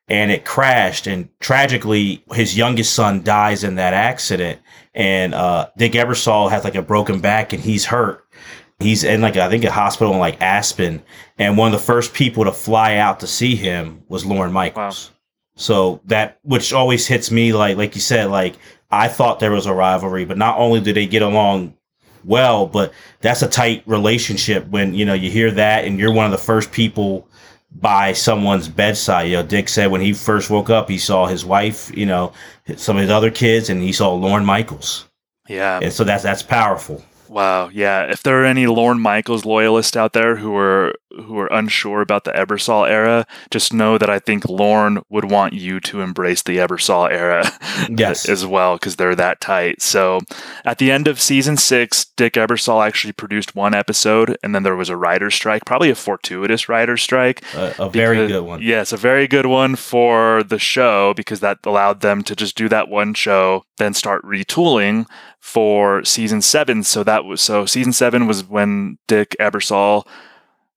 and 0.09 0.31
it 0.31 0.45
crashed. 0.45 1.07
And 1.07 1.29
tragically, 1.41 2.25
his 2.33 2.57
youngest 2.57 2.95
son 2.95 3.23
dies 3.23 3.65
in 3.65 3.75
that 3.75 3.93
accident. 3.93 4.61
And 4.95 5.35
uh, 5.35 5.69
Dick 5.77 5.93
Ebersol 5.93 6.51
has 6.51 6.65
like 6.65 6.75
a 6.75 6.83
broken 6.83 7.21
back, 7.21 7.53
and 7.53 7.63
he's 7.63 7.85
hurt. 7.85 8.25
He's 8.81 9.05
in 9.05 9.21
like 9.21 9.37
I 9.37 9.49
think 9.51 9.65
a 9.65 9.73
hospital 9.73 10.15
in 10.15 10.19
like 10.19 10.41
Aspen, 10.41 11.03
and 11.37 11.59
one 11.59 11.75
of 11.75 11.81
the 11.81 11.85
first 11.85 12.15
people 12.15 12.45
to 12.45 12.53
fly 12.53 12.97
out 12.97 13.21
to 13.21 13.27
see 13.27 13.57
him 13.57 14.03
was 14.09 14.25
Lorne 14.25 14.53
Michaels. 14.53 15.11
Wow. 15.11 15.15
So 15.57 16.01
that 16.05 16.39
which 16.43 16.73
always 16.73 17.07
hits 17.07 17.33
me 17.33 17.53
like 17.53 17.77
like 17.77 17.97
you 17.97 18.01
said 18.01 18.31
like 18.31 18.55
I 18.91 19.09
thought 19.09 19.41
there 19.41 19.53
was 19.53 19.67
a 19.67 19.75
rivalry, 19.75 20.25
but 20.25 20.39
not 20.39 20.59
only 20.59 20.81
did 20.81 20.97
they 20.97 21.07
get 21.07 21.23
along 21.23 21.75
well, 22.25 22.67
but 22.67 22.93
that's 23.21 23.43
a 23.43 23.49
tight 23.49 23.83
relationship 23.87 24.67
when, 24.69 24.95
you 24.95 25.05
know, 25.05 25.15
you 25.15 25.31
hear 25.31 25.51
that 25.53 25.85
and 25.85 25.99
you're 25.99 26.13
one 26.13 26.27
of 26.27 26.33
the 26.33 26.39
first 26.39 26.73
people 26.73 27.29
by 27.73 28.13
someone's 28.13 28.69
bedside. 28.69 29.25
You 29.25 29.37
know, 29.37 29.43
Dick 29.43 29.69
said 29.69 29.91
when 29.91 30.01
he 30.01 30.13
first 30.13 30.51
woke 30.51 30.71
up, 30.71 30.89
he 30.89 30.99
saw 30.99 31.27
his 31.27 31.45
wife, 31.45 31.95
you 31.97 32.07
know, 32.07 32.33
some 32.77 32.97
of 32.97 33.03
his 33.03 33.11
other 33.11 33.31
kids, 33.31 33.69
and 33.69 33.83
he 33.83 33.93
saw 33.93 34.13
Lorne 34.13 34.45
Michaels. 34.45 35.07
Yeah. 35.49 35.81
And 35.83 35.93
so 35.93 36.05
that's 36.05 36.23
that's 36.23 36.43
powerful. 36.43 37.03
Wow, 37.29 37.69
yeah. 37.69 38.05
If 38.05 38.23
there 38.23 38.43
are 38.43 38.47
any 38.47 38.67
Lorne 38.67 39.01
Michaels 39.01 39.45
loyalists 39.45 39.97
out 39.97 40.13
there 40.13 40.37
who 40.37 40.57
are 40.57 40.95
who 41.11 41.39
are 41.39 41.53
unsure 41.53 42.01
about 42.01 42.25
the 42.25 42.33
Ebersol 42.33 42.89
era, 42.89 43.27
just 43.51 43.73
know 43.73 43.99
that 43.99 44.11
I 44.11 44.19
think 44.19 44.49
Lorne 44.49 45.03
would 45.09 45.31
want 45.31 45.53
you 45.53 45.81
to 45.81 46.01
embrace 46.01 46.43
the 46.43 46.59
Ebersol 46.59 47.11
era 47.11 47.51
yes. 47.91 48.29
as 48.29 48.47
well 48.47 48.77
because 48.77 48.97
they're 48.97 49.17
that 49.17 49.41
tight. 49.41 49.83
So, 49.83 50.21
at 50.65 50.79
the 50.79 50.91
end 50.91 51.09
of 51.09 51.21
season 51.21 51.57
6, 51.57 52.07
Dick 52.17 52.35
Ebersol 52.35 52.87
actually 52.87 53.13
produced 53.13 53.57
one 53.57 53.75
episode 53.75 54.37
and 54.43 54.55
then 54.55 54.63
there 54.63 54.77
was 54.77 54.89
a 54.89 54.97
writer's 54.97 55.35
strike, 55.35 55.65
probably 55.65 55.91
a 55.91 55.95
fortuitous 55.95 56.69
writer's 56.69 57.03
strike. 57.03 57.43
Uh, 57.55 57.73
a 57.79 57.91
very 57.91 58.27
good 58.29 58.45
one. 58.45 58.63
Yes, 58.63 58.93
a 58.93 58.97
very 58.97 59.27
good 59.27 59.47
one 59.47 59.77
for 59.77 60.43
the 60.43 60.59
show 60.59 61.15
because 61.15 61.41
that 61.41 61.59
allowed 61.65 62.01
them 62.01 62.23
to 62.25 62.37
just 62.37 62.57
do 62.57 62.69
that 62.69 62.89
one 62.89 63.15
show, 63.15 63.65
then 63.79 63.95
start 63.95 64.23
retooling 64.25 65.07
for 65.49 66.05
season 66.05 66.43
7. 66.43 66.83
So 66.85 67.03
that 67.05 67.25
was 67.25 67.41
so 67.41 67.67
season 67.67 67.93
7 67.93 68.27
was 68.27 68.45
when 68.45 68.99
Dick 69.07 69.35
Ebersol 69.41 70.07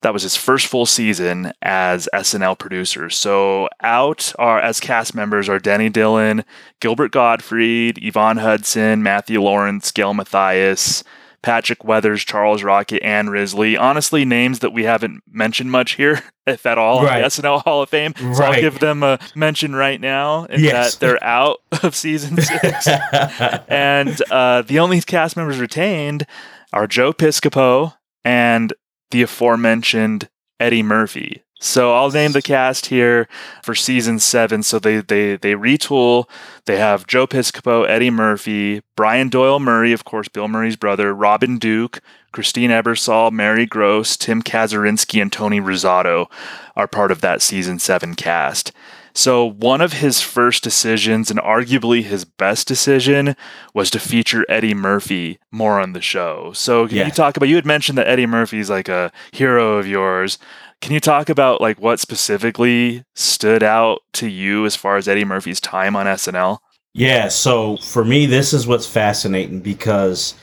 that 0.02 0.14
was 0.14 0.24
his 0.24 0.36
first 0.36 0.68
full 0.68 0.86
season 0.86 1.54
as 1.62 2.10
SNL 2.14 2.58
producer. 2.58 3.10
So 3.10 3.70
out 3.82 4.34
are 4.40 4.60
as 4.60 4.80
cast 4.80 5.14
members 5.14 5.48
are 5.48 5.60
Denny 5.60 5.90
Dillon, 5.90 6.44
Gilbert 6.80 7.12
Gottfried, 7.12 8.04
Yvonne 8.04 8.38
Hudson, 8.38 9.04
Matthew 9.04 9.42
Laurance, 9.42 9.92
Gail 9.92 10.14
Matthius, 10.14 11.04
Patrick 11.44 11.84
Weathers, 11.84 12.24
Charles 12.24 12.64
Rocket, 12.64 13.04
and 13.04 13.32
Risley. 13.32 13.76
Honestly, 13.76 14.26
names 14.26 14.60
that 14.60 14.74
we 14.74 14.84
haven't 14.84 15.24
mentioned 15.30 15.72
much 15.72 15.94
here, 15.94 16.22
if 16.48 16.66
at 16.66 16.78
all, 16.78 17.04
right. 17.04 17.22
the 17.22 17.28
SNL 17.28 17.64
Hall 17.64 17.82
of 17.82 17.90
Fame. 17.90 18.14
So 18.16 18.26
right. 18.26 18.56
I'll 18.56 18.62
give 18.62 18.80
them 18.80 19.04
a 19.04 19.20
mention 19.36 19.76
right 19.76 20.00
now 20.00 20.46
in 20.46 20.62
yes. 20.62 20.94
that 20.94 21.00
they're 21.00 21.24
out 21.24 21.60
of 21.84 21.96
season 21.96 22.38
six. 22.38 22.88
and 23.68 24.22
uh, 24.30 24.62
the 24.62 24.80
only 24.80 25.02
cast 25.02 25.36
members 25.36 25.60
retained 25.60 26.26
are 26.74 26.88
Joe 26.88 27.12
Piscopo 27.12 27.96
and 28.24 28.74
the 29.10 29.24
aforementioned 29.24 30.30
Eddie 30.60 30.84
Murphy. 30.84 31.44
So 31.64 31.94
I'll 31.94 32.10
name 32.10 32.32
the 32.32 32.42
cast 32.42 32.88
here 32.88 33.28
for 33.62 33.76
season 33.76 34.18
seven. 34.18 34.64
So 34.64 34.80
they 34.80 35.00
they 35.02 35.36
they 35.36 35.54
retool. 35.54 36.28
They 36.66 36.78
have 36.80 37.06
Joe 37.06 37.28
Piscopo, 37.28 37.88
Eddie 37.88 38.10
Murphy, 38.10 38.82
Brian 38.96 39.30
Doyle 39.30 39.60
Murray, 39.60 39.94
of 39.94 40.04
course, 40.04 40.28
Bill 40.28 40.48
Murray's 40.48 40.76
brother, 40.76 41.14
Robin 41.14 41.60
Duke, 41.60 42.02
Christine 42.32 42.72
Ebersole, 42.72 43.32
Mary 43.32 43.68
Gross, 43.68 44.18
Tim 44.18 44.42
Kazurinsky, 44.42 45.22
and 45.22 45.32
Tony 45.32 45.62
Rosato 45.62 46.30
are 46.76 46.88
part 46.88 47.12
of 47.12 47.22
that 47.22 47.44
season 47.44 47.78
seven 47.78 48.16
cast. 48.16 48.72
So, 49.14 49.44
one 49.46 49.82
of 49.82 49.94
his 49.94 50.22
first 50.22 50.64
decisions, 50.64 51.30
and 51.30 51.40
arguably 51.42 52.02
his 52.02 52.24
best 52.24 52.66
decision, 52.66 53.36
was 53.74 53.92
to 53.92 54.00
feature 54.00 54.46
Eddie 54.48 54.74
Murphy 54.74 55.38
more 55.52 55.80
on 55.82 55.92
the 55.92 56.02
show. 56.02 56.54
So, 56.54 56.88
can 56.88 56.96
Yeah. 56.98 57.06
you 57.08 57.12
talk 57.12 57.36
about? 57.38 57.50
You 57.50 57.56
had 57.58 57.66
mentioned 57.66 57.98
that 57.98 58.08
Eddie 58.08 58.26
Murphy 58.26 58.60
is 58.60 58.70
like 58.70 58.88
a 58.88 59.12
hero 59.34 59.78
of 59.78 59.86
yours. 59.86 60.38
Can 60.82 60.94
you 60.94 61.00
talk 61.00 61.30
about 61.30 61.62
like 61.62 61.80
what 61.80 62.00
specifically 62.00 63.06
stood 63.14 63.64
out 63.64 64.02
to 64.14 64.28
you 64.28 64.66
as 64.66 64.76
far 64.76 64.98
as 64.98 65.08
Eddie 65.08 65.26
Murphy's 65.26 65.60
time 65.60 65.96
on 65.96 66.08
SNL? 66.08 66.58
Yeah, 66.94 67.30
so 67.30 67.78
for 67.78 68.04
me, 68.04 68.26
this 68.26 68.52
is 68.52 68.68
what's 68.68 68.88
fascinating 68.88 69.62
because 69.62 70.34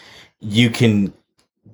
you 0.40 0.70
can 0.70 1.12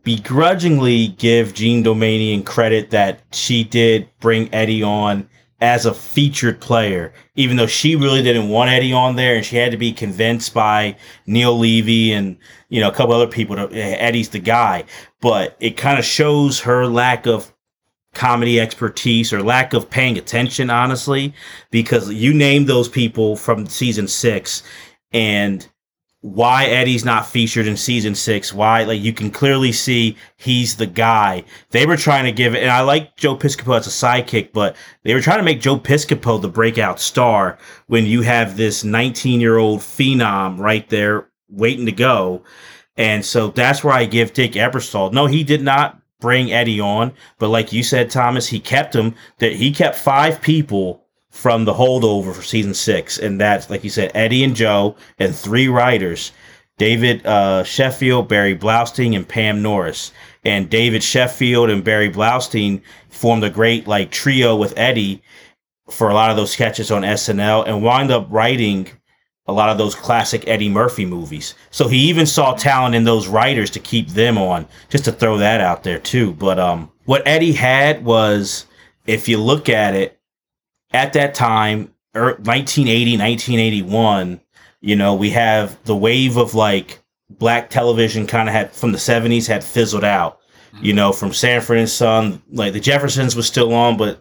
begrudgingly 0.03 1.09
give 1.09 1.55
Jean 1.55 1.85
Doumanian 1.85 2.45
credit 2.45 2.91
that 2.91 3.21
she 3.33 3.65
did 3.65 4.09
bring 4.21 4.53
Eddie 4.53 4.83
on 4.83 5.29
as 5.61 5.87
a 5.87 5.95
featured 5.95 6.61
player, 6.61 7.13
even 7.37 7.57
though 7.57 7.67
she 7.67 7.97
really 7.97 8.23
didn't 8.23 8.49
want 8.49 8.71
Eddie 8.71 8.93
on 8.93 9.17
there, 9.17 9.37
and 9.37 9.47
she 9.47 9.57
had 9.57 9.71
to 9.71 9.79
be 9.79 9.93
convinced 9.93 10.53
by 10.53 10.97
Neil 11.27 11.59
Levy 11.59 12.13
and 12.13 12.37
you 12.69 12.81
know 12.81 12.89
a 12.89 12.95
couple 12.95 13.15
other 13.15 13.27
people 13.27 13.57
that 13.57 13.73
Eddie's 13.73 14.31
the 14.31 14.41
guy. 14.41 14.85
But 15.21 15.57
it 15.61 15.77
kind 15.77 15.99
of 15.99 16.05
shows 16.05 16.61
her 16.61 16.87
lack 16.87 17.27
of 17.27 17.54
comedy 18.15 18.61
expertise 18.61 19.33
or 19.33 19.43
lack 19.43 19.75
of 19.75 19.91
paying 19.91 20.17
attention, 20.19 20.71
honestly, 20.71 21.35
because 21.71 22.13
you 22.13 22.33
name 22.33 22.65
those 22.65 22.89
people 22.89 23.37
from 23.37 23.67
season 23.67 24.09
six 24.09 24.63
and 25.13 25.69
why 26.25 26.65
Eddie's 26.65 27.05
not 27.05 27.27
featured 27.27 27.67
in 27.67 27.77
season 27.77 28.15
six, 28.15 28.51
why, 28.51 28.85
like, 28.85 29.03
you 29.03 29.13
can 29.13 29.31
clearly 29.31 29.73
see 29.73 30.17
he's 30.39 30.75
the 30.75 30.87
guy. 30.87 31.45
They 31.69 31.85
were 31.85 31.99
trying 31.99 32.25
to 32.25 32.33
give 32.33 32.55
it, 32.55 32.63
and 32.63 32.71
I 32.71 32.81
like 32.81 33.15
Joe 33.17 33.37
Piscopo 33.37 33.77
as 33.77 33.87
a 33.87 33.91
sidekick, 33.91 34.55
but 34.55 34.75
they 35.03 35.13
were 35.13 35.21
trying 35.21 35.37
to 35.37 35.45
make 35.45 35.61
Joe 35.61 35.79
Piscopo 35.79 36.41
the 36.41 36.49
breakout 36.49 36.99
star 36.99 37.59
when 37.89 38.07
you 38.07 38.23
have 38.23 38.57
this 38.57 38.85
19 38.85 39.39
year 39.39 39.59
old 39.59 39.81
phenom 39.81 40.59
right 40.59 40.89
there 40.89 41.29
waiting 41.51 41.85
to 41.85 41.93
go. 41.93 42.43
And 42.97 43.23
so 43.23 43.49
that's 43.49 43.85
where 43.85 43.93
I 43.93 44.07
give 44.07 44.33
Dick 44.33 44.53
Ebersol. 44.53 45.13
No, 45.13 45.27
he 45.27 45.45
did 45.45 45.61
not 45.61 46.01
bring 46.25 46.51
Eddie 46.51 46.81
on, 46.81 47.13
but 47.39 47.51
like 47.51 47.71
you 47.71 47.83
said, 47.83 48.09
Thomas, 48.09 48.49
he 48.49 48.59
kept 48.59 48.97
him. 48.97 49.15
That 49.41 49.53
he 49.53 49.71
kept 49.71 49.95
five 49.95 50.41
people 50.41 51.05
from 51.29 51.67
the 51.67 51.75
holdover 51.75 52.35
for 52.35 52.41
season 52.41 52.73
six, 52.73 53.19
and 53.19 53.39
that's 53.39 53.69
like 53.69 53.85
you 53.85 53.91
said, 53.91 54.11
Eddie 54.15 54.43
and 54.43 54.57
Joe, 54.57 54.97
and 55.19 55.37
three 55.37 55.69
writers: 55.69 56.33
David 56.79 57.27
uh, 57.27 57.63
Sheffield, 57.63 58.27
Barry 58.27 58.57
Blaustein, 58.57 59.15
and 59.15 59.29
Pam 59.29 59.61
Norris. 59.61 60.13
And 60.47 60.71
David 60.71 61.03
Sheffield 61.03 61.69
and 61.69 61.85
Barry 61.85 62.11
Blaustein 62.11 62.81
formed 63.11 63.45
a 63.45 63.51
great 63.51 63.87
like 63.87 64.11
trio 64.11 64.57
with 64.57 64.73
Eddie 64.79 65.23
for 65.91 66.09
a 66.09 66.15
lot 66.15 66.31
of 66.31 66.39
those 66.39 66.53
sketches 66.53 66.91
on 66.91 67.03
SNL, 67.03 67.69
and 67.69 67.83
wound 67.83 68.11
up 68.11 68.29
writing 68.31 68.89
a 69.47 69.53
lot 69.53 69.69
of 69.69 69.79
those 69.79 69.95
classic 69.95 70.47
Eddie 70.49 70.69
Murphy 70.69 71.05
movies. 71.05 71.55
So 71.71 71.89
he 71.89 71.99
even 72.09 72.27
saw 72.27 72.55
talent 72.55 72.95
in 72.95 73.05
those 73.05 73.29
writers 73.29 73.71
to 73.71 73.81
keep 73.81 74.09
them 74.09 74.39
on, 74.39 74.67
just 74.89 75.05
to 75.05 75.13
throw 75.13 75.39
that 75.39 75.61
out 75.61 75.83
there 75.83 75.99
too. 75.99 76.33
But 76.33 76.59
um, 76.59 76.91
what 77.05 77.27
Eddie 77.27 77.53
had 77.53 78.05
was, 78.05 78.67
if 79.07 79.29
you 79.29 79.39
look 79.39 79.69
at 79.69 79.95
it, 79.95 80.19
at 80.93 81.13
that 81.13 81.35
time, 81.35 81.93
er, 82.17 82.39
1980, 82.43 83.19
1981, 83.19 84.41
you 84.81 84.97
know, 84.97 85.15
we 85.15 85.31
have 85.31 85.83
the 85.85 85.97
wave 85.97 86.37
of 86.37 86.55
like 86.55 87.03
black 87.31 87.71
television 87.71 88.27
kind 88.27 88.49
of 88.49 88.55
had 88.55 88.73
from 88.73 88.93
the 88.93 88.99
70s 88.99 89.47
had 89.47 89.65
fizzled 89.65 90.05
out. 90.05 90.41
You 90.83 90.93
know, 90.93 91.13
from 91.13 91.33
Sanford 91.33 91.79
and 91.79 91.89
Son, 91.89 92.43
like 92.51 92.73
the 92.73 92.81
Jeffersons 92.81 93.37
was 93.37 93.47
still 93.47 93.73
on, 93.73 93.97
but 93.97 94.21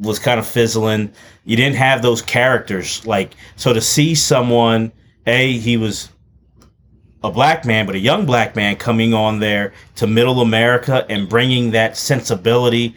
was 0.00 0.18
kind 0.18 0.38
of 0.38 0.46
fizzling. 0.46 1.12
You 1.44 1.56
didn't 1.56 1.76
have 1.76 2.02
those 2.02 2.22
characters 2.22 3.06
like 3.06 3.34
so 3.56 3.72
to 3.72 3.80
see 3.80 4.14
someone, 4.14 4.92
a 5.26 5.58
he 5.58 5.76
was 5.76 6.10
a 7.22 7.30
black 7.30 7.64
man, 7.64 7.86
but 7.86 7.94
a 7.94 7.98
young 7.98 8.26
black 8.26 8.54
man 8.54 8.76
coming 8.76 9.14
on 9.14 9.40
there 9.40 9.72
to 9.96 10.06
middle 10.06 10.42
America 10.42 11.06
and 11.08 11.28
bringing 11.28 11.70
that 11.70 11.96
sensibility, 11.96 12.94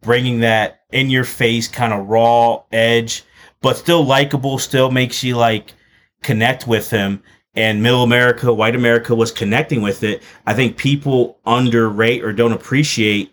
bringing 0.00 0.40
that 0.40 0.80
in 0.90 1.10
your 1.10 1.24
face 1.24 1.68
kind 1.68 1.92
of 1.92 2.08
raw 2.08 2.62
edge, 2.72 3.24
but 3.62 3.76
still 3.76 4.04
likable, 4.04 4.58
still 4.58 4.90
makes 4.90 5.22
you 5.22 5.36
like 5.36 5.74
connect 6.22 6.66
with 6.66 6.90
him. 6.90 7.22
And 7.54 7.82
middle 7.82 8.02
America, 8.02 8.52
white 8.52 8.74
America 8.76 9.14
was 9.14 9.32
connecting 9.32 9.80
with 9.80 10.02
it. 10.02 10.22
I 10.46 10.54
think 10.54 10.76
people 10.76 11.38
underrate 11.44 12.24
or 12.24 12.32
don't 12.32 12.52
appreciate 12.52 13.32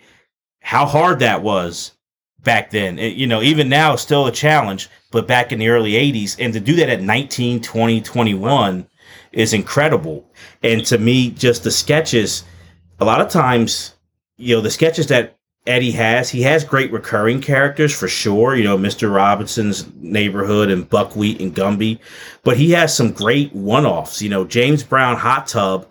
how 0.61 0.85
hard 0.85 1.19
that 1.19 1.43
was 1.43 1.91
back 2.45 2.71
then. 2.71 2.97
It- 2.97 3.15
you 3.15 3.27
know, 3.27 3.41
even 3.41 3.67
now, 3.67 3.93
it's 3.93 4.01
still 4.01 4.25
a 4.27 4.31
challenge, 4.31 4.89
but 5.11 5.27
back 5.27 5.51
in 5.51 5.59
the 5.59 5.67
early 5.67 5.97
80s, 5.97 6.37
and 6.39 6.53
to 6.53 6.61
do 6.61 6.75
that 6.77 6.87
at 6.87 7.01
19, 7.01 7.61
20, 7.61 7.99
21 7.99 8.87
is 9.33 9.53
incredible. 9.53 10.25
And 10.63 10.85
to 10.85 10.97
me, 10.97 11.31
just 11.31 11.63
the 11.63 11.71
sketches, 11.71 12.45
a 13.01 13.05
lot 13.05 13.19
of 13.19 13.27
times, 13.27 13.95
you 14.37 14.55
know, 14.55 14.61
the 14.61 14.71
sketches 14.71 15.07
that 15.07 15.35
Eddie 15.67 15.91
has, 15.91 16.29
he 16.29 16.43
has 16.43 16.63
great 16.63 16.91
recurring 16.91 17.41
characters 17.41 17.93
for 17.93 18.07
sure. 18.07 18.55
You 18.55 18.63
know, 18.63 18.77
Mr. 18.77 19.13
Robinson's 19.13 19.85
neighborhood 19.95 20.69
and 20.69 20.87
Buckwheat 20.87 21.41
and 21.41 21.55
Gumby, 21.55 21.99
but 22.43 22.55
he 22.55 22.71
has 22.71 22.95
some 22.95 23.11
great 23.11 23.51
one 23.53 23.85
offs. 23.85 24.21
You 24.21 24.29
know, 24.29 24.45
James 24.45 24.83
Brown 24.83 25.17
Hot 25.17 25.47
Tub. 25.47 25.87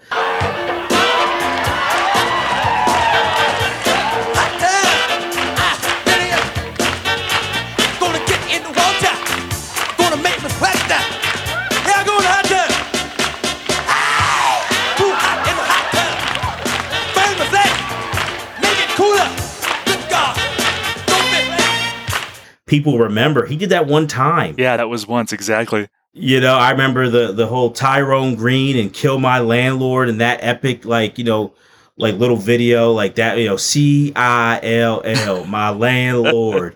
People 22.74 22.98
remember 22.98 23.46
he 23.46 23.56
did 23.56 23.68
that 23.68 23.86
one 23.86 24.08
time. 24.08 24.56
Yeah, 24.58 24.76
that 24.76 24.88
was 24.88 25.06
once 25.06 25.32
exactly. 25.32 25.86
You 26.12 26.40
know, 26.40 26.56
I 26.56 26.72
remember 26.72 27.08
the 27.08 27.30
the 27.30 27.46
whole 27.46 27.70
Tyrone 27.70 28.34
Green 28.34 28.76
and 28.76 28.92
Kill 28.92 29.20
My 29.20 29.38
Landlord 29.38 30.08
and 30.08 30.20
that 30.20 30.40
epic 30.42 30.84
like 30.84 31.16
you 31.16 31.22
know 31.22 31.54
like 31.96 32.16
little 32.16 32.36
video 32.36 32.90
like 32.90 33.14
that 33.14 33.38
you 33.38 33.46
know 33.46 33.56
C 33.56 34.12
I 34.16 34.58
L 34.60 35.02
L 35.04 35.44
my 35.44 35.70
landlord 35.84 36.74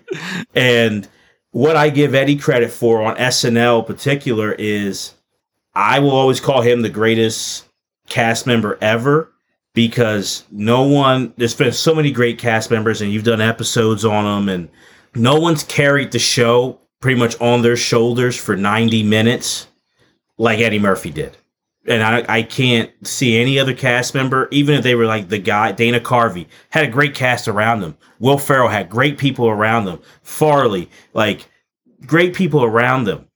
and 0.55 1.05
what 1.51 1.75
I 1.75 1.89
give 1.89 2.15
Eddie 2.15 2.37
credit 2.37 2.71
for 2.71 3.01
on 3.01 3.17
SNL 3.17 3.85
particular 3.85 4.53
is 4.53 5.15
I 5.75 5.99
will 5.99 6.11
always 6.11 6.39
call 6.39 6.61
him 6.61 6.81
the 6.81 6.87
greatest 6.87 7.65
cast 8.07 8.47
member 8.47 8.77
ever 8.79 9.33
because 9.73 10.45
no 10.49 10.83
one 10.83 11.33
there's 11.35 11.55
been 11.55 11.73
so 11.73 11.93
many 11.93 12.09
great 12.09 12.39
cast 12.39 12.71
members 12.71 13.01
and 13.01 13.11
you've 13.11 13.25
done 13.25 13.41
episodes 13.41 14.05
on 14.05 14.23
them 14.23 14.47
and 14.47 14.69
no 15.15 15.39
one's 15.39 15.63
carried 15.63 16.11
the 16.11 16.19
show 16.19 16.79
pretty 16.99 17.19
much 17.19 17.39
on 17.39 17.61
their 17.61 17.77
shoulders 17.77 18.37
for 18.37 18.55
90 18.55 19.03
minutes 19.03 19.67
like 20.37 20.59
Eddie 20.59 20.79
Murphy 20.79 21.11
did. 21.11 21.37
And 21.87 22.03
I, 22.03 22.25
I 22.27 22.43
can't 22.43 22.91
see 23.07 23.39
any 23.39 23.57
other 23.57 23.73
cast 23.73 24.13
member, 24.13 24.47
even 24.51 24.75
if 24.75 24.83
they 24.83 24.95
were 24.95 25.05
like 25.05 25.29
the 25.29 25.39
guy, 25.39 25.71
Dana 25.71 25.99
Carvey, 25.99 26.47
had 26.69 26.85
a 26.85 26.91
great 26.91 27.15
cast 27.15 27.47
around 27.47 27.79
them. 27.81 27.97
Will 28.19 28.37
Ferrell 28.37 28.67
had 28.67 28.89
great 28.89 29.17
people 29.17 29.47
around 29.47 29.85
them. 29.85 29.99
Farley, 30.21 30.89
like 31.13 31.49
great 32.05 32.33
people 32.33 32.63
around 32.63 33.05
them. 33.05 33.27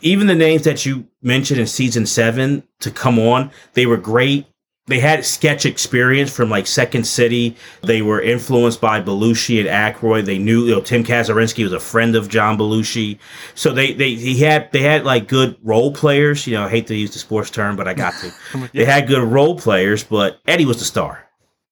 Even 0.00 0.26
the 0.26 0.34
names 0.34 0.64
that 0.64 0.84
you 0.84 1.06
mentioned 1.22 1.60
in 1.60 1.66
season 1.66 2.06
seven 2.06 2.64
to 2.80 2.90
come 2.90 3.18
on, 3.18 3.50
they 3.74 3.86
were 3.86 3.96
great. 3.98 4.46
They 4.86 5.00
had 5.00 5.24
sketch 5.24 5.64
experience 5.64 6.30
from 6.30 6.50
like 6.50 6.66
Second 6.66 7.06
City. 7.06 7.56
They 7.82 8.02
were 8.02 8.20
influenced 8.20 8.82
by 8.82 9.00
Belushi 9.00 9.58
and 9.58 9.68
Aykroyd. 9.68 10.26
They 10.26 10.36
knew, 10.36 10.66
you 10.66 10.72
know, 10.72 10.82
Tim 10.82 11.02
Kazurinsky 11.02 11.64
was 11.64 11.72
a 11.72 11.80
friend 11.80 12.14
of 12.14 12.28
John 12.28 12.58
Belushi. 12.58 13.18
So 13.54 13.72
they, 13.72 13.94
they, 13.94 14.14
he 14.14 14.40
had, 14.40 14.70
they 14.72 14.82
had 14.82 15.04
like 15.04 15.26
good 15.26 15.56
role 15.62 15.94
players. 15.94 16.46
You 16.46 16.54
know, 16.54 16.64
I 16.64 16.68
hate 16.68 16.86
to 16.88 16.94
use 16.94 17.14
the 17.14 17.18
sports 17.18 17.48
term, 17.48 17.76
but 17.76 17.88
I 17.88 17.94
got 17.94 18.14
to. 18.20 18.32
They 18.74 18.84
had 18.84 19.06
good 19.06 19.22
role 19.22 19.58
players, 19.58 20.04
but 20.04 20.40
Eddie 20.46 20.66
was 20.66 20.78
the 20.78 20.84
star. 20.84 21.24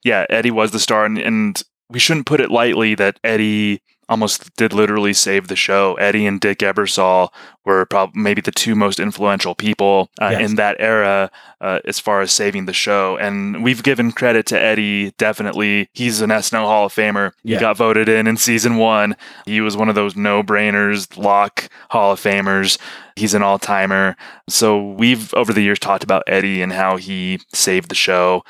Yeah, 0.04 0.24
Eddie 0.30 0.50
was 0.50 0.70
the 0.70 0.78
star, 0.78 1.04
and, 1.04 1.18
and 1.18 1.62
we 1.90 1.98
shouldn't 1.98 2.26
put 2.26 2.40
it 2.40 2.50
lightly 2.50 2.94
that 2.94 3.20
Eddie 3.22 3.82
almost 4.09 4.55
did 4.57 4.72
literally 4.72 5.12
save 5.12 5.48
the 5.48 5.57
show. 5.57 5.94
Eddie 5.94 6.26
and 6.26 6.40
Dick 6.40 6.59
Ebersol 6.59 7.28
were 7.64 7.86
probably 7.86 8.20
maybe 8.20 8.40
the 8.40 8.50
two 8.50 8.74
most 8.74 8.98
influential 9.00 9.55
people 9.55 10.11
uh, 10.20 10.30
Yes. 10.32 10.50
in 10.50 10.57
that 10.57 10.76
era 10.80 11.30
uh, 11.61 11.78
as 11.84 11.98
far 12.00 12.20
as 12.20 12.32
saving 12.32 12.66
the 12.66 12.72
show. 12.72 13.16
And 13.18 13.62
we've 13.62 13.82
given 13.82 14.11
credit 14.12 14.46
to 14.46 14.61
Eddie. 14.61 15.12
Definitely, 15.18 15.88
he's 15.92 16.20
an 16.20 16.30
SNL 16.30 16.64
Hall 16.66 16.86
of 16.86 16.92
Famer. 16.94 17.32
Yeah. 17.44 17.57
He 17.57 17.61
got 17.61 17.76
voted 17.76 18.09
in 18.09 18.26
in 18.26 18.36
season 18.36 18.76
one. 18.76 19.16
He 19.46 19.61
was 19.61 19.76
one 19.76 19.88
of 19.88 19.94
those 19.94 20.16
no-brainers, 20.16 21.16
lock 21.16 21.68
Hall 21.90 22.12
of 22.12 22.20
Famers. 22.20 22.78
He's 23.16 23.34
an 23.34 23.42
all-timer. 23.42 24.16
So 24.48 24.90
we've 24.92 25.32
over 25.34 25.53
the 25.53 25.62
years 25.62 25.78
talked 25.78 26.03
about 26.05 26.24
Eddie 26.26 26.61
and 26.62 26.72
how 26.72 26.96
he 26.96 27.38
saved 27.55 27.88
the 27.88 27.94
show. 27.94 28.42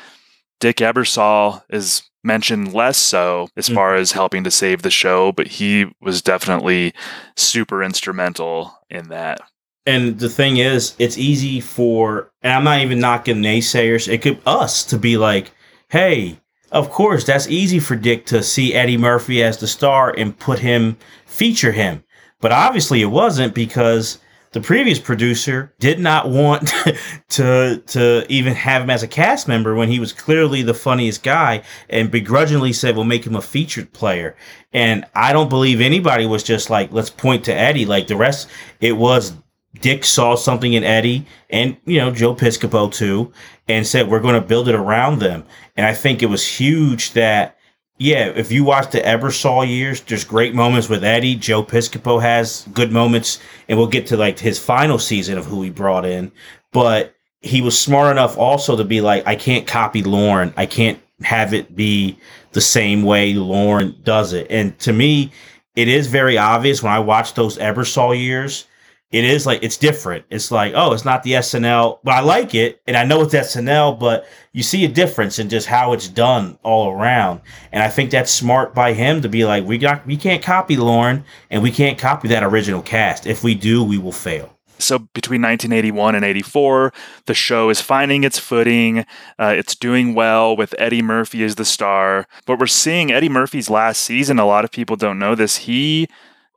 Dick 0.62 0.76
Ebersol 0.76 1.64
is 1.70 2.04
mentioned 2.22 2.72
less 2.72 2.96
so 2.96 3.48
as 3.56 3.68
Mm. 3.68 3.74
far 3.74 3.96
as 3.96 4.12
helping 4.12 4.44
to 4.44 4.50
save 4.52 4.82
the 4.82 4.92
show, 4.92 5.32
but 5.32 5.48
he 5.48 5.86
was 6.00 6.22
definitely 6.22 6.94
super 7.36 7.82
instrumental 7.82 8.78
in 8.88 9.08
that. 9.08 9.40
And 9.86 10.20
the 10.20 10.28
thing 10.28 10.58
is, 10.58 10.94
it's 11.00 11.18
easy 11.18 11.60
for, 11.60 12.30
and 12.42 12.52
I'm 12.52 12.62
not 12.62 12.78
even 12.80 13.00
knocking 13.00 13.38
naysayers. 13.42 14.06
It 14.06 14.22
could 14.22 14.38
us 14.46 14.84
to 14.84 14.96
be 14.98 15.16
like, 15.16 15.50
hey, 15.88 16.38
of 16.70 16.90
course, 16.90 17.24
that's 17.24 17.48
easy 17.48 17.80
for 17.80 17.96
Dick 17.96 18.24
to 18.26 18.40
see 18.40 18.72
Eddie 18.72 18.96
Murphy 18.96 19.42
as 19.42 19.58
the 19.58 19.66
star 19.66 20.14
and 20.16 20.38
put 20.38 20.60
him, 20.60 20.96
feature 21.26 21.72
him. 21.72 22.04
But 22.40 22.52
obviously, 22.52 23.02
it 23.02 23.06
wasn't 23.06 23.52
because 23.52 24.18
the 24.52 24.60
previous 24.60 24.98
producer 24.98 25.74
did 25.78 25.98
not 25.98 26.28
want 26.28 26.72
to 27.30 27.82
to 27.86 28.26
even 28.28 28.54
have 28.54 28.82
him 28.82 28.90
as 28.90 29.02
a 29.02 29.08
cast 29.08 29.48
member 29.48 29.74
when 29.74 29.88
he 29.88 29.98
was 29.98 30.12
clearly 30.12 30.62
the 30.62 30.74
funniest 30.74 31.22
guy 31.22 31.62
and 31.88 32.10
begrudgingly 32.10 32.72
said 32.72 32.94
we'll 32.94 33.04
make 33.04 33.26
him 33.26 33.36
a 33.36 33.42
featured 33.42 33.92
player. 33.92 34.36
And 34.72 35.04
i 35.14 35.32
don't 35.32 35.48
believe 35.50 35.80
anybody 35.80 36.26
was 36.26 36.42
just 36.42 36.70
like 36.70 36.92
let's 36.92 37.10
point 37.10 37.44
to 37.46 37.54
eddie. 37.54 37.86
Like 37.86 38.06
the 38.06 38.16
rest 38.16 38.48
it 38.80 38.92
was 38.92 39.34
dick 39.80 40.04
saw 40.04 40.34
something 40.34 40.74
in 40.74 40.84
eddie 40.84 41.26
and 41.48 41.78
you 41.86 41.98
know 41.98 42.10
joe 42.10 42.34
piscopo 42.34 42.92
too 42.92 43.32
and 43.68 43.86
said 43.86 44.06
we're 44.06 44.20
going 44.20 44.40
to 44.40 44.46
build 44.46 44.68
it 44.68 44.74
around 44.74 45.18
them. 45.18 45.44
And 45.76 45.86
i 45.86 45.94
think 45.94 46.22
it 46.22 46.26
was 46.26 46.46
huge 46.46 47.12
that 47.12 47.56
yeah, 48.02 48.32
if 48.34 48.50
you 48.50 48.64
watch 48.64 48.90
the 48.90 49.00
Ebersol 49.00 49.68
years, 49.68 50.00
there's 50.00 50.24
great 50.24 50.56
moments 50.56 50.88
with 50.88 51.04
Eddie. 51.04 51.36
Joe 51.36 51.62
Piscopo 51.62 52.20
has 52.20 52.66
good 52.72 52.90
moments, 52.90 53.38
and 53.68 53.78
we'll 53.78 53.86
get 53.86 54.08
to 54.08 54.16
like 54.16 54.40
his 54.40 54.58
final 54.58 54.98
season 54.98 55.38
of 55.38 55.46
who 55.46 55.62
he 55.62 55.70
brought 55.70 56.04
in. 56.04 56.32
But 56.72 57.14
he 57.42 57.60
was 57.60 57.78
smart 57.78 58.10
enough 58.10 58.36
also 58.36 58.76
to 58.76 58.82
be 58.82 59.00
like, 59.00 59.24
I 59.24 59.36
can't 59.36 59.68
copy 59.68 60.02
Lorne. 60.02 60.52
I 60.56 60.66
can't 60.66 60.98
have 61.22 61.54
it 61.54 61.76
be 61.76 62.18
the 62.50 62.60
same 62.60 63.04
way 63.04 63.34
Lorne 63.34 63.96
does 64.02 64.32
it. 64.32 64.48
And 64.50 64.76
to 64.80 64.92
me, 64.92 65.30
it 65.76 65.86
is 65.86 66.08
very 66.08 66.36
obvious 66.36 66.82
when 66.82 66.92
I 66.92 66.98
watch 66.98 67.34
those 67.34 67.56
Ebersol 67.56 68.18
years. 68.18 68.66
It 69.12 69.24
is 69.24 69.44
like 69.44 69.62
it's 69.62 69.76
different. 69.76 70.24
It's 70.30 70.50
like, 70.50 70.72
oh, 70.74 70.92
it's 70.92 71.04
not 71.04 71.22
the 71.22 71.32
SNL, 71.32 71.98
but 72.02 72.12
I 72.12 72.20
like 72.20 72.54
it, 72.54 72.80
and 72.86 72.96
I 72.96 73.04
know 73.04 73.22
it's 73.22 73.34
SNL, 73.34 74.00
but 74.00 74.26
you 74.52 74.62
see 74.62 74.84
a 74.84 74.88
difference 74.88 75.38
in 75.38 75.50
just 75.50 75.66
how 75.66 75.92
it's 75.92 76.08
done 76.08 76.58
all 76.62 76.90
around. 76.90 77.42
And 77.72 77.82
I 77.82 77.88
think 77.88 78.10
that's 78.10 78.32
smart 78.32 78.74
by 78.74 78.94
him 78.94 79.20
to 79.20 79.28
be 79.28 79.44
like, 79.44 79.64
we 79.64 79.76
got 79.76 80.06
we 80.06 80.16
can't 80.16 80.42
copy 80.42 80.76
Lorne 80.76 81.24
and 81.50 81.62
we 81.62 81.70
can't 81.70 81.98
copy 81.98 82.28
that 82.28 82.42
original 82.42 82.82
cast. 82.82 83.26
If 83.26 83.44
we 83.44 83.54
do, 83.54 83.84
we 83.84 83.98
will 83.98 84.12
fail. 84.12 84.56
So 84.78 84.98
between 84.98 85.42
1981 85.42 86.16
and 86.16 86.24
84, 86.24 86.92
the 87.26 87.34
show 87.34 87.70
is 87.70 87.80
finding 87.80 88.24
its 88.24 88.38
footing. 88.38 89.00
Uh, 89.38 89.54
it's 89.56 89.76
doing 89.76 90.14
well 90.14 90.56
with 90.56 90.74
Eddie 90.78 91.02
Murphy 91.02 91.44
as 91.44 91.54
the 91.54 91.64
star. 91.64 92.26
But 92.46 92.58
we're 92.58 92.66
seeing 92.66 93.12
Eddie 93.12 93.28
Murphy's 93.28 93.70
last 93.70 94.02
season. 94.02 94.38
A 94.38 94.46
lot 94.46 94.64
of 94.64 94.72
people 94.72 94.96
don't 94.96 95.20
know 95.20 95.34
this. 95.34 95.58
He 95.58 96.08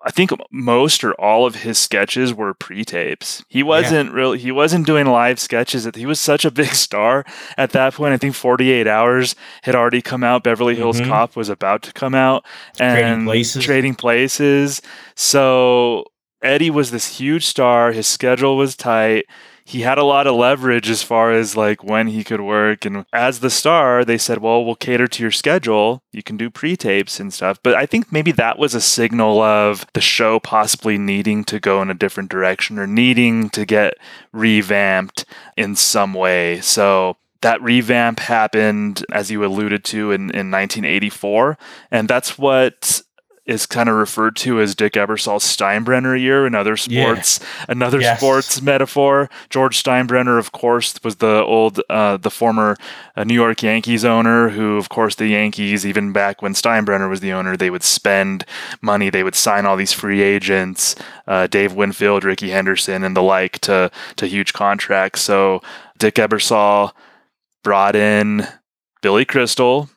I 0.07 0.11
think 0.11 0.29
most 0.51 1.03
or 1.03 1.13
all 1.15 1.47
of 1.47 1.55
his 1.55 1.79
sketches 1.79 2.31
were 2.31 2.53
pre-tapes. 2.53 3.43
He 3.49 3.63
wasn't 3.63 4.11
really 4.13 4.37
he 4.37 4.51
wasn't 4.51 4.85
doing 4.85 5.07
live 5.07 5.39
sketches. 5.39 5.89
He 5.95 6.05
was 6.05 6.19
such 6.19 6.45
a 6.45 6.51
big 6.51 6.75
star 6.75 7.25
at 7.57 7.71
that 7.71 7.95
point. 7.95 8.13
I 8.13 8.17
think 8.17 8.35
48 8.35 8.85
Hours 8.87 9.35
had 9.63 9.73
already 9.73 10.03
come 10.03 10.23
out. 10.23 10.43
Beverly 10.43 10.75
Hills 10.75 11.01
Mhm. 11.01 11.07
Cop 11.07 11.35
was 11.35 11.49
about 11.49 11.81
to 11.83 11.91
come 11.93 12.13
out 12.13 12.45
and 12.79 12.97
Trading 12.99 13.25
Places. 13.25 13.63
Trading 13.65 13.95
Places. 13.95 14.81
So 15.15 16.05
Eddie 16.43 16.69
was 16.69 16.91
this 16.91 17.17
huge 17.17 17.45
star. 17.45 17.91
His 17.91 18.05
schedule 18.05 18.55
was 18.57 18.75
tight. 18.75 19.25
He 19.67 19.81
had 19.81 19.97
a 19.97 20.03
lot 20.03 20.27
of 20.27 20.35
leverage 20.35 20.91
as 20.91 21.01
far 21.01 21.31
as 21.31 21.57
like 21.57 21.83
when 21.83 22.07
he 22.07 22.23
could 22.23 22.41
work. 22.41 22.85
And 22.85 23.05
as 23.11 23.39
the 23.39 23.49
star, 23.49 24.05
they 24.05 24.17
said, 24.17 24.37
well, 24.37 24.63
we'll 24.63 24.75
cater 24.75 25.07
to 25.07 25.23
your 25.23 25.31
schedule. 25.31 26.03
You 26.11 26.21
can 26.21 26.37
do 26.37 26.51
pre 26.51 26.77
tapes 26.77 27.19
and 27.19 27.33
stuff. 27.33 27.59
But 27.63 27.73
I 27.73 27.87
think 27.87 28.11
maybe 28.11 28.31
that 28.33 28.59
was 28.59 28.75
a 28.75 28.81
signal 28.81 29.41
of 29.41 29.87
the 29.93 30.01
show 30.01 30.39
possibly 30.39 30.99
needing 30.99 31.43
to 31.45 31.59
go 31.59 31.81
in 31.81 31.89
a 31.89 31.95
different 31.95 32.29
direction 32.29 32.77
or 32.77 32.85
needing 32.85 33.49
to 33.49 33.65
get 33.65 33.95
revamped 34.31 35.25
in 35.57 35.75
some 35.75 36.13
way. 36.13 36.61
So 36.61 37.17
that 37.41 37.61
revamp 37.61 38.19
happened, 38.19 39.03
as 39.11 39.29
you 39.29 39.43
alluded 39.43 39.83
to, 39.85 40.11
in, 40.11 40.21
in 40.31 40.51
1984. 40.51 41.57
And 41.91 42.07
that's 42.07 42.37
what 42.37 43.01
is 43.45 43.67
kind 43.67 43.87
of 43.87 43.95
referred 43.95 44.35
to 44.35 44.59
as 44.59 44.73
Dick 44.73 44.93
Ebersol's 44.93 45.43
Steinbrenner 45.43 46.19
year, 46.19 46.47
another 46.47 46.75
Yeah. 46.87 47.03
sports, 47.13 47.39
another 47.69 48.01
Yes. 48.01 48.17
sports 48.17 48.61
metaphor. 48.61 49.29
George 49.51 49.81
Steinbrenner, 49.83 50.39
of 50.39 50.51
course, 50.51 50.95
was 51.03 51.17
the 51.17 51.43
old, 51.43 51.79
uh, 51.89 52.17
the 52.17 52.31
former 52.31 52.75
uh, 53.15 53.23
New 53.23 53.35
York 53.35 53.61
Yankees 53.61 54.03
owner, 54.03 54.49
who, 54.49 54.77
of 54.77 54.89
course, 54.89 55.15
the 55.15 55.27
Yankees, 55.27 55.85
even 55.85 56.11
back 56.11 56.41
when 56.41 56.53
Steinbrenner 56.53 57.07
was 57.09 57.19
the 57.19 57.31
owner, 57.33 57.55
they 57.55 57.69
would 57.69 57.83
spend 57.83 58.45
money, 58.81 59.09
they 59.11 59.23
would 59.23 59.35
sign 59.35 59.65
all 59.65 59.77
these 59.77 59.93
free 59.93 60.21
agents, 60.23 60.95
uh, 61.27 61.45
Dave 61.47 61.73
Winfield, 61.73 62.23
Rickey 62.23 62.49
Henderson, 62.49 63.03
and 63.03 63.15
the 63.15 63.21
like, 63.23 63.59
to 63.59 63.91
to 64.15 64.25
huge 64.27 64.53
contracts. 64.53 65.21
So 65.21 65.61
Dick 65.99 66.15
Ebersol 66.15 66.91
brought 67.63 67.95
in 67.95 68.47
Billy 69.01 69.23
Crystal, 69.25 69.89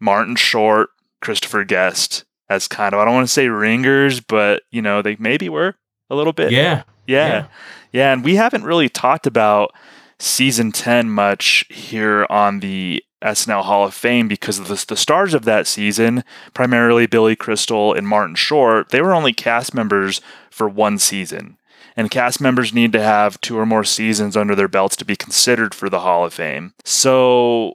Martin 0.00 0.36
Short, 0.36 0.88
Christopher 1.20 1.64
Guest 1.64 2.24
as 2.48 2.68
kind 2.68 2.94
of 2.94 3.00
I 3.00 3.04
don't 3.04 3.14
want 3.14 3.26
to 3.26 3.32
say 3.32 3.48
ringers, 3.48 4.20
but 4.20 4.62
you 4.70 4.82
know 4.82 5.02
they 5.02 5.16
maybe 5.18 5.48
were 5.48 5.74
a 6.10 6.14
little 6.14 6.32
bit. 6.32 6.52
Yeah. 6.52 6.82
yeah, 7.06 7.28
Yeah. 7.28 7.46
yeah. 7.92 8.12
And 8.12 8.24
we 8.24 8.36
haven't 8.36 8.64
really 8.64 8.88
talked 8.88 9.26
about 9.26 9.74
season 10.18 10.72
ten 10.72 11.10
much 11.10 11.64
here 11.68 12.26
on 12.30 12.60
the 12.60 13.02
SNL 13.22 13.64
Hall 13.64 13.84
of 13.84 13.94
Fame 13.94 14.28
because 14.28 14.58
the, 14.58 14.84
the 14.86 14.96
stars 14.96 15.34
of 15.34 15.44
that 15.44 15.66
season, 15.66 16.22
primarily 16.54 17.06
Billy 17.06 17.34
Crystal 17.34 17.92
and 17.92 18.06
Martin 18.06 18.36
Short, 18.36 18.90
they 18.90 19.02
were 19.02 19.12
only 19.14 19.32
cast 19.32 19.74
members 19.74 20.20
for 20.50 20.68
one 20.68 20.98
season. 20.98 21.56
And 21.96 22.12
cast 22.12 22.40
members 22.40 22.72
need 22.72 22.92
to 22.92 23.02
have 23.02 23.40
two 23.40 23.58
or 23.58 23.66
more 23.66 23.82
seasons 23.82 24.36
under 24.36 24.54
their 24.54 24.68
belts 24.68 24.94
to 24.96 25.04
be 25.04 25.16
considered 25.16 25.74
for 25.74 25.90
the 25.90 25.98
Hall 26.00 26.24
of 26.24 26.32
Fame. 26.32 26.74
So 26.84 27.74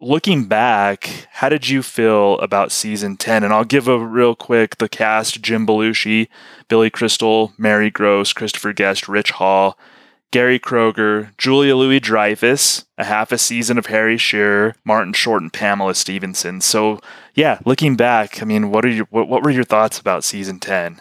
looking 0.00 0.44
back, 0.44 1.26
how 1.32 1.48
did 1.48 1.68
you 1.68 1.82
feel 1.82 2.38
about 2.40 2.72
season 2.72 3.16
10? 3.16 3.44
And 3.44 3.52
I'll 3.52 3.64
give 3.64 3.88
a 3.88 3.98
real 3.98 4.34
quick 4.34 4.78
the 4.78 4.88
cast 4.88 5.40
Jim 5.42 5.66
Belushi, 5.66 6.28
Billy 6.68 6.90
Crystal, 6.90 7.52
Mary 7.56 7.90
Gross, 7.90 8.32
Christopher 8.32 8.72
Guest, 8.72 9.08
Rich 9.08 9.32
Hall, 9.32 9.78
Gary 10.30 10.58
Kroeger, 10.58 11.36
Julia 11.38 11.76
Louis 11.76 12.00
Dreyfus, 12.00 12.84
a 12.98 13.04
half 13.04 13.30
a 13.30 13.38
season 13.38 13.78
of 13.78 13.86
Harry 13.86 14.18
Shearer, 14.18 14.74
Martin 14.84 15.12
Short, 15.12 15.42
and 15.42 15.52
Pamela 15.52 15.94
Stephenson. 15.94 16.60
So, 16.60 16.98
yeah, 17.34 17.60
looking 17.64 17.94
back, 17.94 18.42
I 18.42 18.44
mean, 18.44 18.70
what 18.70 18.84
are 18.84 18.88
your 18.88 19.06
what, 19.10 19.28
what 19.28 19.44
were 19.44 19.50
your 19.50 19.64
thoughts 19.64 19.98
about 19.98 20.24
season 20.24 20.58
10? 20.58 21.00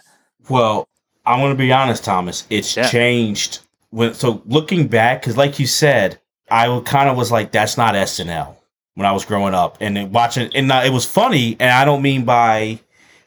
Well, 0.49 0.87
I 1.25 1.39
want 1.41 1.51
to 1.51 1.57
be 1.57 1.71
honest, 1.71 2.03
Thomas. 2.03 2.45
It's 2.51 2.77
Yeah. 2.77 2.87
changed 2.87 3.59
when. 3.89 4.13
So 4.13 4.43
looking 4.45 4.87
back, 4.87 5.21
because 5.21 5.35
like 5.37 5.57
you 5.57 5.65
said, 5.65 6.19
I 6.51 6.81
kind 6.85 7.09
of 7.09 7.17
was 7.17 7.31
like, 7.31 7.51
"That's 7.51 7.75
not 7.77 7.95
SNL." 7.95 8.57
When 8.95 9.07
I 9.07 9.11
was 9.11 9.25
growing 9.25 9.55
up 9.55 9.77
and 9.79 10.13
watching, 10.13 10.51
and 10.53 10.71
it 10.71 10.93
was 10.93 11.05
funny, 11.05 11.57
and 11.59 11.71
I 11.71 11.83
don't 11.83 12.03
mean 12.03 12.25
by 12.25 12.79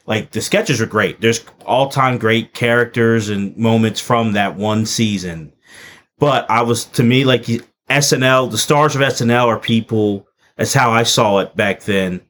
like 0.07 0.31
the 0.31 0.41
sketches 0.41 0.81
are 0.81 0.87
great. 0.87 1.21
There's 1.21 1.45
all 1.65 1.89
time 1.89 2.19
great 2.19 2.55
characters 2.55 3.29
and 3.29 3.57
moments 3.57 4.01
from 4.01 4.33
that 4.33 4.57
one 4.57 4.87
season. 4.87 5.53
But 6.19 6.49
I 6.49 6.63
was 6.63 6.85
to 6.87 7.03
me 7.03 7.25
like 7.25 7.47
SNL, 7.91 8.51
the 8.51 8.59
stars 8.59 8.95
of 8.95 9.03
SNL 9.03 9.47
are 9.47 9.59
people. 9.59 10.27
That's 10.57 10.73
how 10.73 10.91
I 10.91 11.03
saw 11.03 11.39
it 11.41 11.57
back 11.57 11.83
then. 11.83 12.23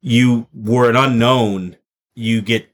You 0.00 0.46
were 0.54 0.88
an 0.88 0.96
unknown. 0.96 1.76
You 2.14 2.42
get 2.42 2.68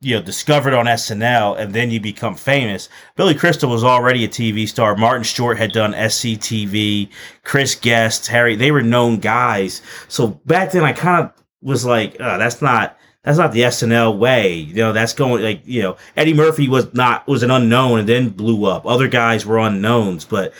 you 0.00 0.14
know 0.14 0.22
discovered 0.22 0.74
on 0.74 0.86
SNL 0.86 1.58
and 1.58 1.72
then 1.72 1.90
you 1.90 2.00
become 2.00 2.34
famous. 2.34 2.88
Billy 3.16 3.34
Crystal 3.34 3.70
was 3.70 3.84
already 3.84 4.24
a 4.24 4.28
TV 4.28 4.68
star. 4.68 4.96
Martin 4.96 5.24
Short 5.24 5.58
had 5.58 5.72
done 5.72 5.92
SCTV. 5.92 7.08
Chris 7.44 7.74
Guest, 7.74 8.26
Harry, 8.28 8.56
they 8.56 8.70
were 8.70 8.82
known 8.82 9.18
guys. 9.18 9.82
So 10.08 10.28
back 10.46 10.72
then 10.72 10.84
I 10.84 10.92
kind 10.92 11.24
of 11.24 11.32
was 11.62 11.84
like, 11.84 12.16
oh, 12.20 12.38
that's 12.38 12.60
not 12.60 12.98
that's 13.22 13.38
not 13.38 13.52
the 13.52 13.62
SNL 13.62 14.18
way. 14.18 14.52
You 14.54 14.74
know, 14.76 14.92
that's 14.92 15.12
going 15.12 15.42
like 15.42 15.62
you 15.64 15.82
know 15.82 15.96
Eddie 16.16 16.34
Murphy 16.34 16.68
was 16.68 16.92
not 16.94 17.26
was 17.26 17.42
an 17.42 17.50
unknown 17.50 18.00
and 18.00 18.08
then 18.08 18.28
blew 18.28 18.66
up. 18.66 18.86
Other 18.86 19.08
guys 19.08 19.46
were 19.46 19.58
unknowns, 19.58 20.24
but 20.24 20.52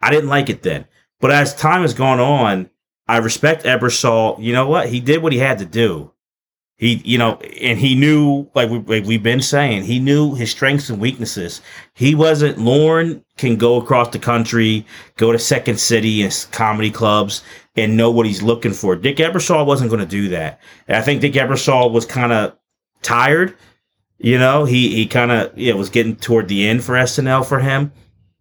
I 0.00 0.10
didn't 0.10 0.30
like 0.30 0.48
it 0.48 0.62
then. 0.62 0.86
But 1.20 1.30
as 1.30 1.54
time 1.54 1.82
has 1.82 1.92
gone 1.92 2.18
on, 2.18 2.70
I 3.06 3.18
respect 3.18 3.64
Ebersol. 3.64 4.42
You 4.42 4.52
know 4.52 4.66
what? 4.66 4.88
He 4.88 5.00
did 5.00 5.22
what 5.22 5.32
he 5.32 5.38
had 5.38 5.58
to 5.58 5.66
do. 5.66 6.12
He, 6.80 7.02
you 7.04 7.18
know, 7.18 7.34
and 7.60 7.78
he 7.78 7.94
knew, 7.94 8.48
like, 8.54 8.70
we, 8.70 8.78
like 8.78 9.04
we've 9.04 9.22
been 9.22 9.42
saying, 9.42 9.82
he 9.82 9.98
knew 9.98 10.34
his 10.34 10.50
strengths 10.50 10.88
and 10.88 10.98
weaknesses. 10.98 11.60
He 11.92 12.14
wasn't, 12.14 12.56
Lorne 12.56 13.22
can 13.36 13.56
go 13.56 13.76
across 13.76 14.08
the 14.08 14.18
country, 14.18 14.86
go 15.18 15.30
to 15.30 15.38
Second 15.38 15.78
City 15.78 16.22
and 16.22 16.46
comedy 16.52 16.90
clubs 16.90 17.42
and 17.76 17.98
know 17.98 18.10
what 18.10 18.24
he's 18.24 18.40
looking 18.40 18.72
for. 18.72 18.96
Dick 18.96 19.18
Ebersol 19.18 19.66
wasn't 19.66 19.90
going 19.90 20.00
to 20.00 20.06
do 20.06 20.30
that. 20.30 20.58
And 20.88 20.96
I 20.96 21.02
think 21.02 21.20
Dick 21.20 21.34
Ebersol 21.34 21.92
was 21.92 22.06
kind 22.06 22.32
of 22.32 22.56
tired. 23.02 23.54
You 24.16 24.38
know, 24.38 24.64
he, 24.64 24.88
he 24.94 25.06
kind 25.06 25.32
of, 25.32 25.58
yeah, 25.58 25.74
was 25.74 25.90
getting 25.90 26.16
toward 26.16 26.48
the 26.48 26.66
end 26.66 26.82
for 26.82 26.94
SNL 26.94 27.46
for 27.46 27.60
him. 27.60 27.92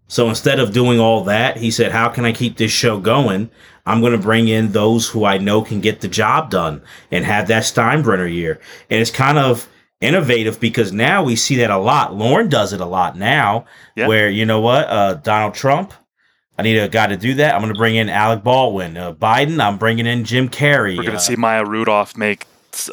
So 0.10 0.28
instead 0.28 0.60
of 0.60 0.74
doing 0.74 1.00
all 1.00 1.24
that, 1.26 1.56
he 1.58 1.72
said, 1.72 1.92
How 1.94 2.10
can 2.10 2.26
I 2.26 2.34
keep 2.34 2.58
this 2.58 2.72
show 2.72 3.00
going? 3.00 3.50
I'm 3.86 4.02
going 4.02 4.12
to 4.12 4.18
bring 4.20 4.48
in 4.50 4.72
those 4.74 5.08
who 5.08 5.24
I 5.24 5.38
know 5.38 5.62
can 5.62 5.80
get 5.82 6.02
the 6.02 6.08
job 6.08 6.50
done 6.52 6.82
and 7.12 7.24
have 7.26 7.48
that 7.48 7.64
Steinbrenner 7.64 8.32
year. 8.32 8.60
And 8.90 9.00
it's 9.02 9.10
kind 9.12 9.38
of 9.38 9.68
innovative 10.02 10.60
because 10.60 10.92
now 10.92 11.24
we 11.24 11.36
see 11.36 11.56
that 11.58 11.70
a 11.72 11.78
lot. 11.78 12.16
Lorne 12.16 12.50
does 12.50 12.74
it 12.74 12.82
a 12.82 12.86
lot 12.86 13.18
now, 13.18 13.66
Yeah. 13.96 14.08
where, 14.08 14.30
you 14.30 14.46
know 14.46 14.60
what, 14.62 14.88
uh, 14.90 15.14
Donald 15.16 15.54
Trump, 15.54 15.94
I 16.58 16.62
need 16.64 16.78
a 16.78 16.88
guy 16.90 17.08
to 17.08 17.18
do 17.18 17.36
that. 17.36 17.54
I'm 17.56 17.62
going 17.62 17.74
to 17.74 17.78
bring 17.78 17.96
in 17.96 18.10
Alec 18.10 18.44
Baldwin. 18.44 18.98
Uh, 18.98 19.14
Biden, 19.14 19.64
I'm 19.64 19.78
bringing 19.78 20.06
in 20.06 20.24
Jim 20.26 20.50
Carrey. 20.50 20.98
We're 20.98 21.04
going 21.04 21.12
to 21.12 21.14
Uh, 21.14 21.20
see 21.20 21.36
Maya 21.36 21.64
Rudolph 21.66 22.18
make 22.18 22.46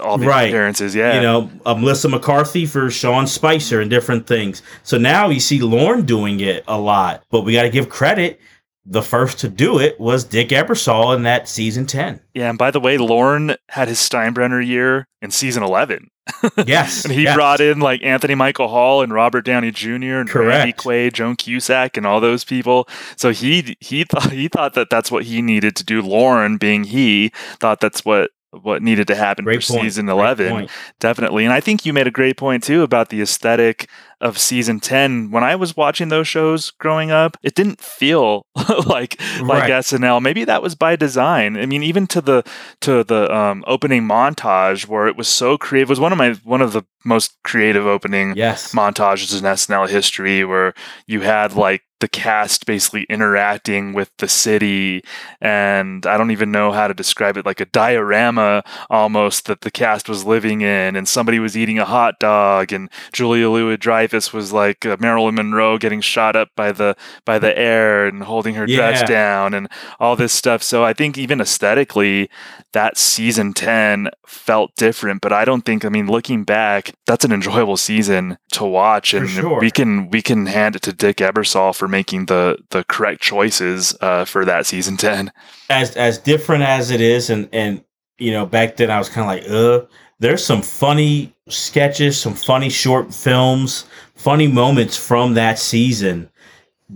all 0.03 0.19
the 0.19 0.27
Right. 0.27 0.49
appearances. 0.49 0.95
Yeah. 0.95 1.15
you 1.17 1.21
know, 1.23 1.51
uh, 1.65 1.75
Melissa 1.75 2.09
McCarthy 2.09 2.67
for 2.67 2.91
Sean 2.91 3.27
Spicer 3.27 3.81
and 3.81 3.91
different 3.91 4.27
things. 4.27 4.63
So 4.83 4.99
now 4.99 5.29
you 5.29 5.41
see 5.41 5.61
Lorne 5.61 6.05
doing 6.05 6.41
it 6.41 6.65
a 6.67 6.79
lot, 6.79 7.23
but 7.31 7.43
we 7.43 7.53
got 7.53 7.63
to 7.63 7.71
give 7.71 7.89
credit. 7.89 8.41
The 8.89 9.03
first 9.03 9.41
to 9.41 9.49
do 9.49 9.81
it 9.81 9.99
was 9.99 10.23
Dick 10.23 10.51
Ebersol 10.51 11.15
in 11.17 11.25
that 11.25 11.49
season 11.49 11.87
10. 11.87 12.21
Yeah, 12.35 12.51
and 12.51 12.57
by 12.59 12.71
the 12.71 12.79
way, 12.79 12.99
Lorne 12.99 13.57
had 13.71 13.89
his 13.89 13.99
Steinbrenner 13.99 14.65
year 14.65 15.09
in 15.21 15.33
season 15.33 15.65
11. 15.65 16.09
Yes. 16.67 17.05
and 17.05 17.13
he 17.13 17.23
yes. 17.25 17.35
brought 17.37 17.61
in 17.61 17.79
like 17.81 18.03
Anthony 18.03 18.35
Michael 18.35 18.69
Hall 18.69 19.03
and 19.03 19.13
Robert 19.13 19.45
Downey 19.45 19.71
Jr. 19.73 20.19
and 20.19 20.35
Randy 20.35 20.73
Correct. 20.73 20.79
Quaid, 20.81 21.13
Joan 21.15 21.37
Cusack, 21.37 21.97
and 21.97 22.07
all 22.07 22.21
those 22.21 22.45
people. 22.45 22.89
So 23.17 23.31
he 23.31 23.77
he 23.81 24.05
thought 24.05 24.31
he 24.33 24.49
thought 24.49 24.75
that 24.75 24.89
that's 24.91 25.11
what 25.11 25.25
he 25.25 25.41
needed 25.43 25.77
to 25.77 25.85
do. 25.85 26.03
Lorne, 26.03 26.57
being 26.57 26.85
he, 26.85 27.31
thought 27.61 27.81
that's 27.81 28.05
what 28.05 28.31
what 28.63 28.83
needed 28.83 29.07
to 29.07 29.15
happen 29.15 29.45
Great 29.45 29.63
for 29.63 29.73
point. 29.75 29.83
season 29.85 30.09
11 30.09 30.69
definitely 31.01 31.45
and 31.45 31.53
i 31.53 31.61
think 31.61 31.85
you 31.87 31.93
made 31.93 32.07
a 32.07 32.11
great 32.11 32.37
point 32.37 32.63
too 32.63 32.83
about 32.83 33.09
the 33.11 33.21
aesthetic 33.21 33.89
of 34.21 34.39
season 34.39 34.81
10 34.81 35.31
when 35.31 35.45
i 35.45 35.55
was 35.55 35.77
watching 35.77 36.09
those 36.09 36.27
shows 36.27 36.71
growing 36.73 37.11
up 37.11 37.37
it 37.43 37.55
didn't 37.55 37.81
feel 37.81 38.47
like 38.87 39.21
like 39.41 39.63
Right. 39.65 39.71
snl 39.85 40.23
maybe 40.23 40.45
that 40.45 40.63
was 40.63 40.75
by 40.75 40.97
design 40.97 41.57
i 41.57 41.67
mean 41.67 41.83
even 41.83 42.07
to 42.09 42.21
the 42.21 42.43
to 42.81 43.05
the 43.05 43.33
um, 43.35 43.63
opening 43.67 44.03
montage 44.09 44.87
where 44.87 45.07
it 45.07 45.17
was 45.17 45.29
so 45.29 45.59
creative 45.59 45.89
it 45.89 45.91
was 45.91 46.01
one 46.01 46.13
of 46.13 46.19
my 46.19 46.33
one 46.45 46.63
of 46.63 46.73
the 46.73 46.83
most 47.05 47.37
creative 47.45 47.87
opening 47.87 48.35
Yes. 48.37 48.73
montages 48.75 49.37
in 49.37 49.45
snl 49.45 49.89
history 49.89 50.45
where 50.45 50.73
you 51.07 51.21
had 51.21 51.53
like 51.55 51.83
the 52.01 52.09
cast 52.09 52.67
basically 52.67 53.05
interacting 53.05 53.93
with 53.93 54.11
the 54.19 54.29
city 54.29 55.03
and 55.41 56.05
i 56.07 56.17
don't 56.17 56.31
even 56.31 56.51
know 56.51 56.73
how 56.73 56.87
to 56.87 56.95
describe 56.95 57.37
it 57.37 57.47
like 57.47 57.61
a 57.61 57.67
diorama 57.67 58.63
almost 58.91 59.47
that 59.47 59.63
the 59.63 59.71
cast 59.71 60.09
was 60.09 60.25
living 60.25 60.61
in 60.61 60.95
and 60.97 61.09
somebody 61.09 61.39
was 61.39 61.57
eating 61.57 61.79
a 61.79 61.85
hot 61.85 62.19
dog 62.19 62.73
and 62.73 62.91
julia 63.13 63.49
louis 63.49 63.77
dreyfus 63.77 64.33
was 64.33 64.53
like 64.53 64.85
uh, 64.85 64.97
marilyn 65.01 65.35
monroe 65.35 65.79
getting 65.79 66.01
shot 66.01 66.37
up 66.37 66.51
by 66.55 66.71
the 66.71 66.95
by 67.25 67.39
the 67.39 67.57
air 67.59 68.07
and 68.07 68.25
holding 68.25 68.55
her 68.55 68.67
dress 68.67 69.07
down 69.09 69.55
and 69.55 69.69
all 69.99 70.17
this 70.17 70.33
stuff 70.33 70.63
so 70.63 70.85
i 70.85 70.93
think 70.93 71.17
even 71.17 71.41
aesthetically 71.41 72.29
that 72.73 72.99
season 72.99 73.55
10 73.55 74.11
felt 74.27 74.75
different 74.77 75.21
but 75.23 75.33
i 75.33 75.45
don't 75.45 75.65
think 75.65 75.85
i 75.85 75.89
mean 75.89 76.07
looking 76.07 76.45
back 76.45 76.93
that's 77.07 77.25
an 77.25 77.33
enjoyable 77.33 77.77
season 77.77 78.37
to 78.53 78.65
watch 78.65 79.15
and 79.15 79.29
sure. 79.31 79.61
we 79.61 79.71
can 79.71 80.11
we 80.11 80.21
can 80.21 80.47
hand 80.47 80.77
it 80.77 80.83
to 80.83 80.93
dick 80.93 81.19
ebersol 81.19 81.75
for 81.75 81.86
making 81.89 82.27
the 82.27 82.59
the 82.71 82.85
correct 82.85 83.23
choices 83.23 83.97
uh, 84.01 84.25
for 84.25 84.45
that 84.45 84.67
season 84.67 84.97
10 84.99 85.33
As 85.71 85.97
as 85.97 86.19
different 86.19 86.65
as 86.65 86.91
it 86.91 87.01
is, 87.01 87.31
and 87.31 87.49
and 87.53 87.83
you 88.19 88.33
know, 88.33 88.47
back 88.47 88.77
then 88.77 88.91
I 88.91 88.99
was 88.99 89.09
kind 89.09 89.41
of 89.41 89.47
like, 89.47 89.51
uh, 89.51 89.87
there's 90.19 90.45
some 90.45 90.63
funny 90.63 91.35
sketches, 91.49 92.19
some 92.19 92.35
funny 92.35 92.71
short 92.71 93.13
films, 93.13 93.85
funny 94.15 94.47
moments 94.47 94.97
from 94.97 95.35
that 95.35 95.59
season. 95.59 96.31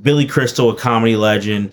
Billy 0.03 0.26
Crystal, 0.26 0.70
a 0.70 0.76
comedy 0.76 1.16
legend, 1.16 1.72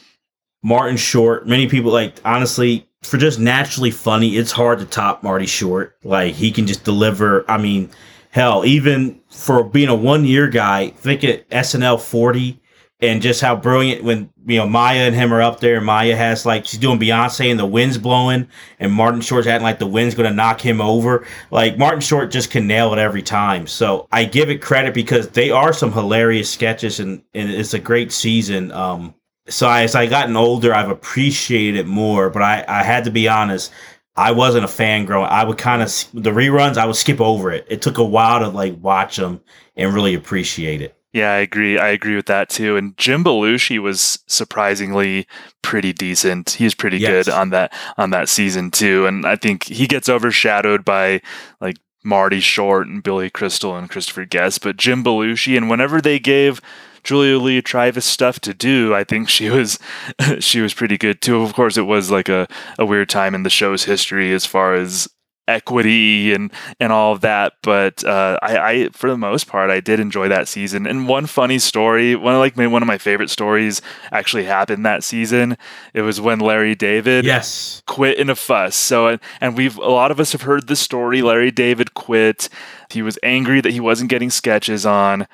Martin 0.63 0.97
Short. 0.97 1.47
Many 1.47 1.69
people 1.69 1.91
like 1.91 2.15
honestly 2.25 2.87
for 3.03 3.17
just 3.17 3.39
naturally 3.39 3.91
funny. 3.91 4.35
It's 4.35 4.51
hard 4.51 4.79
to 4.79 4.85
top 4.85 5.23
Marty 5.23 5.45
Short. 5.45 5.95
Like 6.03 6.33
he 6.33 6.51
can 6.51 6.67
just 6.67 6.83
deliver. 6.83 7.49
I 7.49 7.57
mean, 7.57 7.89
hell, 8.31 8.65
even 8.65 9.21
for 9.29 9.63
being 9.63 9.87
a 9.87 9.95
one 9.95 10.25
year 10.25 10.47
guy, 10.47 10.89
think 10.89 11.23
at 11.23 11.47
SNL 11.49 12.01
forty 12.01 12.59
and 12.99 13.21
just 13.21 13.41
how 13.41 13.55
brilliant 13.55 14.03
when 14.03 14.29
you 14.45 14.57
know 14.57 14.67
Maya 14.67 15.01
and 15.01 15.15
him 15.15 15.33
are 15.33 15.41
up 15.41 15.59
there. 15.59 15.79
Maya 15.79 16.15
has 16.15 16.45
like 16.45 16.65
she's 16.65 16.79
doing 16.79 16.99
Beyonce 16.99 17.51
and 17.51 17.59
the 17.59 17.65
wind's 17.65 17.97
blowing, 17.97 18.47
and 18.79 18.91
Martin 18.91 19.21
Short's 19.21 19.47
acting 19.47 19.63
like 19.63 19.79
the 19.79 19.87
wind's 19.87 20.15
going 20.15 20.29
to 20.29 20.35
knock 20.35 20.59
him 20.59 20.81
over. 20.81 21.25
Like 21.51 21.77
Martin 21.77 22.01
Short 22.01 22.31
just 22.31 22.49
can 22.49 22.65
nail 22.65 22.93
it 22.93 22.99
every 22.99 23.21
time. 23.21 23.67
So 23.67 24.07
I 24.11 24.25
give 24.25 24.49
it 24.49 24.61
credit 24.61 24.93
because 24.93 25.29
they 25.29 25.51
are 25.51 25.73
some 25.73 25.91
hilarious 25.91 26.49
sketches, 26.49 26.99
and, 26.99 27.21
and 27.35 27.51
it's 27.51 27.73
a 27.73 27.79
great 27.79 28.11
season. 28.11 28.71
Um, 28.71 29.13
so 29.47 29.69
as 29.69 29.95
I 29.95 30.07
gotten 30.07 30.35
older, 30.35 30.73
I've 30.73 30.89
appreciated 30.89 31.79
it 31.79 31.87
more. 31.87 32.29
But 32.31 32.41
I, 32.41 32.65
I 32.67 32.83
had 32.83 33.03
to 33.03 33.11
be 33.11 33.27
honest. 33.27 33.71
I 34.15 34.31
wasn't 34.31 34.65
a 34.65 34.67
fan 34.67 35.05
growing. 35.05 35.29
I 35.29 35.43
would 35.43 35.59
kind 35.59 35.83
of 35.83 35.89
the 36.11 36.31
reruns. 36.31 36.77
I 36.77 36.87
would 36.87 36.95
skip 36.95 37.21
over 37.21 37.51
it. 37.51 37.67
It 37.69 37.83
took 37.83 37.99
a 37.99 38.03
while 38.03 38.39
to 38.39 38.49
like 38.49 38.75
watch 38.81 39.17
them 39.17 39.41
and 39.75 39.93
really 39.93 40.15
appreciate 40.15 40.81
it. 40.81 40.96
Yeah, 41.17 41.31
I 41.33 41.37
agree. 41.37 41.79
I 41.79 41.87
agree 41.89 42.15
with 42.15 42.27
that 42.27 42.47
too. 42.47 42.77
And 42.77 42.95
Jim 42.95 43.23
Belushi 43.23 43.79
was 43.79 44.19
surprisingly 44.27 45.25
pretty 45.63 45.91
decent. 45.91 46.51
He 46.51 46.63
was 46.63 46.75
pretty 46.75 46.99
Yes. 46.99 47.25
good 47.25 47.33
on 47.33 47.49
that 47.49 47.73
on 47.97 48.11
that 48.11 48.29
season 48.29 48.69
too. 48.69 49.07
And 49.07 49.25
I 49.25 49.35
think 49.35 49.63
he 49.63 49.87
gets 49.87 50.09
overshadowed 50.09 50.85
by 50.85 51.21
like 51.59 51.77
Marty 52.03 52.39
Short 52.39 52.85
and 52.87 53.01
Billy 53.01 53.31
Crystal 53.31 53.75
and 53.75 53.89
Christopher 53.89 54.25
Guest, 54.25 54.61
but 54.61 54.77
Jim 54.77 55.03
Belushi 55.03 55.57
and 55.57 55.69
whenever 55.71 55.99
they 56.01 56.19
gave 56.19 56.61
Julia 57.03 57.39
Louis 57.39 57.61
Dreyfus 57.63 58.05
stuff 58.05 58.39
to 58.41 58.53
do, 58.53 58.93
I 58.93 59.03
think 59.03 59.27
she 59.27 59.49
was 59.49 59.79
she 60.39 60.61
was 60.61 60.75
pretty 60.75 60.99
good 60.99 61.19
too. 61.21 61.41
Of 61.41 61.53
course, 61.55 61.77
it 61.77 61.87
was 61.87 62.11
like 62.11 62.29
a, 62.29 62.47
a 62.77 62.85
weird 62.85 63.09
time 63.09 63.33
in 63.33 63.41
the 63.41 63.49
show's 63.49 63.85
history 63.85 64.31
as 64.33 64.45
far 64.45 64.75
as 64.75 65.07
equity 65.47 66.33
and 66.33 66.51
and 66.79 66.91
all 66.91 67.13
of 67.13 67.21
that 67.21 67.53
but 67.61 68.03
uh, 68.03 68.37
I, 68.41 68.57
I 68.57 68.89
for 68.89 69.09
the 69.09 69.17
most 69.17 69.47
part 69.47 69.69
i 69.69 69.79
did 69.79 69.99
enjoy 69.99 70.27
that 70.27 70.47
season. 70.47 70.85
And 70.85 71.07
one 71.07 71.25
funny 71.25 71.59
story 71.59 72.15
one 72.15 72.33
of 72.33 72.39
like 72.39 72.57
my, 72.57 72.67
one 72.67 72.81
of 72.81 72.87
my 72.87 72.97
favorite 72.97 73.29
stories 73.29 73.81
actually 74.11 74.43
happened 74.43 74.85
that 74.85 75.03
season. 75.03 75.57
It 75.93 76.01
was 76.01 76.19
when 76.19 76.39
larry 76.39 76.75
david 76.75 77.25
Yes. 77.25 77.81
quit 77.85 78.17
in 78.17 78.29
a 78.29 78.35
fuss. 78.35 78.75
So 78.75 79.07
and, 79.07 79.19
and 79.41 79.55
we've 79.57 79.77
a 79.77 79.89
lot 79.89 80.11
of 80.11 80.19
us 80.19 80.31
have 80.33 80.41
heard 80.41 80.67
the 80.67 80.75
story 80.75 81.21
larry 81.21 81.51
david 81.51 81.93
quit. 81.93 82.49
He 82.89 83.01
was 83.01 83.17
angry 83.23 83.61
that 83.61 83.71
he 83.73 83.79
wasn't 83.79 84.09
getting 84.09 84.29
sketches 84.29 84.85
on 84.85 85.27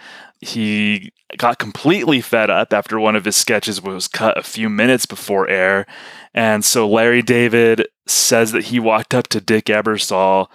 he 0.44 1.12
got 1.38 1.58
completely 1.58 2.22
fed 2.22 2.50
up 2.50 2.74
after 2.74 3.00
one 3.00 3.16
of 3.16 3.26
his 3.26 3.36
sketches 3.36 3.82
was 3.82 4.08
cut 4.08 4.38
a 4.38 4.44
few 4.44 4.70
minutes 4.70 5.06
before 5.06 5.50
air. 5.50 5.86
And 6.34 6.64
so 6.64 6.88
Larry 6.88 7.22
David 7.22 7.88
says 8.06 8.52
that 8.52 8.66
he 8.66 8.80
walked 8.80 9.14
up 9.14 9.28
to 9.30 9.42
Dick 9.42 9.66
Ebersol 9.66 10.48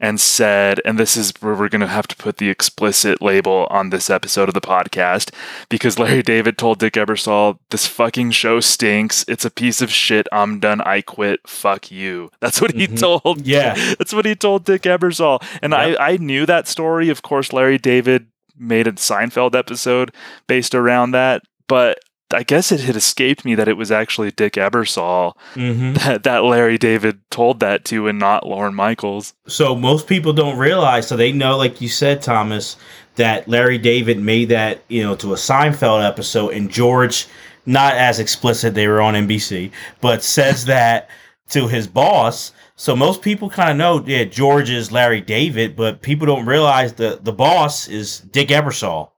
and 0.00 0.20
said, 0.20 0.80
and 0.84 0.98
this 0.98 1.16
is 1.16 1.32
where 1.40 1.54
we're 1.54 1.68
going 1.68 1.80
to 1.80 1.86
have 1.86 2.08
to 2.08 2.16
put 2.16 2.36
the 2.36 2.50
explicit 2.50 3.22
label 3.22 3.66
on 3.70 3.90
this 3.90 4.10
episode 4.10 4.48
of 4.48 4.54
the 4.54 4.60
podcast, 4.60 5.32
because 5.68 5.98
Larry 5.98 6.22
David 6.22 6.58
told 6.58 6.78
Dick 6.80 6.94
Ebersol, 6.94 7.58
This 7.70 7.86
fucking 7.86 8.32
show 8.32 8.60
stinks. 8.60 9.24
It's 9.28 9.44
a 9.44 9.50
piece 9.50 9.80
of 9.80 9.90
shit. 9.90 10.26
I'm 10.32 10.58
done. 10.58 10.80
I 10.80 11.00
quit. 11.00 11.40
Fuck 11.46 11.90
you. 11.90 12.30
That's 12.40 12.60
what 12.60 12.72
he 12.72 12.86
mm-hmm. 12.86 12.96
told. 12.96 13.46
Yeah. 13.46 13.74
That's 13.96 14.12
what 14.12 14.26
he 14.26 14.34
told 14.34 14.64
Dick 14.64 14.82
Ebersol. 14.82 15.42
And 15.62 15.74
I, 15.74 15.94
I 15.94 16.16
knew 16.16 16.44
that 16.44 16.68
story. 16.68 17.08
Of 17.08 17.22
course, 17.22 17.52
Larry 17.52 17.78
David 17.78 18.26
made 18.58 18.86
a 18.86 18.92
Seinfeld 18.92 19.54
episode 19.54 20.12
based 20.46 20.74
around 20.74 21.10
that, 21.12 21.42
but 21.68 21.98
I 22.32 22.42
guess 22.42 22.72
it 22.72 22.80
had 22.80 22.96
escaped 22.96 23.44
me 23.44 23.54
that 23.54 23.68
it 23.68 23.76
was 23.76 23.92
actually 23.92 24.30
Dick 24.30 24.54
Ebersol 24.54 25.34
Mhm. 25.54 25.94
that, 26.04 26.22
that 26.24 26.44
Larry 26.44 26.78
David 26.78 27.20
told 27.30 27.60
that 27.60 27.84
to 27.86 28.08
and 28.08 28.18
not 28.18 28.46
Lorne 28.46 28.74
Michaels. 28.74 29.34
So 29.46 29.74
most 29.76 30.06
people 30.08 30.32
don't 30.32 30.58
realize. 30.58 31.06
So 31.06 31.16
they 31.16 31.32
know, 31.32 31.56
like 31.56 31.80
you 31.80 31.88
said, 31.88 32.22
Thomas, 32.22 32.76
that 33.16 33.46
Larry 33.46 33.78
David 33.78 34.18
made 34.18 34.48
that 34.48 34.82
you 34.88 35.02
know 35.02 35.14
to 35.16 35.32
a 35.32 35.36
Seinfeld 35.36 36.04
episode, 36.04 36.54
and 36.54 36.70
George, 36.70 37.26
not 37.66 37.94
as 37.94 38.18
explicit, 38.18 38.74
they 38.74 38.88
were 38.88 39.02
on 39.02 39.14
NBC, 39.14 39.70
but 40.00 40.22
says 40.24 40.64
that 40.74 41.08
to 41.50 41.68
his 41.68 41.86
boss. 41.86 42.52
So 42.76 42.96
most 42.96 43.22
people 43.22 43.48
kind 43.48 43.70
of 43.70 43.76
know, 43.76 44.04
yeah, 44.06 44.24
George 44.24 44.68
is 44.70 44.90
Larry 44.90 45.20
David, 45.20 45.76
but 45.76 46.02
people 46.02 46.26
don't 46.26 46.46
realize 46.46 46.94
the 46.94 47.20
the 47.22 47.32
boss 47.32 47.88
is 47.88 48.20
Dick 48.20 48.48
Ebersol. 48.48 49.10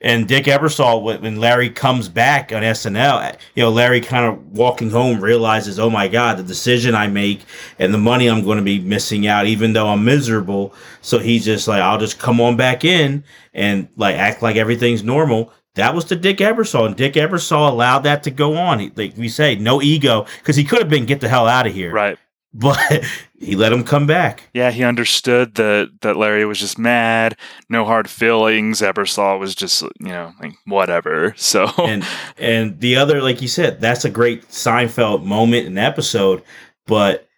And 0.00 0.28
Dick 0.28 0.44
Ebersol, 0.44 1.02
when 1.02 1.22
when 1.22 1.36
Larry 1.36 1.70
comes 1.70 2.08
back 2.08 2.52
on 2.52 2.62
SNL, 2.62 3.36
you 3.54 3.62
know, 3.64 3.70
Larry 3.70 4.00
kind 4.00 4.26
of 4.26 4.56
walking 4.56 4.90
home 4.90 5.20
realizes, 5.20 5.78
oh 5.78 5.90
my 5.90 6.06
God, 6.06 6.36
the 6.36 6.44
decision 6.44 6.94
I 6.94 7.08
make 7.08 7.40
and 7.78 7.92
the 7.92 7.98
money 7.98 8.28
I'm 8.28 8.44
going 8.44 8.58
to 8.58 8.64
be 8.64 8.78
missing 8.78 9.26
out, 9.26 9.46
even 9.46 9.72
though 9.72 9.88
I'm 9.88 10.04
miserable. 10.04 10.74
So 11.00 11.18
he's 11.18 11.44
just 11.44 11.66
like, 11.66 11.80
I'll 11.80 11.98
just 11.98 12.18
come 12.18 12.40
on 12.40 12.56
back 12.56 12.84
in 12.84 13.24
and 13.54 13.88
like 13.96 14.16
act 14.16 14.42
like 14.42 14.56
everything's 14.56 15.02
normal. 15.02 15.52
That 15.74 15.94
was 15.94 16.04
the 16.04 16.16
Dick 16.16 16.38
Ebersol, 16.38 16.86
and 16.86 16.96
Dick 16.96 17.14
Ebersol 17.14 17.70
allowed 17.70 18.00
that 18.00 18.22
to 18.24 18.30
go 18.30 18.56
on. 18.56 18.80
He, 18.80 18.92
like 18.96 19.16
we 19.16 19.28
say, 19.28 19.54
no 19.54 19.80
ego, 19.80 20.26
because 20.38 20.56
he 20.56 20.64
could 20.64 20.80
have 20.80 20.88
been 20.88 21.06
get 21.06 21.20
the 21.20 21.28
hell 21.28 21.46
out 21.46 21.66
of 21.66 21.72
here, 21.72 21.92
right? 21.92 22.18
But 22.54 23.04
he 23.38 23.56
let 23.56 23.72
him 23.74 23.84
come 23.84 24.06
back. 24.06 24.48
Yeah, 24.54 24.70
he 24.70 24.82
understood 24.82 25.54
that 25.56 25.90
that 26.00 26.16
Larry 26.16 26.46
was 26.46 26.58
just 26.58 26.78
mad, 26.78 27.36
no 27.68 27.84
hard 27.84 28.08
feelings. 28.08 28.80
Ebersol 28.80 29.38
was 29.38 29.54
just 29.54 29.82
you 29.82 30.08
know 30.08 30.32
like 30.40 30.54
whatever. 30.64 31.34
So 31.36 31.70
and 31.78 32.06
and 32.38 32.80
the 32.80 32.96
other, 32.96 33.22
like 33.22 33.42
you 33.42 33.48
said, 33.48 33.80
that's 33.80 34.04
a 34.06 34.10
great 34.10 34.48
Seinfeld 34.48 35.24
moment 35.24 35.66
and 35.66 35.78
episode. 35.78 36.42
But 36.86 37.28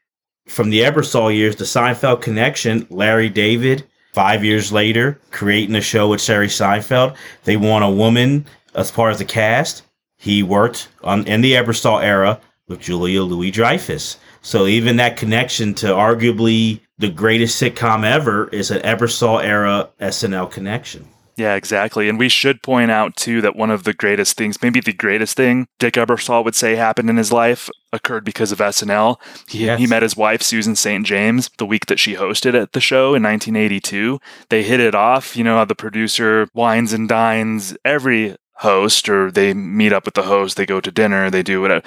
from 0.46 0.70
the 0.70 0.80
Ebersol 0.80 1.34
years, 1.34 1.56
the 1.56 1.64
Seinfeld 1.64 2.22
connection, 2.22 2.86
Larry 2.88 3.28
David, 3.28 3.84
five 4.12 4.44
years 4.44 4.72
later, 4.72 5.20
creating 5.32 5.74
a 5.74 5.80
show 5.80 6.08
with 6.08 6.24
Jerry 6.24 6.48
Seinfeld, 6.48 7.16
they 7.44 7.56
want 7.56 7.84
a 7.84 7.90
woman 7.90 8.46
as 8.74 8.90
part 8.90 9.12
of 9.12 9.18
the 9.18 9.24
cast. 9.24 9.82
He 10.18 10.42
worked 10.42 10.88
on 11.02 11.26
in 11.26 11.40
the 11.40 11.54
Ebersol 11.54 12.02
era 12.02 12.40
with 12.68 12.80
Julia 12.80 13.22
Louis 13.22 13.50
Dreyfus. 13.50 14.16
So 14.42 14.66
even 14.66 14.96
that 14.96 15.16
connection 15.16 15.74
to 15.74 15.88
arguably 15.88 16.80
the 16.98 17.08
greatest 17.10 17.60
sitcom 17.60 18.04
ever 18.04 18.48
is 18.48 18.70
an 18.70 18.80
Ebersol 18.82 19.42
era 19.42 19.88
SNL 20.00 20.50
connection. 20.50 21.06
Yeah, 21.36 21.54
exactly. 21.54 22.08
And 22.10 22.18
we 22.18 22.28
should 22.28 22.62
point 22.62 22.90
out 22.90 23.16
too 23.16 23.40
that 23.40 23.56
one 23.56 23.70
of 23.70 23.84
the 23.84 23.94
greatest 23.94 24.36
things, 24.36 24.60
maybe 24.60 24.80
the 24.80 24.92
greatest 24.92 25.38
thing 25.38 25.66
Dick 25.78 25.94
Ebersol 25.94 26.44
would 26.44 26.54
say 26.54 26.76
happened 26.76 27.08
in 27.08 27.16
his 27.16 27.32
life 27.32 27.70
occurred 27.94 28.24
because 28.24 28.52
of 28.52 28.58
SNL. 28.58 29.16
He, 29.48 29.64
Yes. 29.64 29.78
he 29.78 29.86
met 29.86 30.02
his 30.02 30.16
wife, 30.16 30.42
Susan 30.42 30.76
St. 30.76 31.06
James, 31.06 31.48
the 31.56 31.64
week 31.64 31.86
that 31.86 31.98
she 31.98 32.14
hosted 32.16 32.60
at 32.60 32.72
the 32.72 32.80
show 32.80 33.14
in 33.14 33.22
1982. 33.22 34.20
They 34.50 34.62
hit 34.62 34.80
it 34.80 34.94
off. 34.94 35.34
You 35.34 35.44
know 35.44 35.56
how 35.56 35.64
the 35.64 35.74
producer 35.74 36.48
wines 36.52 36.92
and 36.92 37.08
dines 37.08 37.74
every 37.86 38.36
host, 38.56 39.08
or 39.08 39.30
they 39.30 39.54
meet 39.54 39.94
up 39.94 40.04
with 40.04 40.14
the 40.14 40.22
host, 40.22 40.58
they 40.58 40.66
go 40.66 40.80
to 40.80 40.90
dinner, 40.90 41.30
they 41.30 41.42
do 41.42 41.62
whatever. 41.62 41.86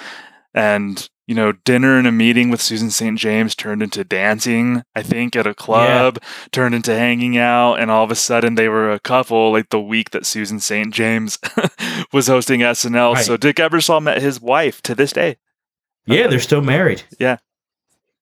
And 0.52 1.08
you 1.26 1.34
know, 1.34 1.52
dinner 1.52 1.96
and 1.96 2.06
a 2.06 2.12
meeting 2.12 2.50
with 2.50 2.60
Susan 2.60 2.90
St. 2.90 3.18
James 3.18 3.54
turned 3.54 3.82
into 3.82 4.04
dancing, 4.04 4.82
I 4.94 5.02
think, 5.02 5.34
at 5.36 5.46
a 5.46 5.54
club, 5.54 6.18
turned 6.52 6.74
into 6.74 6.94
hanging 6.94 7.38
out, 7.38 7.76
and 7.76 7.90
all 7.90 8.04
of 8.04 8.10
a 8.10 8.14
sudden 8.14 8.56
they 8.56 8.68
were 8.68 8.92
a 8.92 9.00
couple 9.00 9.50
like 9.52 9.70
the 9.70 9.80
week 9.80 10.10
that 10.10 10.26
Susan 10.26 10.60
St. 10.60 10.92
James 10.92 11.38
was 12.12 12.26
hosting 12.26 12.60
SNL. 12.60 13.14
Right. 13.14 13.24
So 13.24 13.36
Dick 13.36 13.56
Ebersol 13.56 14.02
met 14.02 14.20
his 14.20 14.40
wife 14.40 14.82
to 14.82 14.94
this 14.94 15.12
day. 15.12 15.36
Yeah, 16.06 16.26
they're 16.26 16.40
still 16.40 16.60
married. 16.60 17.02
Yeah. 17.18 17.38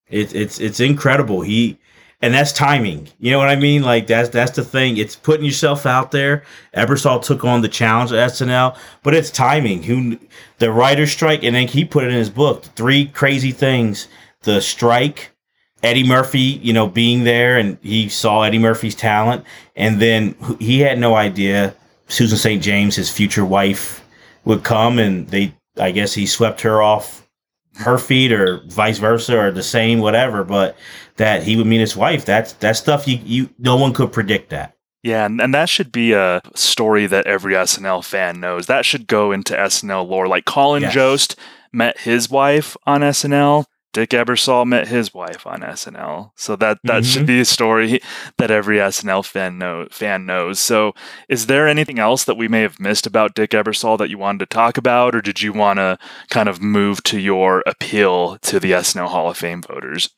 It's 0.07 0.33
it's 0.33 0.59
it's 0.59 0.79
incredible. 0.79 1.41
He 1.41 1.79
and 2.23 2.33
that's 2.33 2.53
timing. 2.53 3.09
You 3.19 3.31
know 3.31 3.37
what 3.37 3.49
I 3.49 3.57
mean? 3.57 3.83
Like 3.83 4.07
that's 4.07 4.29
that's 4.29 4.51
the 4.51 4.63
thing. 4.63 4.95
It's 4.95 5.13
putting 5.13 5.45
yourself 5.45 5.85
out 5.85 6.11
there. 6.11 6.43
Ebersol 6.73 7.21
took 7.21 7.43
on 7.43 7.61
the 7.61 7.67
challenge 7.67 8.11
of 8.11 8.17
SNL, 8.17 8.77
but 9.03 9.13
it's 9.13 9.29
timing. 9.29 9.83
Who 9.83 10.17
the 10.57 10.71
writer's 10.71 11.11
strike, 11.11 11.43
and 11.43 11.53
then 11.53 11.67
he 11.67 11.83
put 11.83 12.05
it 12.05 12.11
in 12.11 12.15
his 12.15 12.29
book. 12.29 12.63
Three 12.63 13.07
crazy 13.07 13.51
things: 13.51 14.07
the 14.43 14.61
strike, 14.61 15.31
Eddie 15.83 16.07
Murphy, 16.07 16.61
you 16.63 16.71
know, 16.71 16.87
being 16.87 17.25
there, 17.25 17.57
and 17.57 17.77
he 17.81 18.07
saw 18.07 18.43
Eddie 18.43 18.57
Murphy's 18.57 18.95
talent, 18.95 19.43
and 19.75 20.01
then 20.01 20.33
he 20.59 20.79
had 20.79 20.99
no 20.99 21.15
idea 21.15 21.75
Susan 22.07 22.37
St. 22.37 22.63
James, 22.63 22.95
his 22.95 23.11
future 23.11 23.43
wife, 23.43 24.01
would 24.45 24.63
come, 24.63 24.97
and 24.97 25.27
they, 25.27 25.53
I 25.77 25.91
guess, 25.91 26.13
he 26.13 26.25
swept 26.25 26.61
her 26.61 26.81
off 26.81 27.22
her 27.75 27.97
feet 27.97 28.31
or 28.31 28.61
vice 28.67 28.99
versa 28.99 29.37
or 29.37 29.51
the 29.51 29.63
same 29.63 29.99
whatever 29.99 30.43
but 30.43 30.77
that 31.17 31.43
he 31.43 31.55
would 31.55 31.67
meet 31.67 31.79
his 31.79 31.95
wife 31.95 32.23
that's 32.25 32.53
that 32.53 32.75
stuff 32.77 33.07
you 33.07 33.19
you 33.23 33.49
no 33.57 33.75
one 33.75 33.93
could 33.93 34.11
predict 34.11 34.49
that 34.49 34.75
Yeah, 35.03 35.25
and, 35.25 35.41
and 35.41 35.53
that 35.53 35.67
should 35.69 35.91
be 35.91 36.13
a 36.13 36.41
story 36.55 37.07
that 37.07 37.27
every 37.27 37.53
SNL 37.55 38.05
fan 38.05 38.39
knows. 38.39 38.67
That 38.67 38.85
should 38.85 39.05
go 39.05 39.33
into 39.33 39.53
SNL 39.53 40.07
lore. 40.07 40.29
Like 40.29 40.45
Colin 40.45 40.83
Yes. 40.83 40.93
Jost 40.93 41.35
met 41.73 41.99
his 41.99 42.29
wife 42.29 42.77
on 42.85 43.01
SNL. 43.01 43.65
Dick 43.93 44.09
Ebersol 44.09 44.65
met 44.65 44.87
his 44.87 45.13
wife 45.13 45.45
on 45.47 45.61
SNL. 45.61 46.31
So 46.35 46.55
that 46.57 46.79
that 46.83 47.05
should 47.05 47.23
Mhm. 47.23 47.27
be 47.27 47.39
a 47.41 47.45
story 47.45 47.99
that 48.37 48.51
every 48.51 48.79
SNL 48.81 49.23
fan 49.23 49.57
know 49.57 49.87
fan 49.91 50.25
knows. 50.25 50.59
So 50.59 50.93
is 51.29 51.45
there 51.45 51.67
anything 51.67 51.99
else 51.99 52.23
that 52.25 52.35
we 52.35 52.47
may 52.47 52.61
have 52.61 52.79
missed 52.79 53.05
about 53.05 53.35
Dick 53.35 53.51
Ebersol 53.51 53.97
that 53.99 54.09
you 54.09 54.17
wanted 54.17 54.39
to 54.39 54.45
talk 54.47 54.77
about, 54.77 55.15
or 55.15 55.21
did 55.21 55.41
you 55.41 55.53
want 55.53 55.77
to 55.77 55.97
kind 56.29 56.49
of 56.49 56.61
move 56.61 57.03
to 57.03 57.19
your 57.19 57.63
appeal 57.67 58.37
to 58.41 58.59
the 58.59 58.73
SNL 58.73 59.09
Hall 59.09 59.29
of 59.29 59.37
Fame 59.37 59.61
voters? 59.61 60.09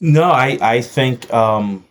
no 0.00 0.24
i 0.24 0.58
i 0.60 0.80
think 0.80 1.32
um 1.32 1.84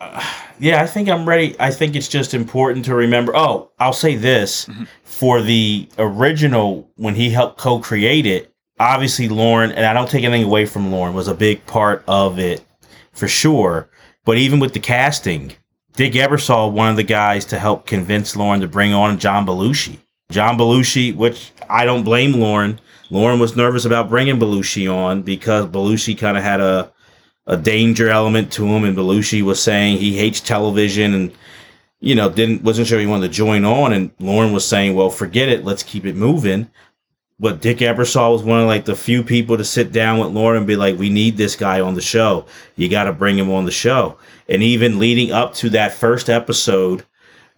uh, 0.00 0.20
yeah 0.58 0.82
i 0.82 0.86
think 0.86 1.08
i'm 1.08 1.26
ready 1.26 1.54
i 1.60 1.70
think 1.70 1.94
it's 1.94 2.08
just 2.08 2.34
important 2.34 2.84
to 2.84 2.94
remember 2.96 3.34
oh 3.36 3.70
i'll 3.78 3.92
say 3.92 4.16
this 4.16 4.68
for 5.04 5.40
the 5.40 5.88
original 5.98 6.90
when 6.96 7.14
he 7.14 7.30
helped 7.30 7.58
co-create 7.58 8.26
it 8.26 8.52
obviously 8.78 9.28
lorne 9.28 9.72
and 9.72 9.86
i 9.86 9.92
don't 9.92 10.10
take 10.10 10.24
anything 10.24 10.44
away 10.44 10.66
from 10.66 10.90
lorne 10.92 11.14
was 11.14 11.28
a 11.28 11.34
big 11.34 11.64
part 11.66 12.04
of 12.06 12.38
it 12.38 12.64
for 13.12 13.28
sure. 13.28 13.88
But 14.26 14.36
even 14.38 14.60
with 14.60 14.74
the 14.74 14.80
casting 14.80 15.54
dick 15.94 16.12
ebersol 16.12 16.72
one 16.72 16.90
of 16.90 16.96
the 16.96 17.02
guys 17.02 17.44
to 17.46 17.58
help 17.58 17.86
convince 17.86 18.36
lorne 18.36 18.60
to 18.60 18.68
bring 18.68 18.92
on 18.92 19.18
john 19.18 19.46
belushi. 19.46 19.98
John 20.30 20.58
belushi 20.58 21.14
which 21.14 21.52
i 21.68 21.84
don't 21.84 22.04
blame 22.04 22.32
lorne. 22.32 22.80
Lorne 23.08 23.38
was 23.38 23.56
nervous 23.56 23.84
about 23.84 24.08
bringing 24.08 24.38
belushi 24.38 24.92
on 24.92 25.22
because 25.22 25.66
belushi 25.66 26.18
kind 26.18 26.36
of 26.36 26.42
had 26.42 26.60
a 26.60 26.92
a 27.46 27.56
danger 27.56 28.08
element 28.08 28.52
to 28.52 28.66
him, 28.66 28.84
and 28.84 28.96
Belushi 28.96 29.42
was 29.42 29.62
saying 29.62 29.98
he 29.98 30.16
hates 30.16 30.40
television 30.40 31.14
and 31.14 31.32
you 32.00 32.14
know 32.14 32.28
didn't 32.28 32.62
wasn't 32.62 32.86
sure 32.86 33.00
he 33.00 33.06
wanted 33.06 33.28
to 33.28 33.32
join 33.32 33.64
on, 33.64 33.92
and 33.92 34.10
Lorne 34.18 34.52
was 34.52 34.66
saying, 34.66 34.94
"Well, 34.94 35.10
forget 35.10 35.48
it, 35.48 35.64
let's 35.64 35.82
keep 35.82 36.04
it 36.04 36.16
moving." 36.16 36.68
But 37.38 37.60
Dick 37.60 37.78
Ebersol 37.78 38.32
was 38.32 38.42
one 38.42 38.60
of 38.60 38.66
like 38.66 38.86
the 38.86 38.96
few 38.96 39.22
people 39.22 39.58
to 39.58 39.64
sit 39.64 39.92
down 39.92 40.18
with 40.18 40.30
Lorne 40.30 40.56
and 40.56 40.66
be 40.66 40.76
like, 40.76 40.98
"We 40.98 41.10
need 41.10 41.36
this 41.36 41.54
guy 41.54 41.80
on 41.80 41.94
the 41.94 42.00
show. 42.00 42.46
You 42.76 42.88
got 42.88 43.04
to 43.04 43.12
bring 43.12 43.38
him 43.38 43.50
on 43.50 43.66
the 43.66 43.70
show." 43.70 44.16
And 44.48 44.62
even 44.62 44.98
leading 44.98 45.32
up 45.32 45.54
to 45.56 45.68
that 45.70 45.92
first 45.92 46.30
episode, 46.30 47.04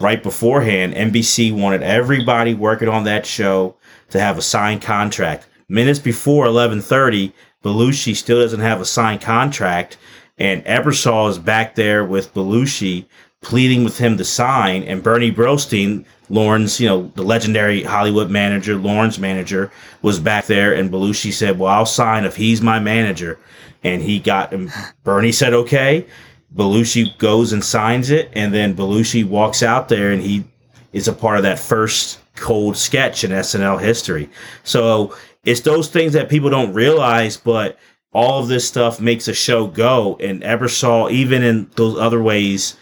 right 0.00 0.20
beforehand, 0.20 0.94
NBC 0.94 1.52
wanted 1.52 1.82
everybody 1.82 2.54
working 2.54 2.88
on 2.88 3.04
that 3.04 3.24
show 3.24 3.76
to 4.10 4.18
have 4.18 4.36
a 4.36 4.42
signed 4.42 4.82
contract. 4.82 5.46
Minutes 5.68 6.00
before 6.00 6.46
11:30, 6.46 7.32
Belushi 7.64 8.16
still 8.16 8.40
doesn't 8.40 8.60
have 8.60 8.80
a 8.80 8.84
signed 8.84 9.20
contract, 9.20 9.96
and 10.38 10.64
Ebersol 10.64 11.30
is 11.30 11.38
back 11.38 11.76
there 11.76 12.04
with 12.04 12.34
Belushi 12.34 13.04
pleading 13.40 13.84
with 13.84 13.98
him 13.98 14.16
to 14.18 14.24
sign. 14.24 14.82
And 14.82 15.02
Bernie 15.02 15.32
Brillstein, 15.32 16.04
Lorne's, 16.28 16.80
you 16.80 16.88
know, 16.88 17.12
the 17.14 17.22
legendary 17.22 17.82
Hollywood 17.82 18.30
manager, 18.30 18.76
Lorne's 18.76 19.18
manager, 19.18 19.70
was 20.02 20.18
back 20.18 20.46
there, 20.46 20.74
and 20.74 20.90
Belushi 20.90 21.32
said, 21.32 21.58
"Well, 21.58 21.72
I'll 21.72 21.86
sign 21.86 22.24
if 22.24 22.36
he's 22.36 22.60
my 22.60 22.78
manager." 22.78 23.38
And 23.84 24.02
he 24.02 24.18
got 24.18 24.52
him. 24.52 24.70
Bernie 25.04 25.32
said, 25.32 25.54
"Okay." 25.54 26.06
Belushi 26.54 27.16
goes 27.18 27.52
and 27.52 27.64
signs 27.64 28.10
it, 28.10 28.30
and 28.32 28.52
then 28.52 28.74
Belushi 28.74 29.24
walks 29.24 29.62
out 29.62 29.88
there, 29.88 30.10
and 30.10 30.22
he 30.22 30.44
is 30.92 31.06
a 31.06 31.12
part 31.12 31.36
of 31.36 31.42
that 31.42 31.58
first 31.58 32.18
cold 32.36 32.76
sketch 32.76 33.22
in 33.22 33.32
SNL 33.32 33.78
history. 33.78 34.30
So 34.64 35.14
it's 35.44 35.60
those 35.60 35.88
things 35.88 36.14
that 36.14 36.28
people 36.28 36.50
don't 36.50 36.72
realize, 36.72 37.36
but 37.36 37.78
all 38.12 38.40
of 38.40 38.48
this 38.48 38.66
stuff 38.66 39.00
makes 39.00 39.28
a 39.28 39.34
show 39.34 39.66
go. 39.66 40.16
And 40.20 40.42
Ebersol, 40.42 41.10
even 41.10 41.42
in 41.42 41.70
those 41.76 41.98
other 41.98 42.22
ways, 42.22 42.76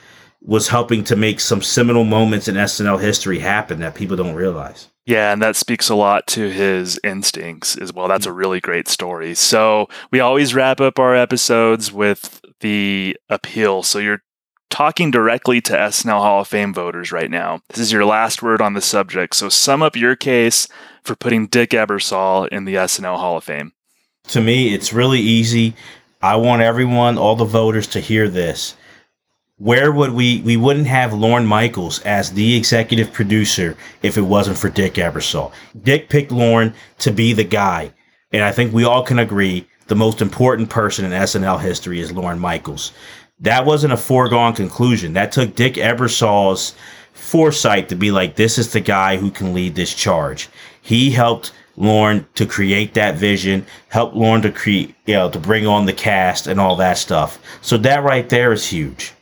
was 0.47 0.69
helping 0.69 1.03
to 1.05 1.17
make 1.17 1.41
some 1.41 1.61
seminal 1.61 2.05
moments 2.05 2.47
in 2.47 2.55
SNL 2.55 3.01
history 3.01 3.41
happen 3.41 3.81
that 3.81 3.97
people 3.97 4.17
don't 4.17 4.37
realize. 4.37 4.89
Yeah, 5.05 5.33
and 5.33 5.43
that 5.43 5.57
speaks 5.57 5.89
a 5.89 5.95
lot 5.95 6.27
to 6.29 6.51
his 6.51 6.99
instincts 7.05 7.77
as 7.77 7.93
well. 7.93 8.09
That's 8.09 8.27
a 8.27 8.31
mm-hmm. 8.31 8.39
really 8.39 8.61
great 8.61 8.89
story. 8.89 9.35
So 9.35 9.89
we 10.11 10.21
always 10.21 10.55
wrap 10.55 10.81
up 10.81 10.99
our 10.99 11.15
episodes 11.15 11.93
with 11.93 12.41
the 12.61 13.17
appeal. 13.29 13.83
So 13.83 13.99
you're 13.99 14.23
talking 14.71 15.11
directly 15.11 15.61
to 15.63 15.73
SNL 15.73 16.21
Hall 16.21 16.41
of 16.41 16.49
Fame 16.49 16.73
voters 16.73 17.13
right 17.13 17.31
now. 17.31 17.61
This 17.69 17.81
is 17.81 17.93
your 17.93 18.05
last 18.05 18.43
word 18.43 18.61
on 18.61 18.75
the 18.75 18.81
subject. 18.81 19.35
So 19.35 19.49
sum 19.49 19.83
up 19.83 19.97
your 19.97 20.17
case 20.17 20.69
for 21.03 21.17
putting 21.17 21.47
Dick 21.47 21.71
Ebersol 21.71 22.49
in 22.49 22.65
the 22.65 22.75
SNL 22.75 23.19
Hall 23.19 23.37
of 23.37 23.45
Fame. 23.45 23.73
To 24.29 24.41
me, 24.41 24.75
it's 24.75 24.93
really 24.93 25.21
easy. 25.21 25.75
I 26.21 26.37
want 26.37 26.63
everyone, 26.63 27.17
all 27.19 27.37
the 27.37 27.45
voters, 27.45 27.87
to 27.89 28.01
hear 28.01 28.29
this. 28.29 28.77
Where 29.59 29.91
would 29.91 30.13
we 30.13 30.43
we 30.43 30.59
wouldn't 30.59 30.87
have 30.87 31.15
Lorne 31.15 31.47
Michaels 31.47 32.01
as 32.01 32.31
the 32.31 32.57
executive 32.57 33.11
producer 33.11 33.75
if 34.03 34.19
it 34.19 34.23
wasn't 34.23 34.59
for 34.59 34.69
Dick 34.69 34.95
Ebersol. 34.95 35.51
Dick 35.83 36.11
picked 36.11 36.31
Lorne 36.31 36.75
to 36.99 37.11
be 37.11 37.33
the 37.33 37.45
guy. 37.45 37.93
And 38.33 38.43
I 38.43 38.53
think 38.53 38.75
we 38.75 38.85
all 38.85 39.03
can 39.03 39.19
agree 39.19 39.67
the 39.87 39.95
most 39.95 40.21
important 40.21 40.69
person 40.69 41.07
in 41.07 41.13
SNL 41.13 41.61
history 41.61 42.01
is 42.01 42.13
Lorne 42.13 42.39
Michaels. 42.39 42.93
That 43.41 43.65
wasn't 43.65 43.95
a 43.95 43.97
foregone 43.97 44.53
conclusion. 44.53 45.15
That 45.15 45.33
took 45.33 45.55
Dick 45.55 45.75
Ebersol's 45.75 46.75
foresight 47.15 47.89
to 47.89 47.95
be 47.95 48.11
like, 48.11 48.37
this 48.37 48.59
is 48.59 48.73
the 48.73 48.81
guy 48.81 49.17
who 49.17 49.31
can 49.31 49.55
lead 49.55 49.75
this 49.75 49.95
charge. 49.95 50.51
He 50.83 51.11
helped 51.11 51.53
Lorne 51.77 52.27
to 52.35 52.45
create 52.45 52.93
that 52.93 53.17
vision, 53.17 53.65
helped 53.89 54.17
Lorne 54.17 54.43
to 54.43 54.53
create, 54.53 54.95
you 55.07 55.15
know, 55.15 55.31
to 55.31 55.39
bring 55.39 55.67
on 55.67 55.87
the 55.87 55.93
cast 55.95 56.47
and 56.47 56.61
all 56.61 56.77
that 56.77 56.99
stuff. 56.99 57.39
So 57.63 57.79
that 57.79 58.03
right 58.03 58.29
there 58.29 58.53
is 58.53 58.67
huge. 58.67 59.15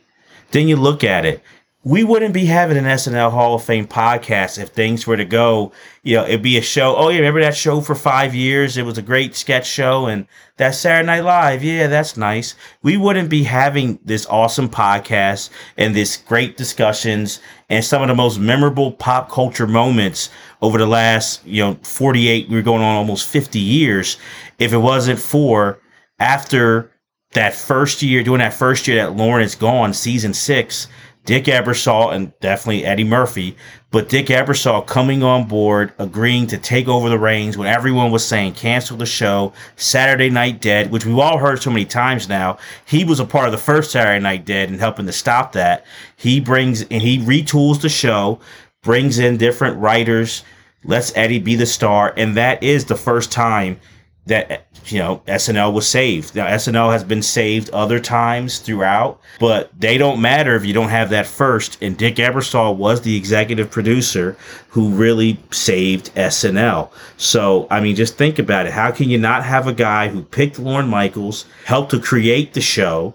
Then 0.54 0.68
you 0.68 0.76
look 0.76 1.02
at 1.02 1.26
it. 1.26 1.42
We 1.82 2.04
wouldn't 2.04 2.32
be 2.32 2.46
having 2.46 2.76
an 2.78 2.84
SNL 2.84 3.32
Hall 3.32 3.56
of 3.56 3.64
Fame 3.64 3.88
podcast 3.88 4.56
if 4.62 4.68
things 4.68 5.04
were 5.04 5.16
to 5.16 5.24
go, 5.24 5.72
you 6.04 6.14
know, 6.14 6.24
it'd 6.24 6.42
be 6.42 6.56
a 6.56 6.62
show. 6.62 6.94
Oh, 6.94 7.08
yeah, 7.08 7.18
remember 7.18 7.40
that 7.40 7.56
show 7.56 7.80
for 7.80 7.96
five 7.96 8.36
years? 8.36 8.76
It 8.76 8.84
was 8.84 8.96
a 8.96 9.02
great 9.02 9.34
sketch 9.34 9.66
show. 9.66 10.06
And 10.06 10.28
that 10.58 10.76
Saturday 10.76 11.06
Night 11.06 11.24
Live. 11.24 11.64
Yeah, 11.64 11.88
that's 11.88 12.16
nice. 12.16 12.54
We 12.84 12.96
wouldn't 12.96 13.30
be 13.30 13.42
having 13.42 13.98
this 14.04 14.26
awesome 14.26 14.68
podcast 14.68 15.50
and 15.76 15.92
this 15.92 16.16
great 16.16 16.56
discussions 16.56 17.40
and 17.68 17.84
some 17.84 18.02
of 18.02 18.06
the 18.06 18.14
most 18.14 18.38
memorable 18.38 18.92
pop 18.92 19.28
culture 19.32 19.66
moments 19.66 20.30
over 20.62 20.78
the 20.78 20.86
last, 20.86 21.44
you 21.44 21.64
know, 21.64 21.74
48, 21.82 22.48
we 22.48 22.54
we're 22.54 22.62
going 22.62 22.80
on 22.80 22.94
almost 22.94 23.28
50 23.28 23.58
years 23.58 24.18
if 24.60 24.72
it 24.72 24.78
wasn't 24.78 25.18
for 25.18 25.80
after 26.20 26.92
that 27.34 27.54
first 27.54 28.02
year, 28.02 28.22
doing 28.22 28.40
that 28.40 28.54
first 28.54 28.86
year 28.88 28.96
that 28.96 29.16
Lorne 29.16 29.42
is 29.42 29.54
gone, 29.54 29.92
season 29.92 30.34
six, 30.34 30.88
Dick 31.24 31.44
Ebersol 31.44 32.14
and 32.14 32.38
definitely 32.40 32.84
Eddie 32.84 33.04
Murphy, 33.04 33.56
but 33.90 34.10
Dick 34.10 34.26
Ebersol 34.26 34.86
coming 34.86 35.22
on 35.22 35.48
board, 35.48 35.92
agreeing 35.98 36.46
to 36.48 36.58
take 36.58 36.86
over 36.86 37.08
the 37.08 37.18
reins 37.18 37.56
when 37.56 37.66
everyone 37.66 38.10
was 38.10 38.24
saying 38.26 38.54
cancel 38.54 38.96
the 38.96 39.06
show, 39.06 39.52
Saturday 39.76 40.28
Night 40.28 40.60
Dead, 40.60 40.90
which 40.90 41.06
we've 41.06 41.18
all 41.18 41.38
heard 41.38 41.62
so 41.62 41.70
many 41.70 41.86
times 41.86 42.28
now. 42.28 42.58
He 42.84 43.04
was 43.04 43.20
a 43.20 43.24
part 43.24 43.46
of 43.46 43.52
the 43.52 43.58
first 43.58 43.92
Saturday 43.92 44.22
Night 44.22 44.44
Dead 44.44 44.68
and 44.68 44.78
helping 44.78 45.06
to 45.06 45.12
stop 45.12 45.52
that. 45.52 45.86
He 46.16 46.40
brings 46.40 46.82
and 46.82 47.00
he 47.02 47.18
retools 47.20 47.80
the 47.80 47.88
show, 47.88 48.38
brings 48.82 49.18
in 49.18 49.38
different 49.38 49.78
writers, 49.78 50.44
lets 50.84 51.16
Eddie 51.16 51.38
be 51.38 51.54
the 51.54 51.64
star, 51.64 52.12
and 52.18 52.36
that 52.36 52.62
is 52.62 52.84
the 52.84 52.96
first 52.96 53.32
time 53.32 53.80
that 54.26 54.66
you 54.86 54.98
know 54.98 55.22
SNL 55.26 55.72
was 55.72 55.86
saved. 55.86 56.34
Now 56.34 56.46
SNL 56.46 56.92
has 56.92 57.04
been 57.04 57.22
saved 57.22 57.70
other 57.70 58.00
times 58.00 58.58
throughout, 58.58 59.20
but 59.38 59.70
they 59.78 59.98
don't 59.98 60.20
matter 60.20 60.54
if 60.56 60.64
you 60.64 60.72
don't 60.72 60.88
have 60.88 61.10
that 61.10 61.26
first. 61.26 61.78
And 61.82 61.96
Dick 61.96 62.16
Ebersol 62.16 62.76
was 62.76 63.02
the 63.02 63.16
executive 63.16 63.70
producer 63.70 64.36
who 64.68 64.88
really 64.90 65.38
saved 65.50 66.14
SNL. 66.14 66.90
So 67.16 67.66
I 67.70 67.80
mean, 67.80 67.96
just 67.96 68.16
think 68.16 68.38
about 68.38 68.66
it. 68.66 68.72
How 68.72 68.90
can 68.90 69.10
you 69.10 69.18
not 69.18 69.44
have 69.44 69.66
a 69.66 69.74
guy 69.74 70.08
who 70.08 70.22
picked 70.22 70.58
Lorne 70.58 70.88
Michaels, 70.88 71.44
helped 71.64 71.90
to 71.90 72.00
create 72.00 72.54
the 72.54 72.60
show? 72.60 73.14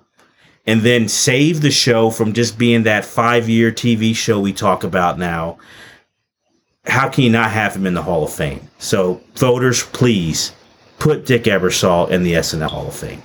And 0.68 0.82
then 0.82 1.08
save 1.08 1.62
the 1.62 1.72
show 1.72 2.12
from 2.12 2.34
just 2.34 2.60
being 2.60 2.84
that 2.84 3.04
five 3.04 3.50
year 3.50 3.72
TV 3.72 4.16
show 4.16 4.40
we 4.40 4.54
talk 4.54 4.84
about 4.84 5.18
now. 5.18 5.58
How 6.86 7.10
can 7.10 7.24
you 7.24 7.32
not 7.32 7.50
have 7.50 7.76
him 7.76 7.88
in 7.88 7.96
the 7.96 8.04
Hall 8.04 8.24
of 8.24 8.32
Fame? 8.32 8.70
So, 8.78 9.20
voters, 9.36 9.84
please 9.84 10.54
put 11.00 11.26
Dick 11.26 11.44
Ebersol 11.44 12.10
in 12.10 12.24
the 12.24 12.34
SNL 12.34 12.70
Hall 12.70 12.88
of 12.88 12.96
Fame. 12.96 13.24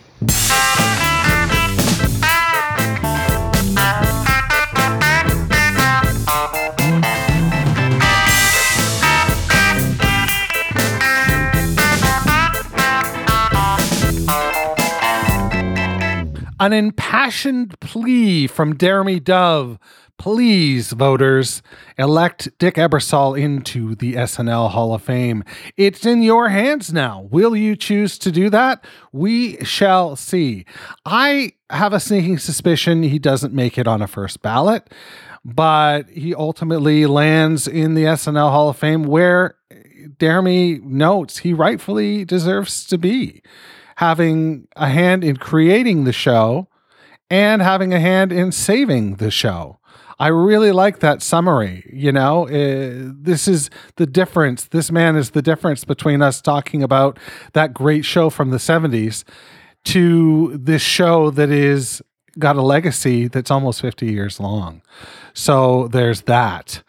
An 16.60 16.72
impassioned 16.72 17.78
plea 17.80 18.46
from 18.46 18.78
Jeremy 18.78 19.20
Dove. 19.20 19.78
Please, 20.18 20.92
voters, 20.92 21.62
elect 21.98 22.48
Dick 22.58 22.76
Ebersol 22.76 23.38
into 23.38 23.94
the 23.94 24.14
SNL 24.14 24.70
Hall 24.70 24.94
of 24.94 25.02
Fame. 25.02 25.44
It's 25.76 26.06
in 26.06 26.22
your 26.22 26.48
hands 26.48 26.92
now. 26.92 27.28
Will 27.30 27.54
you 27.54 27.76
choose 27.76 28.16
to 28.18 28.32
do 28.32 28.48
that? 28.50 28.84
We 29.12 29.62
shall 29.64 30.16
see. 30.16 30.64
I 31.04 31.52
have 31.68 31.92
a 31.92 32.00
sneaking 32.00 32.38
suspicion 32.38 33.02
he 33.02 33.18
doesn't 33.18 33.52
make 33.52 33.76
it 33.76 33.88
on 33.88 34.00
a 34.00 34.06
first 34.06 34.40
ballot, 34.40 34.88
but 35.44 36.08
he 36.08 36.34
ultimately 36.34 37.06
lands 37.06 37.66
in 37.66 37.94
the 37.94 38.04
SNL 38.04 38.50
Hall 38.50 38.68
of 38.68 38.78
Fame 38.78 39.02
where 39.02 39.56
Jeremy 40.20 40.80
notes 40.82 41.38
he 41.38 41.52
rightfully 41.52 42.24
deserves 42.24 42.86
to 42.86 42.98
be 42.98 43.42
having 43.96 44.68
a 44.76 44.88
hand 44.88 45.24
in 45.24 45.36
creating 45.36 46.04
the 46.04 46.12
show 46.12 46.68
and 47.30 47.62
having 47.62 47.92
a 47.92 48.00
hand 48.00 48.32
in 48.32 48.52
saving 48.52 49.16
the 49.16 49.30
show. 49.30 49.78
I 50.18 50.28
really 50.28 50.72
like 50.72 51.00
that 51.00 51.22
summary. 51.22 51.88
You 51.92 52.12
know, 52.12 52.46
uh, 52.46 53.12
this 53.20 53.48
is 53.48 53.70
the 53.96 54.06
difference. 54.06 54.66
This 54.66 54.90
man 54.90 55.16
is 55.16 55.30
the 55.30 55.42
difference 55.42 55.84
between 55.84 56.22
us 56.22 56.40
talking 56.40 56.82
about 56.82 57.18
that 57.52 57.74
great 57.74 58.04
show 58.04 58.30
from 58.30 58.50
the 58.50 58.58
70s 58.58 59.24
to 59.84 60.56
this 60.56 60.82
show 60.82 61.30
that 61.30 61.50
is 61.50 62.02
got 62.38 62.56
a 62.56 62.62
legacy 62.62 63.28
that's 63.28 63.50
almost 63.50 63.80
50 63.80 64.06
years 64.06 64.40
long. 64.40 64.82
So 65.34 65.88
there's 65.88 66.22
that. 66.22 66.82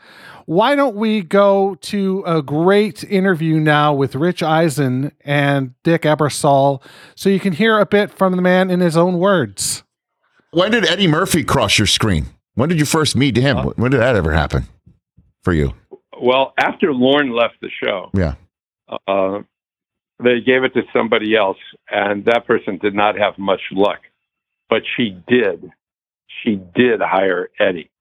Why 0.45 0.76
don't 0.76 0.95
we 0.95 1.21
go 1.21 1.76
to 1.82 2.23
a 2.26 2.41
great 2.43 3.03
interview 3.03 3.59
now 3.59 3.93
with 3.93 4.13
Rich 4.13 4.43
Eisen 4.43 5.11
and 5.21 5.73
Dick 5.84 6.03
Ebersol 6.03 6.84
so 7.15 7.30
you 7.30 7.39
can 7.39 7.53
hear 7.53 7.80
a 7.80 7.86
bit 7.86 8.11
from 8.11 8.36
the 8.36 8.43
man 8.43 8.69
in 8.69 8.80
his 8.80 8.95
own 8.95 9.17
words. 9.17 9.84
When 10.51 10.71
did 10.71 10.86
Eddie 10.86 11.07
Murphy 11.07 11.43
cross 11.43 11.80
your 11.80 11.88
screen? 11.88 12.28
When 12.55 12.69
did 12.69 12.79
you 12.79 12.85
first 12.85 13.15
meet 13.15 13.35
him? 13.37 13.57
Uh, 13.57 13.63
when 13.75 13.91
did 13.91 13.99
that 14.01 14.15
ever 14.15 14.31
happen 14.33 14.63
for 15.43 15.53
you? 15.53 15.73
Well, 16.19 16.53
after 16.57 16.93
Lorne 16.93 17.31
left 17.31 17.55
the 17.61 17.69
show, 17.83 18.09
Yeah. 18.13 18.35
uh, 19.07 19.41
they 20.23 20.39
gave 20.39 20.63
it 20.63 20.73
to 20.73 20.83
somebody 20.93 21.35
else, 21.35 21.57
and 21.91 22.23
that 22.25 22.47
person 22.47 22.77
did 22.77 22.95
not 22.95 23.17
have 23.17 23.37
much 23.37 23.61
luck. 23.71 23.99
But 24.69 24.83
she 24.95 25.17
did. 25.27 25.69
She 26.43 26.55
did 26.55 27.01
hire 27.01 27.49
Eddie. 27.59 27.91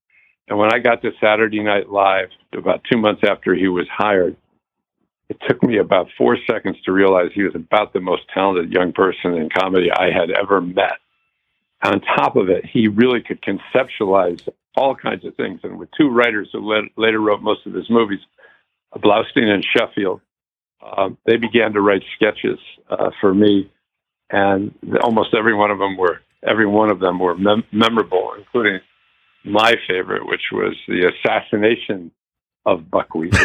And 0.48 0.58
when 0.58 0.72
I 0.72 0.78
got 0.78 1.02
to 1.02 1.10
Saturday 1.20 1.60
Night 1.62 1.90
Live, 1.90 2.28
about 2.52 2.82
two 2.90 2.98
months 2.98 3.22
after 3.28 3.54
he 3.54 3.66
was 3.68 3.86
hired, 3.90 4.36
it 5.28 5.38
took 5.48 5.62
me 5.62 5.78
about 5.78 6.08
four 6.16 6.36
seconds 6.48 6.76
to 6.84 6.92
realize 6.92 7.30
he 7.34 7.42
was 7.42 7.54
about 7.54 7.92
the 7.92 8.00
most 8.00 8.22
talented 8.32 8.72
young 8.72 8.92
person 8.92 9.34
in 9.34 9.48
comedy 9.48 9.90
I 9.90 10.10
had 10.10 10.30
ever 10.30 10.60
met. 10.60 10.98
On 11.84 12.00
top 12.00 12.36
of 12.36 12.48
it, 12.48 12.64
he 12.64 12.88
really 12.88 13.20
could 13.20 13.42
conceptualize 13.42 14.48
all 14.74 14.94
kinds 14.94 15.24
of 15.24 15.34
things. 15.36 15.60
And 15.62 15.78
with 15.78 15.90
two 15.98 16.08
writers 16.08 16.48
who 16.52 16.60
let, 16.60 16.84
later 16.96 17.20
wrote 17.20 17.42
most 17.42 17.66
of 17.66 17.74
his 17.74 17.88
movies, 17.90 18.20
Blaustein 18.96 19.48
and 19.48 19.64
Sheffield, 19.76 20.20
um, 20.96 21.18
they 21.26 21.36
began 21.36 21.72
to 21.74 21.80
write 21.80 22.02
sketches 22.16 22.58
uh, 22.88 23.10
for 23.20 23.34
me, 23.34 23.70
and 24.30 24.74
almost 25.02 25.34
every 25.34 25.54
one 25.54 25.70
of 25.70 25.78
them 25.78 25.96
were 25.96 26.20
every 26.46 26.66
one 26.66 26.90
of 26.90 27.00
them 27.00 27.18
were 27.18 27.36
mem- 27.36 27.64
memorable, 27.72 28.34
including 28.36 28.80
my 29.44 29.74
favorite, 29.88 30.26
which 30.26 30.42
was 30.52 30.76
the 30.86 31.10
assassination 31.10 32.10
of 32.66 32.90
Buckwheat. 32.90 33.32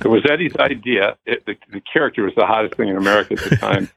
it 0.00 0.08
was 0.08 0.24
Eddie's 0.30 0.56
idea. 0.56 1.16
It, 1.26 1.44
the, 1.46 1.54
the 1.70 1.80
character 1.80 2.24
was 2.24 2.32
the 2.36 2.46
hottest 2.46 2.76
thing 2.76 2.88
in 2.88 2.96
America 2.96 3.34
at 3.34 3.50
the 3.50 3.56
time. 3.56 3.90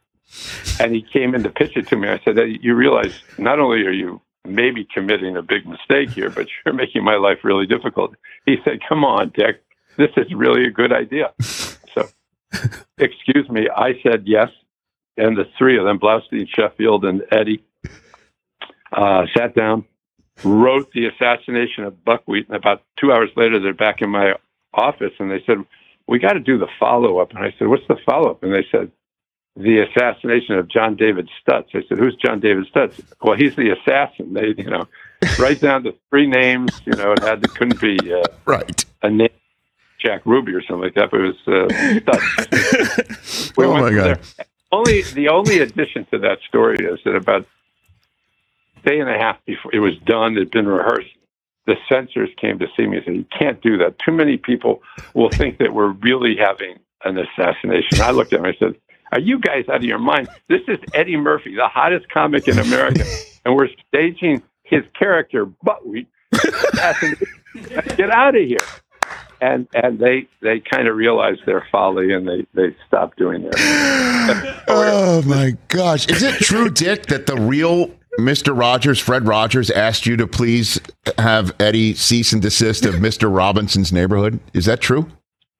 And 0.80 0.94
he 0.94 1.02
came 1.02 1.36
in 1.36 1.44
to 1.44 1.50
pitch 1.50 1.76
it 1.76 1.88
to 1.90 1.96
me. 1.96 2.08
I 2.08 2.20
said, 2.24 2.38
"Eddie, 2.38 2.60
You 2.62 2.76
realize 2.76 3.22
not 3.38 3.60
only 3.60 3.86
are 3.86 3.92
you 3.92 4.22
maybe 4.46 4.88
committing 4.94 5.38
a 5.38 5.42
big 5.42 5.66
mistake 5.66 6.10
here, 6.12 6.30
but 6.30 6.48
you're 6.66 6.74
making 6.74 7.04
my 7.04 7.16
life 7.16 7.40
really 7.44 7.66
difficult. 7.66 8.16
He 8.46 8.58
said, 8.64 8.80
Come 8.88 9.04
on, 9.04 9.32
Dick. 9.36 9.64
This 9.98 10.10
is 10.18 10.34
really 10.34 10.66
a 10.66 10.72
good 10.72 10.94
idea. 10.94 11.34
So, 11.40 12.08
excuse 12.98 13.50
me. 13.50 13.68
I 13.76 13.94
said 14.04 14.24
yes. 14.26 14.50
And 15.18 15.38
the 15.38 15.46
three 15.58 15.78
of 15.78 15.86
them, 15.86 16.00
Blaustein, 16.00 16.48
Sheffield, 16.48 17.04
and 17.04 17.24
Eddie, 17.32 17.64
uh, 18.94 19.26
sat 19.36 19.54
down, 19.54 19.86
wrote 20.44 20.90
the 20.94 21.08
assassination 21.08 21.84
of 21.84 22.04
Buckwheat. 22.04 22.48
And 22.48 22.56
about 22.56 22.82
two 23.00 23.12
hours 23.12 23.30
later, 23.36 23.60
they're 23.60 23.74
back 23.74 24.02
in 24.02 24.10
my 24.10 24.34
office 24.74 25.12
and 25.20 25.30
they 25.30 25.44
said, 25.46 25.58
We 26.08 26.20
got 26.20 26.34
to 26.34 26.40
do 26.40 26.58
the 26.58 26.70
follow 26.80 27.20
up. 27.20 27.32
And 27.32 27.40
I 27.40 27.54
said, 27.60 27.68
What's 27.68 27.88
the 27.88 27.98
follow 28.06 28.32
up? 28.32 28.44
And 28.44 28.54
they 28.54 28.66
said, 28.72 28.92
the 29.56 29.80
assassination 29.80 30.56
of 30.56 30.68
John 30.70 30.96
David 30.96 31.30
Stutz. 31.42 31.68
I 31.74 31.84
said, 31.88 31.98
"Who's 31.98 32.16
John 32.16 32.40
David 32.40 32.68
Stutz?" 32.74 33.02
Well, 33.22 33.36
he's 33.36 33.56
the 33.56 33.72
assassin. 33.72 34.34
They, 34.34 34.54
you 34.58 34.70
know, 34.70 34.88
write 35.40 35.60
down 35.60 35.84
the 35.84 35.96
three 36.10 36.28
names. 36.28 36.82
You 36.86 36.94
know, 36.94 37.12
it 37.14 37.20
had 37.22 37.42
to 37.44 37.50
couldn't 37.50 37.82
be 37.82 37.98
uh, 38.14 38.24
right 38.46 38.86
a 39.02 39.10
name, 39.10 39.30
Jack 40.00 40.26
Ruby 40.26 40.54
or 40.54 40.62
something 40.62 40.84
like 40.84 40.96
that. 40.96 41.12
But 41.12 41.22
it 41.22 41.36
was 41.46 41.48
uh, 41.48 41.74
Stutz. 42.00 43.52
We 43.58 43.66
oh 43.66 43.74
my 43.74 43.92
god! 43.92 44.06
there. 44.06 44.20
Only 44.72 45.02
the 45.02 45.28
only 45.28 45.60
addition 45.60 46.06
to 46.12 46.20
that 46.20 46.40
story 46.48 46.78
is 46.78 47.00
that 47.04 47.16
about 47.16 47.46
a 48.78 48.90
day 48.90 49.00
and 49.00 49.10
a 49.10 49.18
half 49.18 49.38
before 49.46 49.74
it 49.74 49.80
was 49.80 49.98
done, 50.06 50.38
it 50.38 50.40
had 50.40 50.52
been 50.52 50.68
rehearsed. 50.68 51.10
The 51.68 51.76
censors 51.90 52.30
came 52.40 52.58
to 52.60 52.68
see 52.78 52.88
me 52.88 52.98
and 52.98 53.06
said, 53.06 53.16
"You 53.16 53.26
can't 53.38 53.62
do 53.62 53.78
that. 53.80 54.00
Too 54.00 54.14
many 54.14 54.38
people 54.38 54.82
will 55.14 55.30
think 55.30 55.58
that 55.58 55.74
we're 55.74 55.92
really 55.92 56.38
having 56.38 56.80
an 57.04 57.18
assassination." 57.18 58.00
I 58.02 58.12
looked 58.12 58.32
at 58.32 58.42
them. 58.42 58.46
I 58.46 58.56
said, 58.58 58.76
"Are 59.12 59.20
you 59.20 59.40
guys 59.40 59.66
out 59.70 59.78
of 59.78 59.84
your 59.84 60.00
mind? 60.00 60.30
This 60.48 60.62
is 60.68 60.80
Eddie 60.94 61.18
Murphy, 61.18 61.56
the 61.56 61.68
hottest 61.68 62.10
comic 62.10 62.48
in 62.48 62.60
America, 62.60 63.04
and 63.46 63.56
we're 63.56 63.70
staging 63.88 64.42
his 64.64 64.84
character 64.98 65.46
buckwheat 65.46 66.08
passing, 66.74 67.16
get 67.98 68.10
out 68.10 68.36
of 68.36 68.44
here. 68.44 68.58
And 69.42 69.68
and 69.74 69.98
they 69.98 70.28
they 70.42 70.60
kind 70.60 70.88
of 70.88 70.96
realized 70.96 71.42
their 71.46 71.68
folly 71.72 72.14
and 72.14 72.28
they 72.28 72.46
they 72.54 72.76
stopped 72.88 73.18
doing 73.18 73.44
their. 73.44 73.52
Oh 74.68 75.22
my 75.24 75.58
gosh! 75.68 76.08
Is 76.08 76.22
it 76.22 76.36
true, 76.36 76.70
Dick, 76.70 77.08
that 77.08 77.26
the 77.26 77.36
real 77.36 77.90
Mr. 78.20 78.58
Rogers, 78.58 79.00
Fred 79.00 79.28
Rogers, 79.28 79.70
asked 79.72 80.06
you 80.06 80.16
to 80.18 80.28
please 80.28 80.80
have 81.18 81.54
Eddie 81.60 81.96
cease 81.96 82.32
and 82.32 82.42
desist 82.42 82.86
of 82.86 82.96
Mr. 82.96 83.34
Robinson's 83.34 83.92
neighborhood? 83.92 84.40
Is 84.54 84.66
that 84.66 84.80
true? 84.80 85.10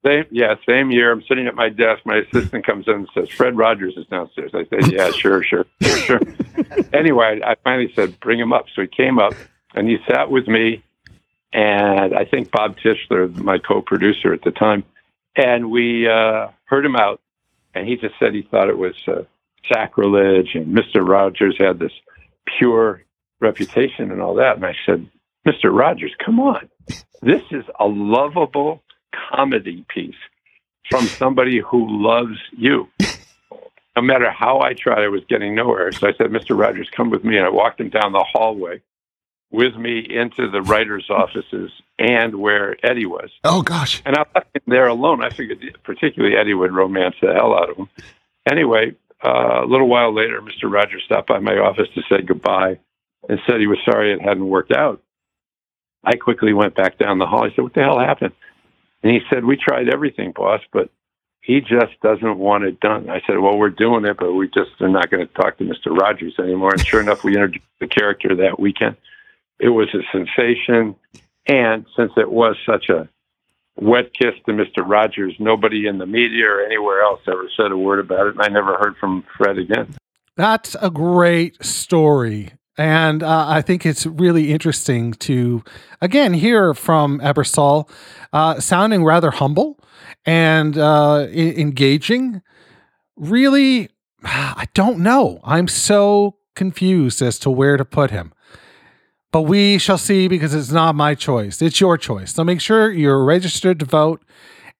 Same, 0.04 0.24
yeah, 0.30 0.56
same 0.68 0.90
year. 0.90 1.12
I'm 1.12 1.22
sitting 1.28 1.46
at 1.46 1.54
my 1.54 1.68
desk. 1.68 2.04
My 2.04 2.16
assistant 2.16 2.66
comes 2.66 2.88
in 2.88 2.94
and 2.94 3.08
says, 3.14 3.28
"Fred 3.28 3.56
Rogers 3.56 3.94
is 3.96 4.06
downstairs." 4.06 4.50
I 4.52 4.64
said, 4.64 4.90
"Yeah, 4.90 5.10
sure, 5.12 5.44
sure, 5.44 5.64
sure, 5.80 5.96
sure." 5.96 6.20
anyway, 6.92 7.40
I 7.44 7.54
finally 7.62 7.92
said, 7.94 8.18
"Bring 8.18 8.40
him 8.40 8.52
up." 8.52 8.66
So 8.74 8.82
he 8.82 8.88
came 8.88 9.20
up 9.20 9.34
and 9.74 9.88
he 9.88 9.98
sat 10.08 10.28
with 10.28 10.48
me, 10.48 10.82
and 11.52 12.14
I 12.14 12.24
think 12.24 12.50
Bob 12.50 12.76
Tischler, 12.78 13.32
my 13.36 13.58
co-producer 13.58 14.32
at 14.32 14.42
the 14.42 14.50
time, 14.50 14.82
and 15.36 15.70
we 15.70 16.08
uh, 16.08 16.48
heard 16.64 16.84
him 16.84 16.96
out, 16.96 17.20
and 17.72 17.86
he 17.86 17.96
just 17.96 18.14
said 18.18 18.34
he 18.34 18.42
thought 18.42 18.68
it 18.68 18.78
was 18.78 18.96
uh, 19.06 19.22
sacrilege, 19.72 20.54
and 20.54 20.66
Mister 20.66 21.04
Rogers 21.04 21.56
had 21.58 21.78
this 21.78 21.92
pure 22.58 23.02
reputation 23.40 24.10
and 24.10 24.20
all 24.20 24.34
that. 24.34 24.56
And 24.56 24.66
I 24.66 24.74
said, 24.84 25.08
"Mister 25.44 25.70
Rogers, 25.70 26.12
come 26.24 26.40
on, 26.40 26.68
this 27.20 27.42
is 27.52 27.64
a 27.78 27.86
lovable." 27.86 28.81
Comedy 29.30 29.84
piece 29.88 30.14
from 30.90 31.06
somebody 31.06 31.60
who 31.60 31.86
loves 31.88 32.38
you. 32.56 32.88
No 33.96 34.02
matter 34.02 34.30
how 34.30 34.60
I 34.60 34.72
tried, 34.72 35.04
I 35.04 35.08
was 35.08 35.22
getting 35.28 35.54
nowhere. 35.54 35.92
So 35.92 36.08
I 36.08 36.12
said, 36.14 36.28
Mr. 36.28 36.58
Rogers, 36.58 36.88
come 36.96 37.10
with 37.10 37.24
me. 37.24 37.36
And 37.36 37.46
I 37.46 37.50
walked 37.50 37.80
him 37.80 37.90
down 37.90 38.12
the 38.12 38.24
hallway 38.24 38.80
with 39.50 39.76
me 39.76 39.98
into 39.98 40.50
the 40.50 40.62
writer's 40.62 41.10
offices 41.10 41.70
and 41.98 42.36
where 42.36 42.76
Eddie 42.84 43.06
was. 43.06 43.30
Oh, 43.44 43.62
gosh. 43.62 44.02
And 44.06 44.16
I 44.16 44.24
left 44.34 44.56
him 44.56 44.62
there 44.66 44.88
alone. 44.88 45.22
I 45.22 45.28
figured, 45.28 45.78
particularly 45.84 46.36
Eddie 46.36 46.54
would 46.54 46.72
romance 46.72 47.16
the 47.20 47.34
hell 47.34 47.54
out 47.54 47.68
of 47.70 47.76
him. 47.76 47.88
Anyway, 48.50 48.94
uh, 49.24 49.62
a 49.62 49.66
little 49.66 49.88
while 49.88 50.12
later, 50.12 50.40
Mr. 50.40 50.72
Rogers 50.72 51.02
stopped 51.04 51.28
by 51.28 51.38
my 51.38 51.58
office 51.58 51.88
to 51.94 52.02
say 52.08 52.22
goodbye 52.22 52.78
and 53.28 53.38
said 53.46 53.60
he 53.60 53.66
was 53.66 53.78
sorry 53.84 54.12
it 54.12 54.22
hadn't 54.22 54.48
worked 54.48 54.72
out. 54.72 55.02
I 56.02 56.16
quickly 56.16 56.52
went 56.52 56.74
back 56.74 56.98
down 56.98 57.18
the 57.18 57.26
hall. 57.26 57.44
I 57.44 57.50
said, 57.50 57.62
What 57.62 57.74
the 57.74 57.82
hell 57.82 58.00
happened? 58.00 58.32
And 59.02 59.12
he 59.12 59.20
said, 59.28 59.44
We 59.44 59.56
tried 59.56 59.88
everything, 59.88 60.32
boss, 60.32 60.60
but 60.72 60.90
he 61.40 61.60
just 61.60 62.00
doesn't 62.02 62.38
want 62.38 62.64
it 62.64 62.80
done. 62.80 63.10
I 63.10 63.20
said, 63.26 63.38
Well, 63.38 63.58
we're 63.58 63.70
doing 63.70 64.04
it, 64.04 64.16
but 64.18 64.32
we 64.32 64.48
just 64.48 64.70
are 64.80 64.88
not 64.88 65.10
going 65.10 65.26
to 65.26 65.34
talk 65.34 65.58
to 65.58 65.64
Mr. 65.64 65.96
Rogers 65.96 66.34
anymore. 66.38 66.70
And 66.72 66.86
sure 66.86 67.00
enough, 67.02 67.24
we 67.24 67.34
introduced 67.34 67.66
the 67.80 67.88
character 67.88 68.34
that 68.36 68.60
weekend. 68.60 68.96
It 69.58 69.70
was 69.70 69.88
a 69.94 70.02
sensation. 70.12 70.96
And 71.46 71.86
since 71.96 72.12
it 72.16 72.30
was 72.30 72.56
such 72.64 72.88
a 72.88 73.08
wet 73.76 74.12
kiss 74.14 74.34
to 74.46 74.52
Mr. 74.52 74.86
Rogers, 74.86 75.34
nobody 75.38 75.86
in 75.86 75.98
the 75.98 76.06
media 76.06 76.46
or 76.46 76.60
anywhere 76.60 77.02
else 77.02 77.20
ever 77.26 77.48
said 77.56 77.72
a 77.72 77.76
word 77.76 77.98
about 77.98 78.28
it. 78.28 78.34
And 78.34 78.42
I 78.42 78.48
never 78.48 78.76
heard 78.76 78.96
from 78.98 79.24
Fred 79.36 79.58
again. 79.58 79.94
That's 80.36 80.76
a 80.80 80.90
great 80.90 81.62
story. 81.64 82.52
And 82.78 83.22
uh, 83.22 83.46
I 83.48 83.60
think 83.60 83.84
it's 83.84 84.06
really 84.06 84.50
interesting 84.50 85.12
to, 85.14 85.62
again, 86.00 86.32
hear 86.32 86.72
from 86.72 87.20
Ebersol 87.20 87.88
uh, 88.32 88.60
sounding 88.60 89.04
rather 89.04 89.30
humble 89.30 89.78
and 90.24 90.78
uh, 90.78 91.26
I- 91.28 91.54
engaging. 91.56 92.40
Really, 93.16 93.90
I 94.24 94.66
don't 94.72 95.00
know. 95.00 95.40
I'm 95.44 95.68
so 95.68 96.36
confused 96.54 97.20
as 97.20 97.38
to 97.40 97.50
where 97.50 97.76
to 97.76 97.84
put 97.84 98.10
him. 98.10 98.32
But 99.32 99.42
we 99.42 99.78
shall 99.78 99.98
see 99.98 100.28
because 100.28 100.54
it's 100.54 100.70
not 100.70 100.94
my 100.94 101.14
choice. 101.14 101.62
It's 101.62 101.80
your 101.80 101.96
choice. 101.96 102.34
So 102.34 102.44
make 102.44 102.60
sure 102.60 102.90
you're 102.90 103.24
registered 103.24 103.80
to 103.80 103.86
vote 103.86 104.22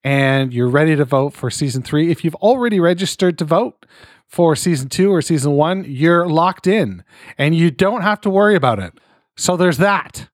and 0.04 0.52
you're 0.52 0.68
ready 0.68 0.96
to 0.96 1.04
vote 1.04 1.32
for 1.32 1.50
season 1.50 1.82
three. 1.82 2.10
If 2.10 2.24
you've 2.24 2.34
already 2.36 2.80
registered 2.80 3.38
to 3.38 3.44
vote, 3.44 3.86
for 4.32 4.56
season 4.56 4.88
two 4.88 5.12
or 5.12 5.20
season 5.20 5.52
one, 5.52 5.84
you're 5.86 6.26
locked 6.26 6.66
in 6.66 7.04
and 7.36 7.54
you 7.54 7.70
don't 7.70 8.00
have 8.00 8.18
to 8.22 8.30
worry 8.30 8.56
about 8.56 8.78
it. 8.78 8.94
So 9.36 9.58
there's 9.58 9.76
that. 9.76 10.30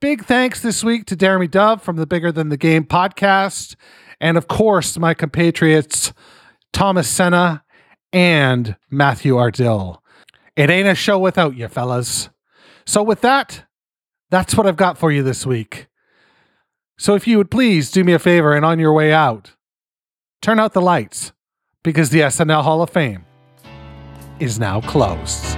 Big 0.00 0.24
thanks 0.24 0.60
this 0.60 0.82
week 0.82 1.06
to 1.06 1.16
Jeremy 1.16 1.46
Dove 1.46 1.80
from 1.80 1.94
the 1.94 2.08
Bigger 2.08 2.32
Than 2.32 2.48
the 2.48 2.56
Game 2.56 2.84
podcast. 2.84 3.76
And 4.20 4.36
of 4.36 4.48
course, 4.48 4.98
my 4.98 5.14
compatriots, 5.14 6.12
Thomas 6.72 7.08
Senna 7.08 7.62
and 8.12 8.76
Matthew 8.90 9.34
Ardill. 9.34 9.98
It 10.56 10.68
ain't 10.68 10.88
a 10.88 10.96
show 10.96 11.18
without 11.18 11.56
you, 11.56 11.68
fellas. 11.68 12.30
So, 12.84 13.02
with 13.02 13.20
that, 13.20 13.64
that's 14.30 14.56
what 14.56 14.66
I've 14.66 14.76
got 14.76 14.98
for 14.98 15.12
you 15.12 15.22
this 15.22 15.46
week. 15.46 15.86
So, 16.98 17.14
if 17.14 17.28
you 17.28 17.38
would 17.38 17.50
please 17.50 17.92
do 17.92 18.02
me 18.02 18.12
a 18.12 18.18
favor 18.18 18.54
and 18.54 18.64
on 18.64 18.80
your 18.80 18.92
way 18.92 19.12
out, 19.12 19.52
turn 20.42 20.58
out 20.58 20.72
the 20.72 20.82
lights 20.82 21.32
because 21.82 22.10
the 22.10 22.20
SNL 22.20 22.62
Hall 22.62 22.82
of 22.82 22.90
Fame 22.90 23.24
is 24.38 24.58
now 24.58 24.80
closed. 24.82 25.56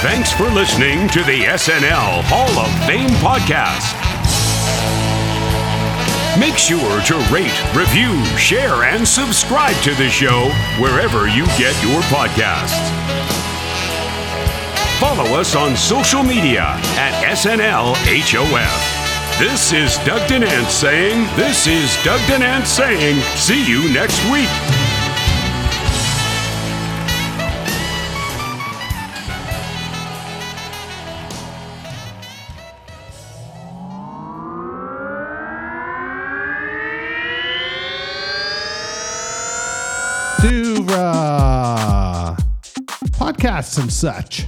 Thanks 0.00 0.32
for 0.32 0.44
listening 0.50 1.08
to 1.08 1.20
the 1.24 1.44
SNL 1.44 2.22
Hall 2.24 2.50
of 2.58 2.86
Fame 2.86 3.10
podcast. 3.18 3.94
Make 6.38 6.56
sure 6.56 7.02
to 7.02 7.16
rate, 7.32 7.74
review, 7.74 8.22
share, 8.36 8.84
and 8.84 9.06
subscribe 9.06 9.74
to 9.82 9.94
the 9.94 10.08
show 10.08 10.50
wherever 10.80 11.26
you 11.26 11.46
get 11.56 11.74
your 11.82 12.00
podcasts. 12.02 12.78
Follow 15.00 15.38
us 15.38 15.56
on 15.56 15.76
social 15.76 16.22
media 16.22 16.62
at 16.96 17.34
SNLHOF. 17.34 18.97
This 19.38 19.72
is 19.72 19.96
Doug 19.98 20.28
Denant 20.28 20.66
saying, 20.68 21.28
This 21.36 21.68
is 21.68 21.96
Doug 22.02 22.18
Denant 22.26 22.66
saying, 22.66 23.20
see 23.36 23.64
you 23.70 23.88
next 23.94 24.20
week. 24.32 24.48
to 40.40 40.82
podcasts 43.12 43.78
and 43.78 43.92
such. 43.92 44.46